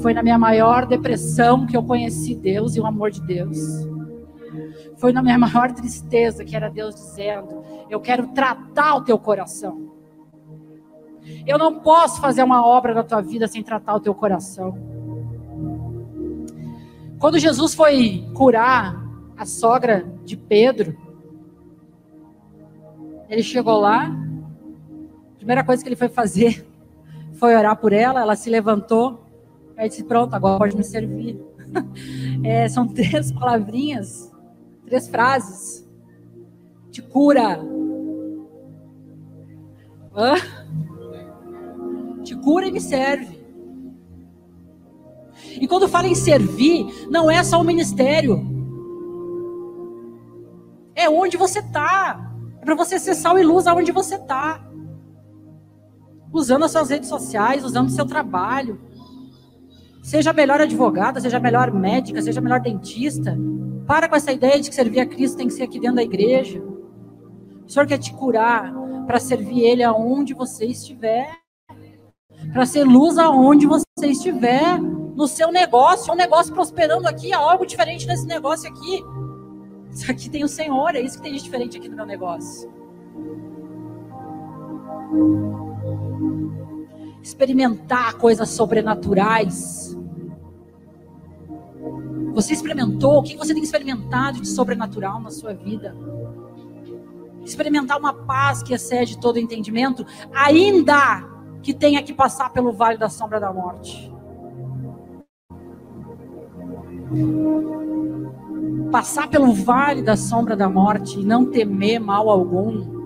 Foi 0.00 0.14
na 0.14 0.22
minha 0.22 0.38
maior 0.38 0.86
depressão 0.86 1.66
que 1.66 1.76
eu 1.76 1.82
conheci 1.82 2.34
Deus 2.34 2.76
e 2.76 2.80
o 2.80 2.86
amor 2.86 3.10
de 3.10 3.20
Deus. 3.22 3.58
Foi 4.96 5.12
na 5.12 5.22
minha 5.22 5.36
maior 5.38 5.72
tristeza 5.72 6.44
que 6.44 6.56
era 6.56 6.68
Deus 6.68 6.94
dizendo: 6.94 7.62
Eu 7.88 8.00
quero 8.00 8.28
tratar 8.28 8.96
o 8.96 9.04
teu 9.04 9.18
coração. 9.18 9.90
Eu 11.46 11.58
não 11.58 11.80
posso 11.80 12.20
fazer 12.20 12.42
uma 12.42 12.66
obra 12.66 12.94
da 12.94 13.02
tua 13.02 13.20
vida 13.20 13.46
sem 13.46 13.62
tratar 13.62 13.94
o 13.94 14.00
teu 14.00 14.14
coração. 14.14 14.76
Quando 17.18 17.38
Jesus 17.38 17.74
foi 17.74 18.26
curar 18.34 18.96
a 19.36 19.44
sogra 19.44 20.06
de 20.24 20.36
Pedro, 20.36 20.96
ele 23.28 23.42
chegou 23.42 23.78
lá, 23.78 24.06
a 25.34 25.36
primeira 25.36 25.62
coisa 25.62 25.82
que 25.82 25.88
ele 25.88 25.96
foi 25.96 26.08
fazer 26.08 26.66
foi 27.34 27.54
orar 27.54 27.76
por 27.76 27.92
ela, 27.92 28.20
ela 28.20 28.34
se 28.34 28.48
levantou, 28.48 29.24
Aí 29.80 29.88
disse, 29.88 30.04
pronto, 30.04 30.34
agora 30.34 30.58
pode 30.58 30.76
me 30.76 30.84
servir. 30.84 31.40
É, 32.42 32.68
são 32.68 32.88
três 32.88 33.30
palavrinhas, 33.30 34.32
três 34.84 35.08
frases. 35.08 35.88
Te 36.90 37.00
cura. 37.00 37.60
Hã? 40.14 40.34
Te 42.24 42.34
cura 42.34 42.66
e 42.66 42.72
me 42.72 42.80
serve. 42.80 43.38
E 45.60 45.68
quando 45.68 45.88
fala 45.88 46.08
em 46.08 46.14
servir, 46.14 47.08
não 47.08 47.30
é 47.30 47.44
só 47.44 47.60
o 47.60 47.64
ministério. 47.64 48.44
É 50.94 51.08
onde 51.08 51.36
você 51.36 51.60
está. 51.60 52.34
É 52.60 52.64
para 52.64 52.74
você 52.74 52.98
ser 52.98 53.14
sal 53.14 53.38
e 53.38 53.44
luz 53.44 53.66
aonde 53.66 53.92
você 53.92 54.16
está. 54.16 54.66
Usando 56.32 56.64
as 56.64 56.72
suas 56.72 56.90
redes 56.90 57.08
sociais, 57.08 57.64
usando 57.64 57.86
o 57.86 57.92
seu 57.92 58.06
trabalho 58.06 58.89
Seja 60.02 60.32
melhor 60.32 60.60
advogada, 60.60 61.20
seja 61.20 61.38
melhor 61.38 61.72
médica, 61.72 62.22
seja 62.22 62.40
melhor 62.40 62.60
dentista. 62.60 63.36
Para 63.86 64.08
com 64.08 64.16
essa 64.16 64.32
ideia 64.32 64.60
de 64.60 64.68
que 64.68 64.74
servir 64.74 65.00
a 65.00 65.06
Cristo 65.06 65.36
tem 65.36 65.46
que 65.46 65.52
ser 65.52 65.64
aqui 65.64 65.78
dentro 65.78 65.96
da 65.96 66.02
igreja. 66.02 66.62
O 67.66 67.70
Senhor 67.70 67.86
quer 67.86 67.98
te 67.98 68.12
curar 68.12 68.72
para 69.06 69.20
servir 69.20 69.64
Ele 69.64 69.82
aonde 69.82 70.34
você 70.34 70.66
estiver. 70.66 71.28
Para 72.52 72.64
ser 72.66 72.84
luz 72.84 73.18
aonde 73.18 73.66
você 73.66 73.84
estiver. 74.06 74.80
No 74.80 75.28
seu 75.28 75.52
negócio. 75.52 76.12
Um 76.12 76.16
negócio 76.16 76.54
prosperando 76.54 77.06
aqui, 77.06 77.32
há 77.32 77.38
algo 77.38 77.66
diferente 77.66 78.06
nesse 78.06 78.26
negócio 78.26 78.70
aqui. 78.70 79.02
Isso 79.92 80.10
aqui 80.10 80.30
tem 80.30 80.44
o 80.44 80.48
Senhor, 80.48 80.94
é 80.94 81.00
isso 81.00 81.16
que 81.16 81.22
tem 81.24 81.32
de 81.34 81.42
diferente 81.42 81.76
aqui 81.76 81.88
no 81.88 81.96
meu 81.96 82.06
negócio 82.06 82.70
experimentar 87.30 88.14
coisas 88.14 88.50
sobrenaturais. 88.50 89.96
Você 92.34 92.52
experimentou? 92.52 93.18
O 93.18 93.22
que 93.22 93.36
você 93.36 93.54
tem 93.54 93.62
experimentado 93.62 94.40
de 94.40 94.48
sobrenatural 94.48 95.20
na 95.20 95.30
sua 95.30 95.54
vida? 95.54 95.96
Experimentar 97.44 97.98
uma 97.98 98.12
paz 98.12 98.62
que 98.62 98.74
excede 98.74 99.18
todo 99.18 99.38
entendimento, 99.38 100.04
ainda 100.34 101.24
que 101.62 101.72
tenha 101.72 102.02
que 102.02 102.12
passar 102.12 102.52
pelo 102.52 102.72
vale 102.72 102.98
da 102.98 103.08
sombra 103.08 103.38
da 103.40 103.52
morte. 103.52 104.12
Passar 108.90 109.28
pelo 109.28 109.52
vale 109.52 110.02
da 110.02 110.16
sombra 110.16 110.56
da 110.56 110.68
morte 110.68 111.20
e 111.20 111.24
não 111.24 111.46
temer 111.46 112.00
mal 112.00 112.28
algum, 112.28 113.00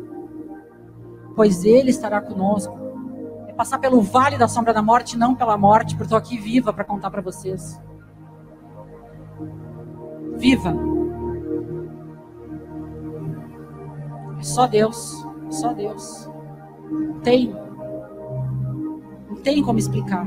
pois 1.35 1.64
Ele 1.64 1.91
estará 1.91 2.20
conosco 2.20 2.84
passar 3.55 3.79
pelo 3.79 4.01
vale 4.03 4.37
da 4.37 4.49
sombra 4.49 4.75
da 4.75 4.83
morte, 4.83 5.17
não 5.17 5.35
pela 5.35 5.57
morte, 5.57 5.95
porque 5.95 6.05
estou 6.05 6.19
aqui 6.19 6.37
viva 6.37 6.73
para 6.73 6.85
contar 6.85 7.11
para 7.11 7.23
vocês. 7.23 7.81
viva. 10.37 10.75
É 14.39 14.43
só 14.43 14.67
Deus, 14.67 15.25
é 15.49 15.51
só 15.53 15.73
Deus. 15.73 16.29
Tem. 17.23 17.55
Não 19.29 19.37
tem 19.43 19.63
como 19.63 19.79
explicar. 19.79 20.27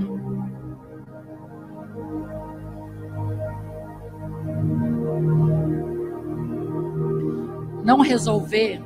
Não 7.84 8.02
resolver. 8.02 8.84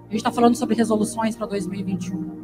A 0.00 0.10
gente 0.10 0.16
está 0.16 0.32
falando 0.32 0.56
sobre 0.56 0.74
resoluções 0.74 1.36
para 1.36 1.46
2021 1.46 2.37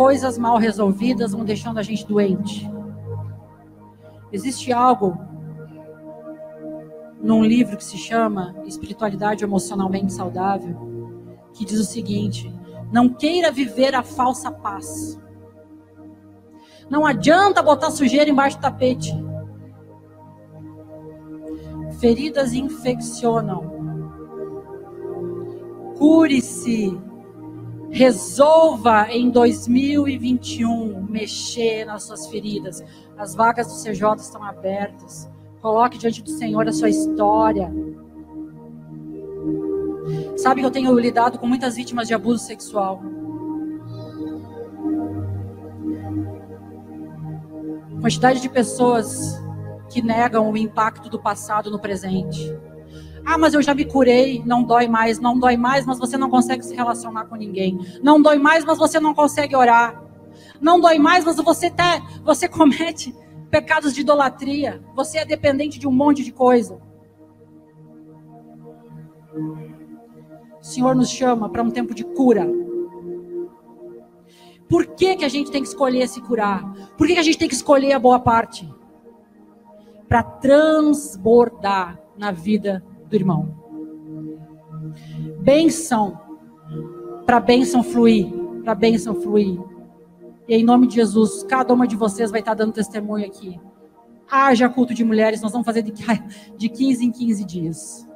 coisas 0.00 0.38
mal 0.38 0.56
resolvidas 0.56 1.32
vão 1.32 1.44
deixando 1.44 1.76
a 1.76 1.82
gente 1.82 2.06
doente. 2.06 2.66
Existe 4.32 4.72
algo 4.72 5.18
num 7.20 7.44
livro 7.44 7.76
que 7.76 7.84
se 7.84 7.98
chama 7.98 8.54
Espiritualidade 8.64 9.44
Emocionalmente 9.44 10.10
Saudável, 10.14 10.74
que 11.52 11.66
diz 11.66 11.78
o 11.78 11.84
seguinte: 11.84 12.50
não 12.90 13.10
queira 13.10 13.52
viver 13.52 13.94
a 13.94 14.02
falsa 14.02 14.50
paz. 14.50 15.20
Não 16.88 17.04
adianta 17.04 17.62
botar 17.62 17.90
sujeira 17.90 18.30
embaixo 18.30 18.56
do 18.56 18.62
tapete. 18.62 19.12
Feridas 22.00 22.54
infeccionam. 22.54 23.70
Cure-se 25.98 26.98
Resolva 27.90 29.08
em 29.10 29.30
2021 29.30 31.02
mexer 31.02 31.84
nas 31.84 32.04
suas 32.04 32.28
feridas. 32.28 32.82
As 33.18 33.34
vagas 33.34 33.66
do 33.66 33.82
CJ 33.82 34.16
estão 34.20 34.42
abertas. 34.44 35.28
Coloque 35.60 35.98
diante 35.98 36.22
do 36.22 36.30
Senhor 36.30 36.66
a 36.68 36.72
sua 36.72 36.88
história. 36.88 37.70
Sabe 40.36 40.60
que 40.60 40.66
eu 40.66 40.70
tenho 40.70 40.98
lidado 40.98 41.38
com 41.38 41.46
muitas 41.46 41.76
vítimas 41.76 42.06
de 42.08 42.14
abuso 42.14 42.44
sexual. 42.44 43.02
Quantidade 48.00 48.40
de 48.40 48.48
pessoas 48.48 49.38
que 49.90 50.00
negam 50.00 50.50
o 50.50 50.56
impacto 50.56 51.10
do 51.10 51.20
passado 51.20 51.70
no 51.70 51.78
presente. 51.78 52.56
Ah, 53.24 53.38
mas 53.38 53.54
eu 53.54 53.62
já 53.62 53.74
me 53.74 53.84
curei, 53.84 54.42
não 54.44 54.62
dói 54.62 54.88
mais, 54.88 55.18
não 55.18 55.38
dói 55.38 55.56
mais, 55.56 55.86
mas 55.86 55.98
você 55.98 56.16
não 56.16 56.30
consegue 56.30 56.64
se 56.64 56.74
relacionar 56.74 57.26
com 57.26 57.36
ninguém. 57.36 57.78
Não 58.02 58.20
dói 58.20 58.38
mais, 58.38 58.64
mas 58.64 58.78
você 58.78 58.98
não 58.98 59.14
consegue 59.14 59.54
orar. 59.54 60.02
Não 60.60 60.80
dói 60.80 60.98
mais, 60.98 61.24
mas 61.24 61.36
você 61.36 61.70
tá, 61.70 62.00
você 62.24 62.48
comete 62.50 63.14
pecados 63.50 63.94
de 63.94 64.00
idolatria. 64.00 64.82
Você 64.94 65.18
é 65.18 65.24
dependente 65.24 65.78
de 65.78 65.86
um 65.86 65.92
monte 65.92 66.24
de 66.24 66.32
coisa. 66.32 66.80
O 70.60 70.64
Senhor 70.64 70.94
nos 70.94 71.10
chama 71.10 71.48
para 71.48 71.62
um 71.62 71.70
tempo 71.70 71.94
de 71.94 72.04
cura. 72.04 72.46
Por 74.68 74.86
que, 74.86 75.16
que 75.16 75.24
a 75.24 75.28
gente 75.28 75.50
tem 75.50 75.62
que 75.62 75.68
escolher 75.68 76.08
se 76.08 76.20
curar? 76.20 76.62
Por 76.96 77.06
que, 77.06 77.14
que 77.14 77.20
a 77.20 77.24
gente 77.24 77.38
tem 77.38 77.48
que 77.48 77.54
escolher 77.54 77.92
a 77.92 77.98
boa 77.98 78.20
parte? 78.20 78.72
Para 80.08 80.22
transbordar 80.22 82.00
na 82.16 82.30
vida 82.30 82.84
do 83.10 83.16
irmão. 83.16 83.54
Benção, 85.40 86.18
para 87.26 87.40
bênção 87.40 87.82
fluir, 87.82 88.28
para 88.62 88.74
bênção 88.74 89.14
fluir. 89.14 89.60
E 90.48 90.54
em 90.54 90.64
nome 90.64 90.86
de 90.86 90.94
Jesus, 90.96 91.42
cada 91.42 91.74
uma 91.74 91.86
de 91.86 91.96
vocês 91.96 92.30
vai 92.30 92.40
estar 92.40 92.54
dando 92.54 92.72
testemunho 92.72 93.26
aqui. 93.26 93.60
Haja 94.30 94.68
culto 94.68 94.94
de 94.94 95.04
mulheres, 95.04 95.40
nós 95.42 95.52
vamos 95.52 95.66
fazer 95.66 95.82
de, 95.82 95.92
de 96.56 96.68
15 96.68 97.04
em 97.04 97.10
15 97.10 97.44
dias. 97.44 98.08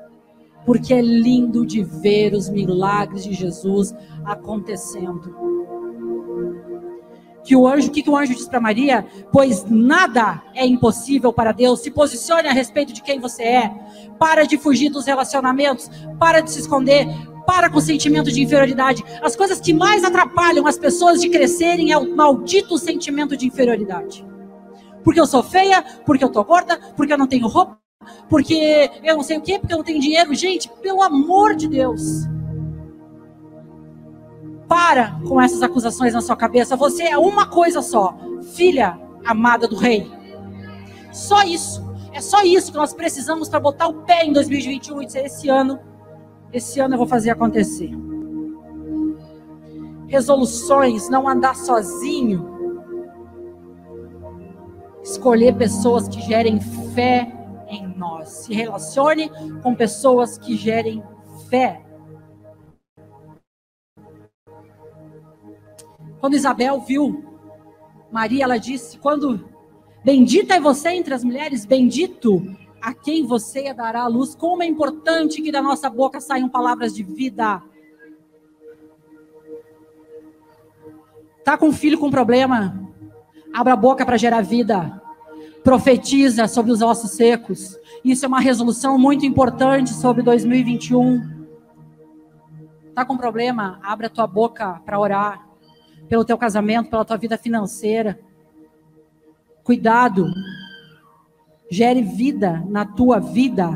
Porque 0.65 0.95
é 0.95 1.03
lindo 1.03 1.67
de 1.67 1.83
ver 1.83 2.33
os 2.33 2.49
milagres 2.49 3.25
de 3.25 3.35
Jesus 3.35 3.95
acontecendo 4.25 5.64
que 7.45 7.55
o 7.55 7.69
anjo, 7.69 7.89
o 7.89 7.91
que, 7.91 8.03
que 8.03 8.11
o 8.11 8.17
anjo 8.17 8.35
diz 8.35 8.49
para 8.49 8.59
Maria? 8.59 9.07
Pois 9.31 9.65
nada 9.69 10.43
é 10.55 10.67
impossível 10.67 11.33
para 11.33 11.53
Deus. 11.53 11.81
Se 11.81 11.91
posicione 11.91 12.49
a 12.49 12.53
respeito 12.53 12.93
de 12.93 13.03
quem 13.03 13.21
você 13.21 13.43
é. 13.43 13.71
Para 14.19 14.45
de 14.45 14.57
fugir 14.57 14.89
dos 14.89 15.07
relacionamentos. 15.07 15.91
Para 16.19 16.41
de 16.41 16.51
se 16.51 16.61
esconder. 16.61 17.07
Para 17.47 17.69
com 17.69 17.79
o 17.79 17.83
sentimento 17.83 18.33
de 18.33 18.43
inferioridade. 18.43 19.05
As 19.23 19.37
coisas 19.37 19.61
que 19.61 19.75
mais 19.75 20.03
atrapalham 20.03 20.67
as 20.67 20.79
pessoas 20.79 21.21
de 21.21 21.29
crescerem 21.29 21.93
é 21.93 21.99
o 21.99 22.17
maldito 22.17 22.79
sentimento 22.79 23.37
de 23.37 23.47
inferioridade. 23.47 24.27
Porque 25.05 25.21
eu 25.21 25.27
sou 25.27 25.43
feia, 25.43 25.85
porque 26.07 26.25
eu 26.25 26.31
tô 26.31 26.43
gorda, 26.43 26.81
porque 26.97 27.13
eu 27.13 27.19
não 27.19 27.27
tenho 27.27 27.47
roupa, 27.47 27.79
porque 28.31 28.91
eu 29.03 29.17
não 29.17 29.23
sei 29.23 29.37
o 29.37 29.43
quê, 29.43 29.59
porque 29.59 29.75
eu 29.75 29.79
não 29.79 29.85
tenho 29.85 30.01
dinheiro. 30.01 30.35
Gente, 30.35 30.71
pelo 30.81 31.03
amor 31.03 31.55
de 31.55 31.69
Deus. 31.69 32.27
Para 34.75 35.21
com 35.29 35.41
essas 35.41 35.63
acusações 35.63 36.15
na 36.15 36.21
sua 36.21 36.35
cabeça. 36.35 36.75
Você 36.75 37.05
é 37.05 37.17
uma 37.17 37.47
coisa 37.47 37.81
só, 37.81 38.19
filha 38.57 38.99
amada 39.25 39.69
do 39.69 39.77
rei. 39.77 40.11
Só 41.13 41.45
isso. 41.45 41.81
É 42.13 42.21
só 42.21 42.43
isso 42.43 42.73
que 42.73 42.77
nós 42.77 42.93
precisamos 42.93 43.49
para 43.49 43.61
botar 43.61 43.87
o 43.87 44.03
pé 44.03 44.25
em 44.25 44.33
2021 44.33 45.01
e 45.01 45.07
dizer: 45.07 45.27
esse 45.27 45.49
ano, 45.49 45.79
esse 46.53 46.81
ano 46.81 46.95
eu 46.95 46.99
vou 46.99 47.07
fazer 47.07 47.31
acontecer. 47.31 47.89
Resoluções, 50.09 51.09
não 51.09 51.29
andar 51.29 51.55
sozinho. 51.55 52.45
Escolher 55.05 55.55
pessoas 55.55 56.09
que 56.09 56.21
gerem 56.21 56.61
fé 56.61 57.33
em 57.69 57.87
nós. 57.97 58.29
Se 58.29 58.53
relacione 58.53 59.31
com 59.63 59.73
pessoas 59.73 60.37
que 60.37 60.57
gerem 60.57 61.01
fé. 61.49 61.84
Quando 66.25 66.37
Isabel 66.37 66.81
viu 66.81 67.23
Maria, 68.11 68.45
ela 68.45 68.57
disse: 68.57 68.97
Quando 68.97 69.47
bendita 70.03 70.55
é 70.55 70.59
você 70.59 70.89
entre 70.89 71.13
as 71.13 71.23
mulheres, 71.23 71.67
bendito 71.67 72.43
a 72.81 72.95
quem 72.95 73.27
você 73.27 73.75
dará 73.75 74.05
a 74.05 74.07
luz. 74.07 74.35
Como 74.35 74.63
é 74.63 74.67
importante 74.67 75.43
que 75.43 75.53
da 75.53 75.61
nossa 75.61 75.91
boca 75.91 76.23
saiam 76.23 76.49
palavras 76.49 76.95
de 76.95 77.03
vida. 77.03 77.63
Tá 81.45 81.59
com 81.59 81.67
um 81.69 81.73
filho 81.75 81.99
com 81.99 82.11
problema? 82.11 82.91
Abra 83.53 83.75
a 83.75 83.77
boca 83.77 84.07
para 84.07 84.17
gerar 84.17 84.41
vida. 84.41 85.03
Profetiza 85.63 86.49
sobre 86.49 86.73
os 86.73 86.81
ossos 86.81 87.11
secos. 87.11 87.79
Isso 88.03 88.25
é 88.25 88.29
uma 88.29 88.41
resolução 88.41 88.97
muito 88.97 89.27
importante 89.27 89.91
sobre 89.93 90.23
2021. 90.23 91.45
Tá 92.95 93.05
com 93.05 93.15
problema? 93.15 93.79
Abra 93.83 94.07
a 94.07 94.11
tua 94.11 94.27
boca 94.27 94.81
para 94.87 94.99
orar 94.99 95.44
pelo 96.09 96.25
teu 96.25 96.37
casamento, 96.39 96.91
pela 96.91 97.05
tua 97.05 97.17
vida 97.17 97.39
financeira. 97.39 98.19
Cuidado. 99.63 100.27
Gere 101.71 102.03
vida 102.03 102.63
na 102.69 102.85
tua 102.85 103.19
vida. 103.19 103.69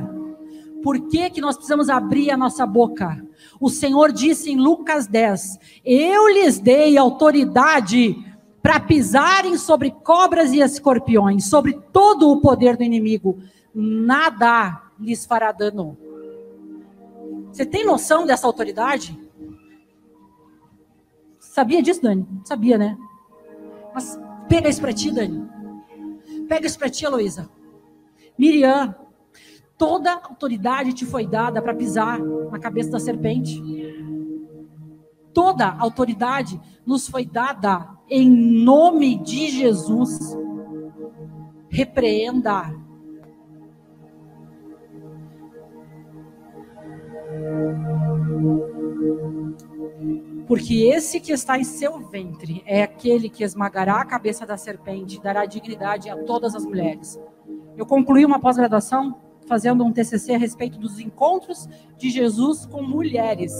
Por 0.82 1.08
que, 1.08 1.30
que 1.30 1.40
nós 1.40 1.56
precisamos 1.56 1.88
abrir 1.88 2.30
a 2.30 2.36
nossa 2.36 2.64
boca? 2.64 3.24
O 3.60 3.68
Senhor 3.68 4.12
disse 4.12 4.50
em 4.50 4.56
Lucas 4.56 5.06
10: 5.06 5.58
Eu 5.84 6.28
lhes 6.28 6.58
dei 6.58 6.96
autoridade 6.96 8.16
para 8.62 8.80
pisarem 8.80 9.56
sobre 9.56 9.90
cobras 9.90 10.52
e 10.52 10.60
escorpiões, 10.60 11.46
sobre 11.46 11.72
todo 11.92 12.30
o 12.30 12.40
poder 12.40 12.76
do 12.76 12.84
inimigo. 12.84 13.38
Nada 13.74 14.82
lhes 15.00 15.24
fará 15.24 15.52
dano. 15.52 15.96
Você 17.50 17.64
tem 17.64 17.84
noção 17.84 18.26
dessa 18.26 18.46
autoridade? 18.46 19.18
Sabia 21.58 21.82
disso, 21.82 22.00
Dani? 22.00 22.24
Sabia, 22.44 22.78
né? 22.78 22.96
Mas 23.92 24.16
pega 24.48 24.68
isso 24.68 24.80
para 24.80 24.92
ti, 24.92 25.10
Dani. 25.10 25.44
Pega 26.48 26.64
isso 26.64 26.78
para 26.78 26.88
ti, 26.88 27.04
Heloísa. 27.04 27.50
Miriam, 28.38 28.94
toda 29.76 30.12
autoridade 30.22 30.92
te 30.92 31.04
foi 31.04 31.26
dada 31.26 31.60
para 31.60 31.74
pisar 31.74 32.20
na 32.20 32.60
cabeça 32.60 32.92
da 32.92 33.00
serpente. 33.00 33.60
Toda 35.34 35.76
autoridade 35.80 36.60
nos 36.86 37.08
foi 37.08 37.26
dada 37.26 37.88
em 38.08 38.30
nome 38.30 39.18
de 39.18 39.50
Jesus. 39.50 40.38
Repreenda. 41.68 42.72
Porque 50.48 50.88
esse 50.88 51.20
que 51.20 51.30
está 51.30 51.58
em 51.58 51.64
seu 51.64 51.98
ventre 52.08 52.62
é 52.66 52.82
aquele 52.82 53.28
que 53.28 53.44
esmagará 53.44 54.00
a 54.00 54.04
cabeça 54.06 54.46
da 54.46 54.56
serpente 54.56 55.16
e 55.16 55.22
dará 55.22 55.44
dignidade 55.44 56.08
a 56.08 56.16
todas 56.24 56.54
as 56.54 56.64
mulheres. 56.64 57.20
Eu 57.76 57.84
concluí 57.84 58.24
uma 58.24 58.40
pós-graduação 58.40 59.20
fazendo 59.46 59.84
um 59.84 59.92
TCC 59.92 60.34
a 60.34 60.38
respeito 60.38 60.78
dos 60.78 60.98
encontros 60.98 61.68
de 61.98 62.10
Jesus 62.10 62.64
com 62.66 62.82
mulheres. 62.82 63.52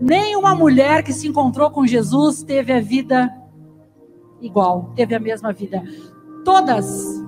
Nenhuma 0.00 0.54
mulher 0.54 1.02
que 1.02 1.12
se 1.12 1.26
encontrou 1.26 1.70
com 1.70 1.86
Jesus 1.86 2.42
teve 2.42 2.72
a 2.72 2.80
vida 2.80 3.32
igual, 4.40 4.92
teve 4.94 5.14
a 5.14 5.20
mesma 5.20 5.52
vida. 5.52 5.82
Todas, 6.44 7.24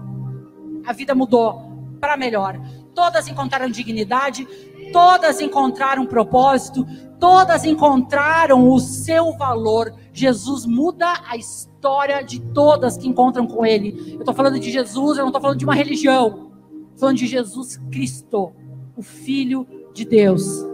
a 0.85 0.93
vida 0.93 1.15
mudou. 1.15 1.65
para 2.01 2.17
melhor. 2.17 2.61
Todas 2.95 3.27
encontraram 3.27 3.69
dignidade, 3.69 4.47
todas 4.93 5.41
encontraram 5.41 6.07
propósito, 6.07 6.87
todas 7.19 7.65
encontraram 7.65 8.71
o 8.71 8.79
seu 8.79 9.33
valor. 9.37 9.95
Jesus 10.13 10.67
muda 10.67 11.23
a 11.29 11.37
história 11.37 12.23
de 12.23 12.41
todas 12.41 12.97
que 12.97 13.09
encontram 13.09 13.47
com 13.47 13.65
Ele. 13.65 14.15
Eu 14.15 14.21
estou 14.21 14.35
falando 14.35 14.59
de 14.59 14.71
Jesus, 14.71 15.19
eu 15.19 15.23
não 15.23 15.29
estou 15.29 15.41
falando 15.41 15.59
de 15.59 15.65
uma 15.65 15.75
religião. 15.75 16.51
Estou 16.85 16.99
falando 17.01 17.17
de 17.19 17.27
Jesus 17.27 17.77
Cristo, 17.91 18.53
o 18.97 19.03
Filho 19.03 19.67
de 19.93 20.05
Deus. 20.05 20.65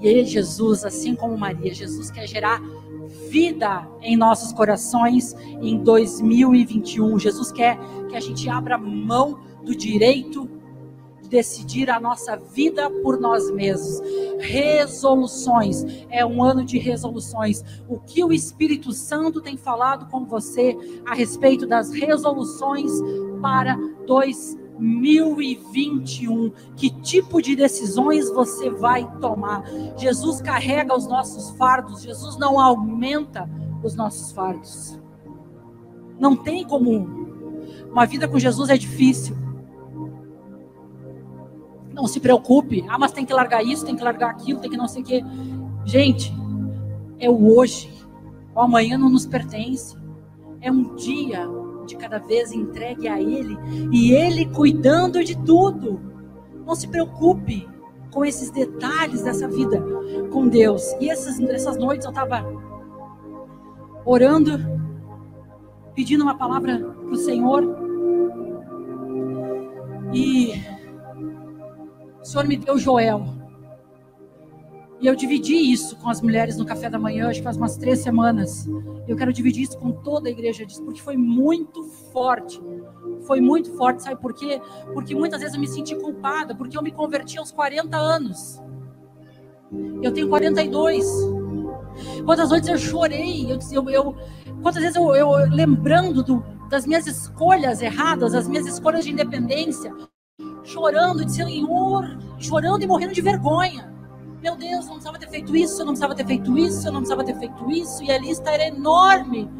E 0.00 0.06
ele, 0.08 0.24
Jesus, 0.24 0.84
assim 0.84 1.14
como 1.14 1.38
Maria, 1.38 1.72
Jesus 1.72 2.10
quer 2.10 2.26
gerar 2.26 2.60
vida 3.28 3.88
em 4.02 4.16
nossos 4.16 4.52
corações 4.52 5.34
em 5.62 5.78
2021. 5.82 7.18
Jesus 7.18 7.50
quer 7.52 7.78
que 8.08 8.16
a 8.16 8.20
gente 8.20 8.48
abra 8.48 8.76
mão 8.76 9.40
do 9.64 9.74
direito 9.74 10.48
decidir 11.34 11.90
a 11.90 11.98
nossa 11.98 12.36
vida 12.36 12.88
por 13.02 13.18
nós 13.18 13.50
mesmos. 13.50 14.00
Resoluções. 14.38 15.84
É 16.08 16.24
um 16.24 16.44
ano 16.44 16.64
de 16.64 16.78
resoluções. 16.78 17.64
O 17.88 17.98
que 17.98 18.22
o 18.22 18.32
Espírito 18.32 18.92
Santo 18.92 19.40
tem 19.40 19.56
falado 19.56 20.06
com 20.06 20.24
você 20.24 20.78
a 21.04 21.12
respeito 21.12 21.66
das 21.66 21.90
resoluções 21.90 22.92
para 23.42 23.76
2021? 24.06 26.52
Que 26.76 26.90
tipo 27.02 27.42
de 27.42 27.56
decisões 27.56 28.30
você 28.30 28.70
vai 28.70 29.04
tomar? 29.18 29.64
Jesus 29.96 30.40
carrega 30.40 30.96
os 30.96 31.08
nossos 31.08 31.50
fardos. 31.56 32.02
Jesus 32.02 32.38
não 32.38 32.60
aumenta 32.60 33.50
os 33.82 33.96
nossos 33.96 34.30
fardos. 34.30 35.00
Não 36.16 36.36
tem 36.36 36.64
como. 36.64 37.24
Uma 37.90 38.06
vida 38.06 38.28
com 38.28 38.38
Jesus 38.38 38.70
é 38.70 38.76
difícil. 38.76 39.43
Não 41.94 42.06
se 42.06 42.20
preocupe. 42.20 42.84
Ah, 42.88 42.98
mas 42.98 43.12
tem 43.12 43.24
que 43.24 43.32
largar 43.32 43.64
isso, 43.64 43.86
tem 43.86 43.96
que 43.96 44.02
largar 44.02 44.30
aquilo, 44.30 44.60
tem 44.60 44.70
que 44.70 44.76
não 44.76 44.88
sei 44.88 45.02
o 45.02 45.04
quê. 45.04 45.24
Gente, 45.84 46.34
é 47.18 47.30
o 47.30 47.56
hoje. 47.56 47.90
O 48.54 48.60
amanhã 48.60 48.98
não 48.98 49.08
nos 49.08 49.26
pertence. 49.26 49.96
É 50.60 50.70
um 50.70 50.94
dia 50.96 51.48
de 51.86 51.96
cada 51.96 52.18
vez 52.18 52.52
entregue 52.52 53.08
a 53.08 53.20
Ele 53.20 53.56
e 53.92 54.12
Ele 54.12 54.46
cuidando 54.46 55.22
de 55.22 55.36
tudo. 55.36 56.00
Não 56.66 56.74
se 56.74 56.88
preocupe 56.88 57.68
com 58.10 58.24
esses 58.24 58.50
detalhes 58.50 59.22
dessa 59.22 59.46
vida 59.48 59.82
com 60.30 60.48
Deus. 60.48 60.94
E 61.00 61.10
essas, 61.10 61.38
essas 61.40 61.76
noites 61.76 62.04
eu 62.04 62.10
estava 62.10 62.44
orando, 64.04 64.58
pedindo 65.94 66.24
uma 66.24 66.36
palavra 66.36 66.78
para 66.78 67.12
o 67.12 67.16
Senhor. 67.16 67.64
E 70.12 70.73
o 72.24 72.26
Senhor 72.26 72.46
me 72.46 72.56
deu 72.56 72.78
Joel. 72.78 73.22
E 74.98 75.06
eu 75.06 75.14
dividi 75.14 75.54
isso 75.70 75.96
com 75.96 76.08
as 76.08 76.22
mulheres 76.22 76.56
no 76.56 76.64
café 76.64 76.88
da 76.88 76.98
manhã, 76.98 77.28
acho 77.28 77.40
que 77.40 77.44
faz 77.44 77.58
umas 77.58 77.76
três 77.76 77.98
semanas. 77.98 78.66
Eu 79.06 79.14
quero 79.14 79.30
dividir 79.30 79.64
isso 79.64 79.76
com 79.76 79.92
toda 79.92 80.30
a 80.30 80.32
igreja 80.32 80.64
disso, 80.64 80.82
porque 80.82 81.02
foi 81.02 81.18
muito 81.18 81.82
forte. 82.10 82.58
Foi 83.26 83.42
muito 83.42 83.76
forte, 83.76 84.02
sabe 84.02 84.18
por 84.20 84.32
quê? 84.32 84.62
Porque 84.94 85.14
muitas 85.14 85.40
vezes 85.40 85.54
eu 85.54 85.60
me 85.60 85.68
senti 85.68 85.94
culpada, 85.96 86.54
porque 86.54 86.78
eu 86.78 86.82
me 86.82 86.90
converti 86.90 87.36
aos 87.36 87.52
40 87.52 87.94
anos. 87.94 88.62
Eu 90.02 90.10
tenho 90.10 90.26
42. 90.26 91.06
Quantas 92.24 92.48
noites 92.48 92.70
eu 92.70 92.78
chorei, 92.78 93.52
eu, 93.52 93.58
eu, 93.70 93.90
eu 93.90 94.16
quantas 94.62 94.80
vezes 94.82 94.96
eu, 94.96 95.14
eu 95.14 95.30
lembrando 95.50 96.22
do, 96.22 96.42
das 96.70 96.86
minhas 96.86 97.06
escolhas 97.06 97.82
erradas, 97.82 98.34
as 98.34 98.48
minhas 98.48 98.66
escolhas 98.66 99.04
de 99.04 99.12
independência, 99.12 99.94
chorando, 100.64 101.24
de 101.24 101.32
Senhor, 101.32 102.18
chorando 102.38 102.82
e 102.82 102.86
morrendo 102.86 103.12
de 103.12 103.20
vergonha. 103.20 103.92
Meu 104.42 104.56
Deus, 104.56 104.84
eu 104.84 104.88
não 104.88 104.94
precisava 104.94 105.18
ter 105.18 105.28
feito 105.28 105.56
isso, 105.56 105.80
eu 105.80 105.86
não 105.86 105.92
precisava 105.92 106.14
ter 106.14 106.26
feito 106.26 106.58
isso, 106.58 106.86
eu 106.86 106.92
não 106.92 107.00
precisava 107.00 107.24
ter 107.24 107.38
feito 107.38 107.70
isso, 107.70 108.02
e 108.02 108.10
a 108.10 108.18
lista 108.18 108.50
era 108.50 108.66
enorme. 108.66 109.50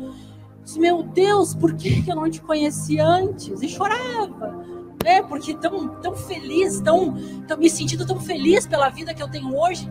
Disse, 0.62 0.80
meu 0.80 1.02
Deus, 1.02 1.54
por 1.54 1.74
que 1.74 2.04
eu 2.06 2.16
não 2.16 2.28
te 2.28 2.40
conheci 2.40 2.98
antes? 2.98 3.62
E 3.62 3.68
chorava, 3.68 4.64
né? 5.02 5.22
Porque 5.22 5.54
tão, 5.54 5.88
tão 6.00 6.14
feliz, 6.14 6.80
tão, 6.80 7.14
tão 7.46 7.58
me 7.58 7.68
sentindo 7.68 8.06
tão 8.06 8.18
feliz 8.18 8.66
pela 8.66 8.88
vida 8.88 9.14
que 9.14 9.22
eu 9.22 9.30
tenho 9.30 9.54
hoje, 9.56 9.90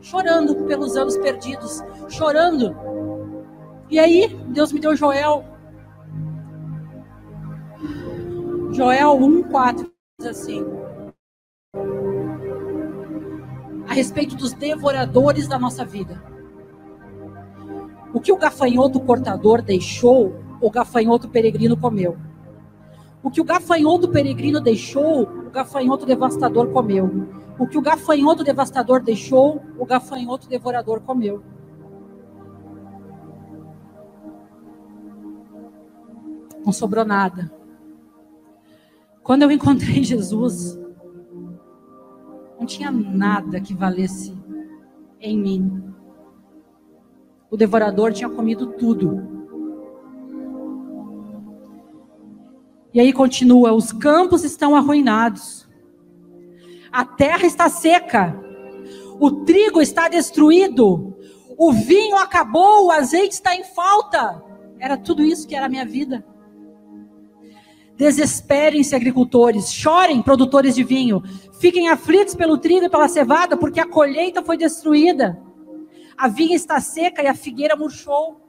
chorando 0.00 0.54
pelos 0.64 0.96
anos 0.96 1.16
perdidos, 1.18 1.82
chorando. 2.08 2.74
E 3.90 3.98
aí, 3.98 4.28
Deus 4.48 4.72
me 4.72 4.80
deu 4.80 4.96
Joel. 4.96 5.44
Joel 8.72 9.18
1:4 9.18 9.76
diz 9.82 9.99
assim: 10.26 10.64
a 13.90 13.92
respeito 13.92 14.36
dos 14.36 14.52
devoradores 14.52 15.48
da 15.48 15.58
nossa 15.58 15.84
vida. 15.84 16.22
O 18.14 18.20
que 18.20 18.30
o 18.30 18.36
gafanhoto 18.36 19.00
cortador 19.00 19.60
deixou, 19.62 20.34
o 20.60 20.70
gafanhoto 20.70 21.28
peregrino 21.28 21.76
comeu. 21.76 22.16
O 23.20 23.30
que 23.30 23.40
o 23.40 23.44
gafanhoto 23.44 24.08
peregrino 24.08 24.60
deixou, 24.60 25.22
o 25.22 25.50
gafanhoto 25.50 26.06
devastador 26.06 26.68
comeu. 26.68 27.26
O 27.58 27.66
que 27.66 27.76
o 27.76 27.82
gafanhoto 27.82 28.44
devastador 28.44 29.02
deixou, 29.02 29.60
o 29.76 29.84
gafanhoto 29.84 30.48
devorador 30.48 31.00
comeu. 31.00 31.42
Não 36.64 36.72
sobrou 36.72 37.04
nada. 37.04 37.59
Quando 39.22 39.42
eu 39.42 39.50
encontrei 39.50 40.02
Jesus, 40.02 40.78
não 42.58 42.66
tinha 42.66 42.90
nada 42.90 43.60
que 43.60 43.74
valesse 43.74 44.36
em 45.20 45.38
mim. 45.38 45.82
O 47.50 47.56
devorador 47.56 48.12
tinha 48.12 48.28
comido 48.28 48.68
tudo. 48.74 49.40
E 52.92 53.00
aí 53.00 53.12
continua: 53.12 53.72
os 53.72 53.92
campos 53.92 54.44
estão 54.44 54.74
arruinados, 54.74 55.68
a 56.90 57.04
terra 57.04 57.46
está 57.46 57.68
seca, 57.68 58.38
o 59.18 59.44
trigo 59.44 59.80
está 59.80 60.08
destruído, 60.08 61.16
o 61.56 61.72
vinho 61.72 62.16
acabou, 62.16 62.86
o 62.86 62.90
azeite 62.90 63.34
está 63.34 63.54
em 63.54 63.64
falta. 63.64 64.42
Era 64.78 64.96
tudo 64.96 65.22
isso 65.22 65.46
que 65.46 65.54
era 65.54 65.66
a 65.66 65.68
minha 65.68 65.84
vida. 65.84 66.24
Desesperem-se, 68.00 68.96
agricultores, 68.96 69.70
chorem, 69.70 70.22
produtores 70.22 70.74
de 70.74 70.82
vinho, 70.82 71.22
fiquem 71.60 71.90
aflitos 71.90 72.34
pelo 72.34 72.56
trigo 72.56 72.86
e 72.86 72.88
pela 72.88 73.06
cevada, 73.08 73.58
porque 73.58 73.78
a 73.78 73.86
colheita 73.86 74.42
foi 74.42 74.56
destruída. 74.56 75.38
A 76.16 76.26
vinha 76.26 76.56
está 76.56 76.80
seca 76.80 77.22
e 77.22 77.26
a 77.26 77.34
figueira 77.34 77.76
murchou. 77.76 78.40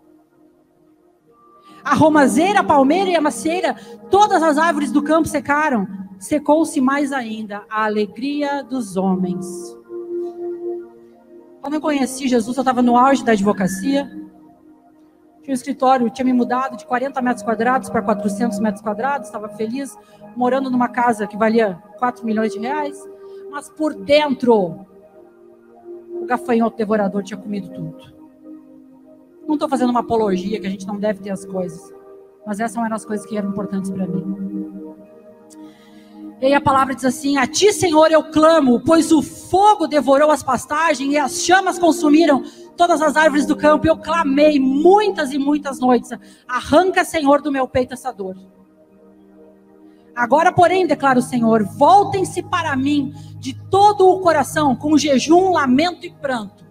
A 1.83 1.93
romazeira, 1.93 2.61
a 2.61 2.63
palmeira 2.63 3.09
e 3.09 3.15
a 3.17 3.19
macieira, 3.19 3.75
todas 4.09 4.41
as 4.41 4.57
árvores 4.57 4.89
do 4.89 5.03
campo 5.03 5.27
secaram. 5.27 5.85
Secou-se 6.17 6.79
mais 6.79 7.11
ainda 7.11 7.65
a 7.69 7.83
alegria 7.83 8.63
dos 8.63 8.95
homens. 8.95 9.45
Quando 11.59 11.73
eu 11.73 11.81
conheci 11.81 12.25
Jesus, 12.29 12.55
eu 12.55 12.61
estava 12.61 12.81
no 12.81 12.95
auge 12.95 13.21
da 13.21 13.33
advocacia. 13.33 14.09
Tinha 15.41 15.51
um 15.51 15.55
escritório, 15.55 16.09
tinha 16.09 16.25
me 16.25 16.33
mudado 16.33 16.77
de 16.77 16.85
40 16.85 17.21
metros 17.21 17.43
quadrados 17.43 17.89
para 17.89 18.01
400 18.01 18.59
metros 18.59 18.81
quadrados, 18.81 19.27
estava 19.27 19.49
feliz, 19.49 19.97
morando 20.35 20.69
numa 20.69 20.87
casa 20.87 21.25
que 21.25 21.35
valia 21.35 21.81
4 21.97 22.23
milhões 22.25 22.53
de 22.53 22.59
reais, 22.59 22.97
mas 23.49 23.69
por 23.69 23.93
dentro, 23.93 24.85
o 26.21 26.25
gafanhoto 26.25 26.77
devorador 26.77 27.23
tinha 27.23 27.39
comido 27.39 27.69
tudo. 27.69 28.21
Não 29.47 29.55
estou 29.55 29.67
fazendo 29.67 29.89
uma 29.89 30.01
apologia 30.01 30.59
que 30.59 30.67
a 30.67 30.69
gente 30.69 30.85
não 30.85 30.97
deve 30.97 31.21
ter 31.21 31.31
as 31.31 31.43
coisas, 31.43 31.91
mas 32.45 32.59
essas 32.59 32.77
eram 32.77 32.95
as 32.95 33.03
coisas 33.03 33.25
que 33.25 33.35
eram 33.35 33.49
importantes 33.49 33.89
para 33.89 34.05
mim. 34.05 34.51
E 36.39 36.45
aí 36.47 36.53
a 36.53 36.61
palavra 36.61 36.95
diz 36.95 37.05
assim: 37.05 37.37
A 37.37 37.45
ti, 37.45 37.71
Senhor, 37.73 38.11
eu 38.11 38.23
clamo, 38.23 38.79
pois 38.79 39.11
o 39.11 39.21
fogo 39.21 39.87
devorou 39.87 40.31
as 40.31 40.41
pastagens 40.41 41.13
e 41.13 41.17
as 41.17 41.43
chamas 41.43 41.77
consumiram 41.77 42.43
todas 42.81 42.99
as 42.99 43.15
árvores 43.15 43.45
do 43.45 43.55
campo, 43.55 43.85
eu 43.85 43.95
clamei 43.95 44.59
muitas 44.59 45.31
e 45.31 45.37
muitas 45.37 45.79
noites. 45.79 46.09
Arranca, 46.47 47.05
Senhor, 47.05 47.39
do 47.39 47.51
meu 47.51 47.67
peito 47.67 47.93
essa 47.93 48.11
dor. 48.11 48.35
Agora, 50.15 50.51
porém, 50.51 50.87
declara 50.87 51.19
o 51.19 51.21
Senhor: 51.21 51.63
voltem-se 51.63 52.41
para 52.41 52.75
mim 52.75 53.13
de 53.37 53.53
todo 53.69 54.09
o 54.09 54.19
coração, 54.19 54.75
com 54.75 54.97
jejum, 54.97 55.51
lamento 55.51 56.07
e 56.07 56.09
pranto. 56.09 56.65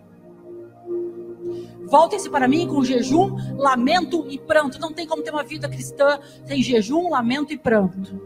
Voltem-se 1.88 2.28
para 2.28 2.48
mim 2.48 2.66
com 2.66 2.82
jejum, 2.82 3.36
lamento 3.56 4.26
e 4.28 4.36
pranto. 4.36 4.80
Não 4.80 4.92
tem 4.92 5.06
como 5.06 5.22
ter 5.22 5.30
uma 5.30 5.44
vida 5.44 5.68
cristã 5.68 6.18
sem 6.44 6.60
jejum, 6.60 7.08
lamento 7.08 7.52
e 7.52 7.56
pranto. 7.56 8.20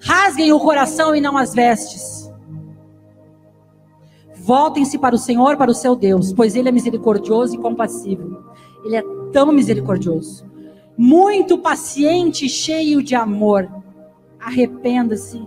Rasguem 0.00 0.54
o 0.54 0.58
coração 0.58 1.14
e 1.14 1.20
não 1.20 1.36
as 1.36 1.52
vestes 1.52 2.21
Voltem-se 4.44 4.98
para 4.98 5.14
o 5.14 5.18
Senhor, 5.18 5.56
para 5.56 5.70
o 5.70 5.74
seu 5.74 5.94
Deus, 5.94 6.32
pois 6.32 6.56
Ele 6.56 6.68
é 6.68 6.72
misericordioso 6.72 7.54
e 7.54 7.58
compassivo. 7.58 8.44
Ele 8.84 8.96
é 8.96 9.02
tão 9.32 9.52
misericordioso, 9.52 10.44
muito 10.98 11.56
paciente 11.58 12.48
cheio 12.48 13.02
de 13.02 13.14
amor. 13.14 13.70
arrependa-se 14.40 15.46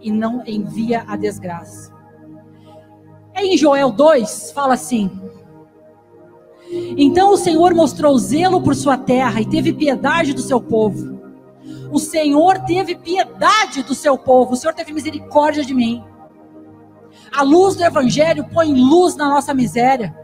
e 0.00 0.10
não 0.10 0.42
envia 0.46 1.04
a 1.06 1.14
desgraça. 1.14 1.92
Em 3.36 3.54
Joel 3.58 3.90
2, 3.90 4.52
fala 4.52 4.72
assim: 4.72 5.10
Então 6.96 7.34
o 7.34 7.36
Senhor 7.36 7.74
mostrou 7.74 8.16
zelo 8.16 8.62
por 8.62 8.74
sua 8.74 8.96
terra 8.96 9.42
e 9.42 9.44
teve 9.44 9.74
piedade 9.74 10.32
do 10.32 10.40
seu 10.40 10.58
povo. 10.58 11.20
O 11.92 11.98
Senhor 11.98 12.60
teve 12.60 12.94
piedade 12.94 13.82
do 13.82 13.94
seu 13.94 14.16
povo, 14.16 14.54
o 14.54 14.56
Senhor 14.56 14.72
teve 14.72 14.94
misericórdia 14.94 15.62
de 15.62 15.74
mim. 15.74 16.02
A 17.32 17.42
luz 17.42 17.76
do 17.76 17.84
Evangelho 17.84 18.44
põe 18.52 18.74
luz 18.74 19.16
na 19.16 19.28
nossa 19.28 19.54
miséria. 19.54 20.14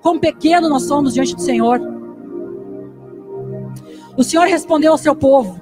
Quão 0.00 0.18
pequeno 0.18 0.68
nós 0.68 0.84
somos 0.84 1.14
diante 1.14 1.34
do 1.34 1.42
Senhor. 1.42 1.80
O 4.16 4.22
Senhor 4.22 4.46
respondeu 4.46 4.92
ao 4.92 4.98
seu 4.98 5.14
povo: 5.14 5.60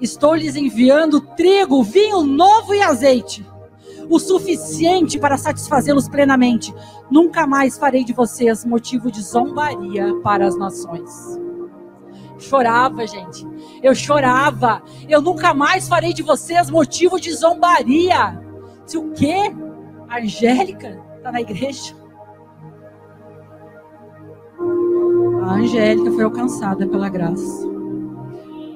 Estou 0.00 0.34
lhes 0.34 0.56
enviando 0.56 1.20
trigo, 1.20 1.82
vinho 1.82 2.22
novo 2.22 2.74
e 2.74 2.82
azeite, 2.82 3.46
o 4.08 4.18
suficiente 4.18 5.18
para 5.18 5.38
satisfazê-los 5.38 6.08
plenamente. 6.08 6.74
Nunca 7.10 7.46
mais 7.46 7.78
farei 7.78 8.04
de 8.04 8.12
vocês 8.12 8.64
motivo 8.64 9.10
de 9.10 9.22
zombaria 9.22 10.14
para 10.22 10.46
as 10.46 10.56
nações. 10.56 11.38
Chorava, 12.38 13.06
gente. 13.06 13.46
Eu 13.82 13.94
chorava. 13.94 14.82
Eu 15.08 15.22
nunca 15.22 15.54
mais 15.54 15.86
farei 15.86 16.12
de 16.12 16.22
vocês 16.22 16.68
motivo 16.68 17.20
de 17.20 17.32
zombaria. 17.32 18.49
Se 18.90 18.98
o 18.98 19.12
quê? 19.12 19.54
A 20.08 20.18
Angélica 20.18 21.00
está 21.16 21.30
na 21.30 21.40
igreja? 21.40 21.94
A 25.44 25.52
Angélica 25.52 26.10
foi 26.10 26.24
alcançada 26.24 26.88
pela 26.88 27.08
graça. 27.08 27.68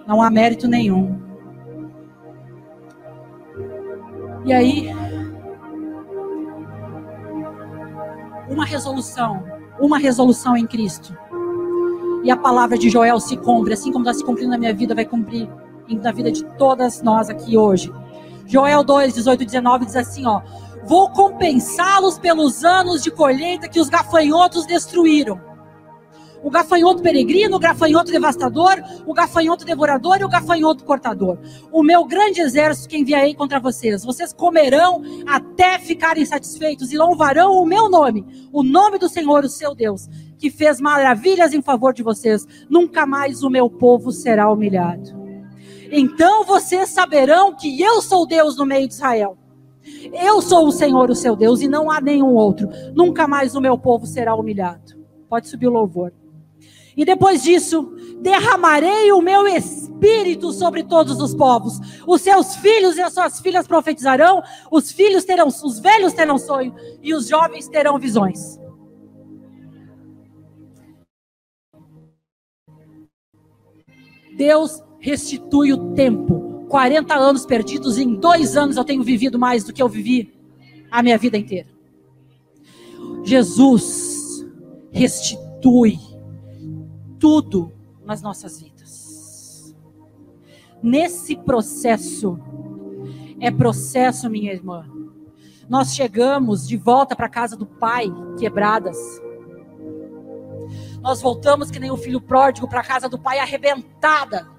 Não 0.07 0.23
há 0.23 0.31
mérito 0.31 0.69
nenhum. 0.69 1.21
E 4.45 4.53
aí, 4.53 4.89
uma 8.49 8.65
resolução, 8.65 9.43
uma 9.81 9.99
resolução 9.99 10.57
em 10.57 10.65
Cristo. 10.65 11.13
E 12.23 12.31
a 12.31 12.37
palavra 12.37 12.79
de 12.79 12.89
Joel 12.89 13.19
se 13.19 13.37
cumpre, 13.37 13.73
assim 13.73 13.91
como 13.91 14.05
está 14.05 14.15
se 14.15 14.25
cumprindo 14.25 14.53
na 14.53 14.59
minha 14.59 14.73
vida, 14.73 14.95
vai 14.95 15.05
cumprir 15.05 15.51
na 15.89 16.13
vida 16.13 16.31
de 16.31 16.45
todas 16.57 17.03
nós 17.03 17.29
aqui 17.29 17.59
hoje. 17.59 17.93
Joel 18.47 18.85
2, 18.85 19.15
18 19.15 19.43
e 19.43 19.47
19 19.47 19.87
diz 19.87 19.97
assim: 19.97 20.27
ó, 20.27 20.41
vou 20.85 21.11
compensá-los 21.11 22.19
pelos 22.19 22.65
anos 22.65 23.03
de 23.03 23.11
colheita 23.11 23.69
que 23.69 23.81
os 23.81 23.89
gafanhotos 23.89 24.67
destruíram 24.67 25.55
o 26.45 26.51
gafanhoto 26.51 27.03
peregrino, 27.03 27.57
o 27.57 27.59
gafanhoto 27.59 28.13
devastador, 28.13 28.75
o 29.07 29.15
gafanhoto 29.15 29.65
devorador 29.65 30.21
e 30.21 30.25
o 30.25 30.29
gafanhoto 30.29 30.85
cortador. 30.85 31.39
O 31.73 31.83
meu 31.83 32.05
grande 32.05 32.43
exército 32.43 32.91
que 32.91 32.99
enviarei 32.99 33.35
contra 33.35 33.59
vocês. 33.59 34.05
Vocês 34.05 34.31
comerão 34.31 35.03
até 35.27 35.79
ficarem 35.79 36.25
satisfeitos 36.27 36.93
e 36.93 36.99
louvarão 36.99 37.55
o 37.55 37.65
meu 37.65 37.89
nome, 37.89 38.27
o 38.53 38.63
nome 38.63 38.99
do 38.99 39.09
Senhor, 39.09 39.43
o 39.43 39.49
seu 39.49 39.75
Deus, 39.75 40.07
que 40.39 40.51
fez 40.51 40.83
maravilhas 40.83 41.55
em 41.55 41.63
favor 41.63 41.95
de 41.95 42.03
vocês. 42.03 42.47
Nunca 42.69 43.07
mais 43.07 43.43
o 43.43 43.49
meu 43.49 43.71
povo 43.71 44.13
será 44.13 44.51
humilhado. 44.53 45.24
Então 45.91 46.45
vocês 46.45 46.91
saberão 46.91 47.55
que 47.55 47.81
eu 47.81 48.01
sou 48.01 48.27
Deus 48.27 48.57
no 48.57 48.67
meio 48.67 48.89
de 48.89 48.95
Israel. 48.95 49.39
Eu 50.13 50.41
sou 50.41 50.67
o 50.67 50.73
Senhor, 50.73 51.11
o 51.11 51.15
seu 51.15 51.37
Deus, 51.37 51.61
e 51.61 51.69
não 51.69 51.91
há 51.91 52.01
nenhum 52.01 52.35
outro. 52.35 52.69
Nunca 52.95 53.27
mais 53.29 53.55
o 53.55 53.61
meu 53.61 53.77
povo 53.77 54.07
será 54.07 54.35
humilhado. 54.35 54.95
Pode 55.29 55.49
subir 55.49 55.69
o 55.69 55.73
louvor. 55.73 56.13
E 56.97 57.05
depois 57.05 57.43
disso, 57.43 57.93
derramarei 58.21 59.11
o 59.13 59.21
meu 59.21 59.47
espírito 59.49 60.53
sobre 60.53 60.85
todos 60.85 61.21
os 61.21 61.35
povos. 61.35 61.79
Os 62.07 62.23
seus 62.23 62.55
filhos 62.57 62.97
e 62.97 63.03
as 63.03 63.13
suas 63.13 63.41
filhas 63.41 63.67
profetizarão, 63.67 64.43
os 64.71 64.93
filhos 64.93 65.25
terão, 65.25 65.49
os 65.49 65.81
velhos 65.81 66.13
terão 66.13 66.39
sonho 66.39 66.75
e 67.03 67.13
os 67.13 67.27
jovens 67.29 67.69
terão 67.69 67.99
visões. 67.99 68.61
Deus 74.37 74.83
restitui 75.05 75.71
o 75.71 75.93
tempo. 75.93 76.65
40 76.71 77.15
anos 77.15 77.45
perdidos, 77.45 77.99
em 77.99 78.15
dois 78.15 78.57
anos 78.57 78.79
eu 78.79 78.85
tenho 78.85 79.03
vivido 79.03 79.39
mais 79.39 79.63
do 79.63 79.73
que 79.73 79.83
eu 79.83 79.89
vivi 79.89 80.35
a 80.91 81.03
minha 81.03 81.19
vida 81.19 81.37
inteira. 81.37 81.69
Jesus 83.23 84.47
restitui 84.91 85.99
tudo 87.19 87.71
nas 88.03 88.23
nossas 88.23 88.63
vidas. 88.63 89.77
Nesse 90.83 91.37
processo, 91.37 92.39
é 93.39 93.51
processo, 93.51 94.31
minha 94.31 94.53
irmã. 94.53 94.89
Nós 95.69 95.95
chegamos 95.95 96.67
de 96.67 96.79
volta 96.79 97.15
para 97.15 97.27
a 97.27 97.31
casa 97.31 97.57
do 97.57 97.67
Pai, 97.67 98.07
quebradas. 98.39 98.99
Nós 101.03 101.21
voltamos 101.21 101.71
que 101.71 101.79
nem 101.79 101.91
o 101.91 101.97
filho 101.97 102.23
pródigo 102.23 102.67
para 102.67 102.81
a 102.81 102.85
casa 102.85 103.07
do 103.07 103.19
Pai 103.19 103.39
arrebentada. 103.39 104.54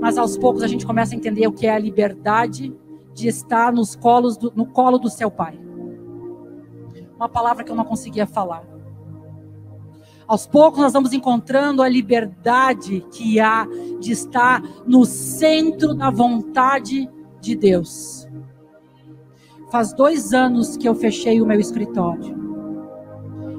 Mas 0.00 0.16
aos 0.16 0.36
poucos 0.36 0.62
a 0.62 0.68
gente 0.68 0.86
começa 0.86 1.14
a 1.14 1.16
entender 1.16 1.46
o 1.46 1.52
que 1.52 1.66
é 1.66 1.74
a 1.74 1.78
liberdade 1.78 2.74
de 3.12 3.28
estar 3.28 3.72
nos 3.72 3.96
colos 3.96 4.36
do, 4.36 4.52
no 4.54 4.66
colo 4.66 4.98
do 4.98 5.10
seu 5.10 5.30
Pai. 5.30 5.58
Uma 7.16 7.28
palavra 7.28 7.64
que 7.64 7.70
eu 7.72 7.76
não 7.76 7.84
conseguia 7.84 8.26
falar. 8.26 8.64
Aos 10.26 10.46
poucos 10.46 10.78
nós 10.78 10.92
vamos 10.92 11.12
encontrando 11.12 11.82
a 11.82 11.88
liberdade 11.88 13.00
que 13.10 13.40
há 13.40 13.66
de 13.98 14.12
estar 14.12 14.62
no 14.86 15.04
centro 15.04 15.94
da 15.94 16.10
vontade 16.10 17.10
de 17.40 17.56
Deus. 17.56 18.28
Faz 19.70 19.92
dois 19.92 20.32
anos 20.32 20.76
que 20.76 20.88
eu 20.88 20.94
fechei 20.94 21.40
o 21.40 21.46
meu 21.46 21.58
escritório. 21.58 22.36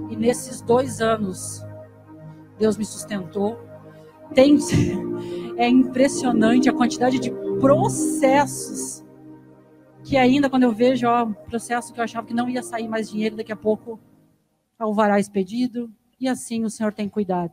E 0.10 0.16
nesses 0.16 0.62
dois 0.62 1.02
anos, 1.02 1.64
Deus 2.58 2.78
me 2.78 2.86
sustentou. 2.86 3.58
Tem, 4.34 4.58
é 5.60 5.68
impressionante 5.68 6.70
a 6.70 6.74
quantidade 6.74 7.20
de 7.20 7.30
processos 7.60 9.03
que 10.05 10.16
ainda 10.16 10.49
quando 10.49 10.64
eu 10.64 10.72
vejo, 10.72 11.05
ó, 11.05 11.26
processo 11.26 11.93
que 11.93 11.99
eu 11.99 12.03
achava 12.03 12.26
que 12.26 12.34
não 12.34 12.49
ia 12.49 12.64
sair 12.64 12.88
mais 12.88 13.10
dinheiro, 13.12 13.36
daqui 13.36 13.51
a 13.51 13.57
pouco 13.57 13.99
alvará 14.80 15.20
expedido, 15.20 15.91
e 16.20 16.28
assim 16.30 16.64
o 16.64 16.70
Senhor 16.70 16.93
tem 16.93 17.10
cuidado. 17.10 17.51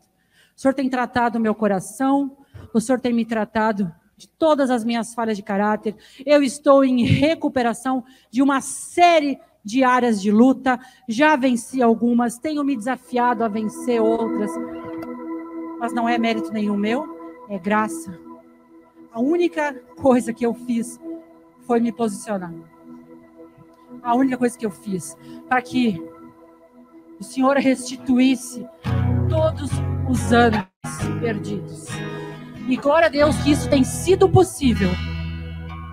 O 0.57 0.61
Senhor 0.61 0.72
tem 0.72 0.88
tratado 0.88 1.36
o 1.36 1.40
meu 1.40 1.54
coração, 1.54 2.36
o 2.72 2.80
Senhor 2.80 3.00
tem 3.00 3.12
me 3.12 3.24
tratado 3.26 3.92
de 4.16 4.28
todas 4.28 4.70
as 4.70 4.84
minhas 4.84 5.12
falhas 5.12 5.36
de 5.36 5.42
caráter. 5.42 5.96
Eu 6.24 6.42
estou 6.42 6.84
em 6.84 7.04
recuperação 7.04 8.04
de 8.30 8.40
uma 8.40 8.61
série 8.61 9.38
de 9.64 9.82
áreas 9.82 10.22
de 10.22 10.30
luta. 10.30 10.78
Já 11.09 11.34
venci 11.34 11.82
algumas, 11.82 12.38
tenho 12.38 12.64
me 12.64 12.76
desafiado 12.76 13.44
a 13.44 13.48
vencer 13.48 14.00
outras. 14.00 14.50
Mas 15.78 15.92
não 15.92 16.09
é 16.09 16.16
mérito 16.16 16.52
nenhum 16.52 16.76
meu, 16.76 17.15
é 17.49 17.59
graça. 17.59 18.18
A 19.12 19.20
única 19.20 19.74
coisa 19.97 20.32
que 20.32 20.44
eu 20.44 20.55
fiz 20.55 21.01
foi 21.66 21.80
me 21.80 21.92
posicionar. 21.92 22.53
A 24.03 24.14
única 24.14 24.36
coisa 24.36 24.57
que 24.57 24.66
eu 24.66 24.70
fiz 24.70 25.16
para 25.49 25.62
que 25.62 26.03
o 27.18 27.24
Senhor 27.24 27.57
restituísse 27.57 28.66
todos 29.28 29.70
os 30.09 30.32
anos 30.32 30.66
perdidos. 31.20 31.86
E 32.68 32.76
glória 32.76 33.07
a 33.07 33.11
Deus 33.11 33.36
que 33.42 33.53
isso 33.53 33.70
tem 33.70 33.84
sido 33.84 34.28
possível 34.28 34.90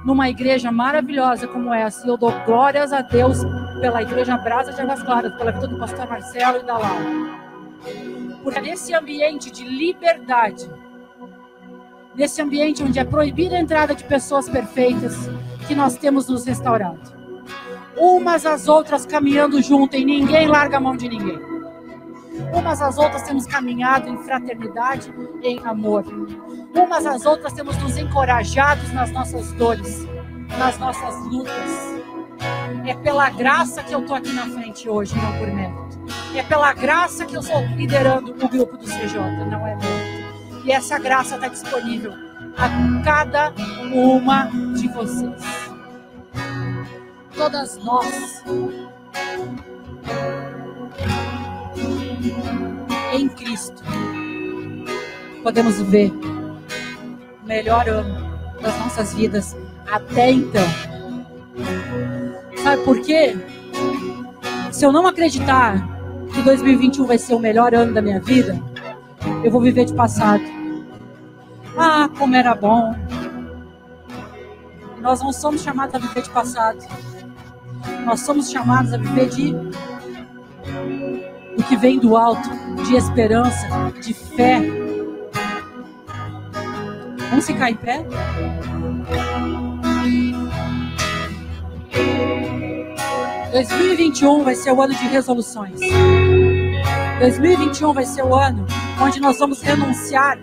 numa 0.04 0.30
igreja 0.30 0.72
maravilhosa 0.72 1.48
como 1.48 1.74
essa. 1.74 2.06
E 2.06 2.10
eu 2.10 2.18
dou 2.18 2.32
glórias 2.46 2.92
a 2.92 3.02
Deus 3.02 3.40
pela 3.80 4.02
igreja 4.02 4.38
Brasa 4.38 4.74
de 4.74 4.82
Águas 4.82 5.02
Claras, 5.04 5.36
pela 5.36 5.52
vida 5.52 5.68
do 5.68 5.78
pastor 5.78 6.08
Marcelo 6.08 6.60
e 6.60 6.64
da 6.64 6.78
Laura. 6.78 7.06
Porque 8.44 8.60
nesse 8.60 8.94
ambiente 8.94 9.50
de 9.50 9.64
liberdade, 9.64 10.70
nesse 12.16 12.42
ambiente 12.42 12.84
onde 12.84 13.00
é 13.00 13.04
proibida 13.04 13.56
a 13.56 13.60
entrada 13.60 13.96
de 13.96 14.04
pessoas 14.04 14.50
perfeitas, 14.50 15.16
que 15.68 15.76
nós 15.76 15.98
temos 15.98 16.28
nos 16.28 16.46
restaurado 16.46 17.24
umas 17.98 18.46
às 18.46 18.68
outras 18.68 19.06
caminhando 19.06 19.62
junto 19.62 19.96
e 19.96 20.04
ninguém 20.04 20.48
larga 20.48 20.78
a 20.78 20.80
mão 20.80 20.96
de 20.96 21.08
ninguém. 21.08 21.40
Umas 22.54 22.82
às 22.82 22.98
outras 22.98 23.24
temos 23.24 23.46
caminhado 23.46 24.10
em 24.10 24.18
fraternidade 24.18 25.14
em 25.42 25.60
amor. 25.66 26.04
Umas 26.76 27.06
às 27.06 27.26
outras 27.26 27.54
temos 27.54 27.78
nos 27.78 27.98
encorajados 27.98 28.92
nas 28.92 29.12
nossas 29.12 29.52
dores, 29.54 30.08
nas 30.58 30.78
nossas 30.80 31.16
lutas. 31.28 31.94
É 32.86 32.94
pela 32.96 33.30
graça 33.30 33.84
que 33.84 33.94
eu 33.94 34.02
estou 34.02 34.16
aqui 34.16 34.34
na 34.34 34.48
frente 34.48 34.90
hoje, 34.90 35.16
não 35.16 35.38
por 35.38 35.48
mérito. 35.48 36.00
É 36.36 36.44
pela 36.44 36.74
graça 36.74 37.26
que 37.26 37.36
eu 37.36 37.42
estou 37.42 37.62
liderando 37.68 38.32
o 38.32 38.50
grupo 38.50 38.78
do 38.78 38.86
CJ, 38.86 39.18
não 39.50 39.66
é 39.66 39.76
mérito. 39.76 40.03
E 40.64 40.72
essa 40.72 40.98
graça 40.98 41.36
está 41.36 41.48
disponível 41.48 42.14
a 42.58 43.04
cada 43.04 43.54
uma 43.92 44.46
de 44.76 44.88
vocês 44.88 45.64
todas 47.36 47.78
nós. 47.84 48.44
Em 53.14 53.28
Cristo, 53.30 53.84
podemos 55.44 55.82
ver 55.82 56.12
o 57.44 57.46
melhor 57.46 57.88
ano 57.90 58.40
das 58.62 58.78
nossas 58.80 59.14
vidas 59.14 59.56
até 59.92 60.32
então. 60.32 60.64
Sabe 62.64 62.84
por 62.84 63.02
quê? 63.02 63.38
Se 64.72 64.86
eu 64.86 64.92
não 64.92 65.06
acreditar 65.06 65.86
que 66.34 66.42
2021 66.42 67.06
vai 67.06 67.18
ser 67.18 67.36
o 67.36 67.40
melhor 67.40 67.76
ano 67.76 67.94
da 67.94 68.02
minha 68.02 68.20
vida, 68.20 68.60
eu 69.44 69.52
vou 69.52 69.62
viver 69.62 69.86
de 69.86 69.94
passado. 69.94 70.44
Ah, 71.78 72.10
como 72.18 72.36
era 72.36 72.54
bom. 72.56 72.96
Nós 75.02 75.22
não 75.22 75.34
somos 75.34 75.62
chamados 75.62 75.96
a 75.96 75.98
viver 75.98 76.22
de 76.22 76.30
passado. 76.30 76.80
Nós 78.06 78.22
somos 78.22 78.50
chamados 78.50 78.94
a 78.94 78.98
viver 78.98 79.30
de 79.30 79.54
o 81.58 81.64
que 81.64 81.76
vem 81.76 82.00
do 82.00 82.16
alto, 82.16 82.50
de 82.86 82.96
esperança, 82.96 83.68
de 84.02 84.14
fé. 84.14 84.62
Vamos 87.30 87.46
ficar 87.46 87.72
em 87.72 87.76
pé? 87.76 88.06
...2021 93.54 94.44
vai 94.44 94.56
ser 94.56 94.72
o 94.72 94.82
ano 94.82 94.96
de 94.96 95.08
resoluções. 95.08 95.80
2021 97.20 97.94
vai 97.94 98.04
ser 98.04 98.24
o 98.24 98.34
ano 98.34 98.66
onde 99.02 99.20
nós 99.20 99.40
vamos 99.40 99.62
renunciar 99.62 100.38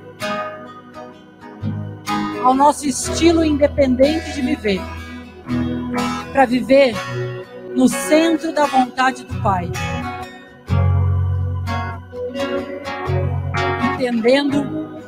ao 2.45 2.55
nosso 2.55 2.87
estilo 2.87 3.45
independente 3.45 4.33
de 4.33 4.41
viver, 4.41 4.81
para 6.33 6.47
viver 6.47 6.95
no 7.75 7.89
centro 7.89 8.53
da 8.53 8.67
vontade 8.67 9.25
do 9.25 9.35
Pai. 9.43 9.71
Entendendo 13.95 14.99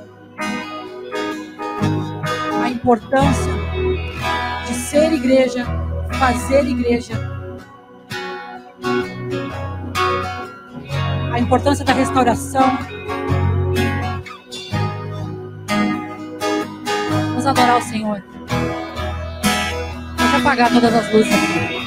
a 2.63 2.69
importância 2.69 3.53
de 4.67 4.75
ser 4.75 5.13
igreja, 5.13 5.67
fazer 6.19 6.67
igreja, 6.67 7.15
a 11.33 11.39
importância 11.39 11.85
da 11.85 11.93
restauração. 11.95 12.92
Vamos 17.43 17.59
adorar 17.59 17.79
o 17.79 17.83
Senhor. 17.83 18.23
Vamos 20.17 20.35
apagar 20.41 20.73
todas 20.73 20.95
as 20.95 21.13
luzes 21.13 21.33
aqui. 21.33 21.83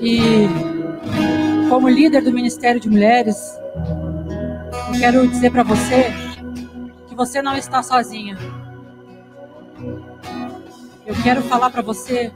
E 0.00 0.48
como 1.68 1.90
líder 1.90 2.22
do 2.22 2.32
Ministério 2.32 2.80
de 2.80 2.88
Mulheres, 2.88 3.36
eu 4.88 4.98
quero 4.98 5.28
dizer 5.28 5.52
para 5.52 5.62
você 5.62 6.06
que 7.06 7.14
você 7.14 7.42
não 7.42 7.54
está 7.54 7.82
sozinha. 7.82 8.38
Eu 11.04 11.14
quero 11.22 11.42
falar 11.42 11.68
para 11.68 11.82
você, 11.82 12.32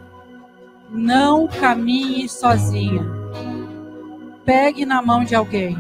não 0.91 1.47
caminhe 1.49 2.29
sozinha. 2.29 3.05
Pegue 4.45 4.87
na 4.87 5.03
mão 5.03 5.25
de 5.25 5.35
alguém. 5.35 5.77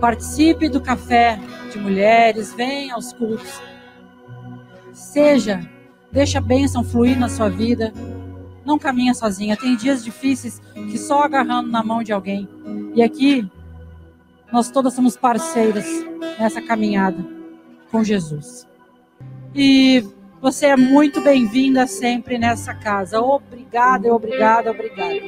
Participe 0.00 0.68
do 0.68 0.80
café 0.80 1.38
de 1.72 1.78
mulheres, 1.78 2.54
venha 2.54 2.94
aos 2.94 3.12
cultos. 3.12 3.60
Seja, 4.92 5.60
deixa 6.10 6.38
a 6.38 6.42
bênção 6.42 6.82
fluir 6.82 7.18
na 7.18 7.28
sua 7.28 7.48
vida 7.48 7.92
não 8.66 8.78
caminha 8.78 9.14
sozinha. 9.14 9.56
Tem 9.56 9.76
dias 9.76 10.04
difíceis 10.04 10.60
que 10.74 10.98
só 10.98 11.22
agarrando 11.22 11.70
na 11.70 11.82
mão 11.82 12.02
de 12.02 12.12
alguém. 12.12 12.48
E 12.94 13.02
aqui, 13.02 13.48
nós 14.52 14.70
todas 14.70 14.92
somos 14.92 15.16
parceiras 15.16 15.86
nessa 16.38 16.60
caminhada 16.60 17.24
com 17.90 18.02
Jesus. 18.02 18.66
E 19.54 20.04
você 20.46 20.66
é 20.66 20.76
muito 20.76 21.20
bem-vinda 21.20 21.88
sempre 21.88 22.38
nessa 22.38 22.72
casa. 22.72 23.20
Obrigada, 23.20 24.14
obrigada, 24.14 24.70
obrigada. 24.70 25.18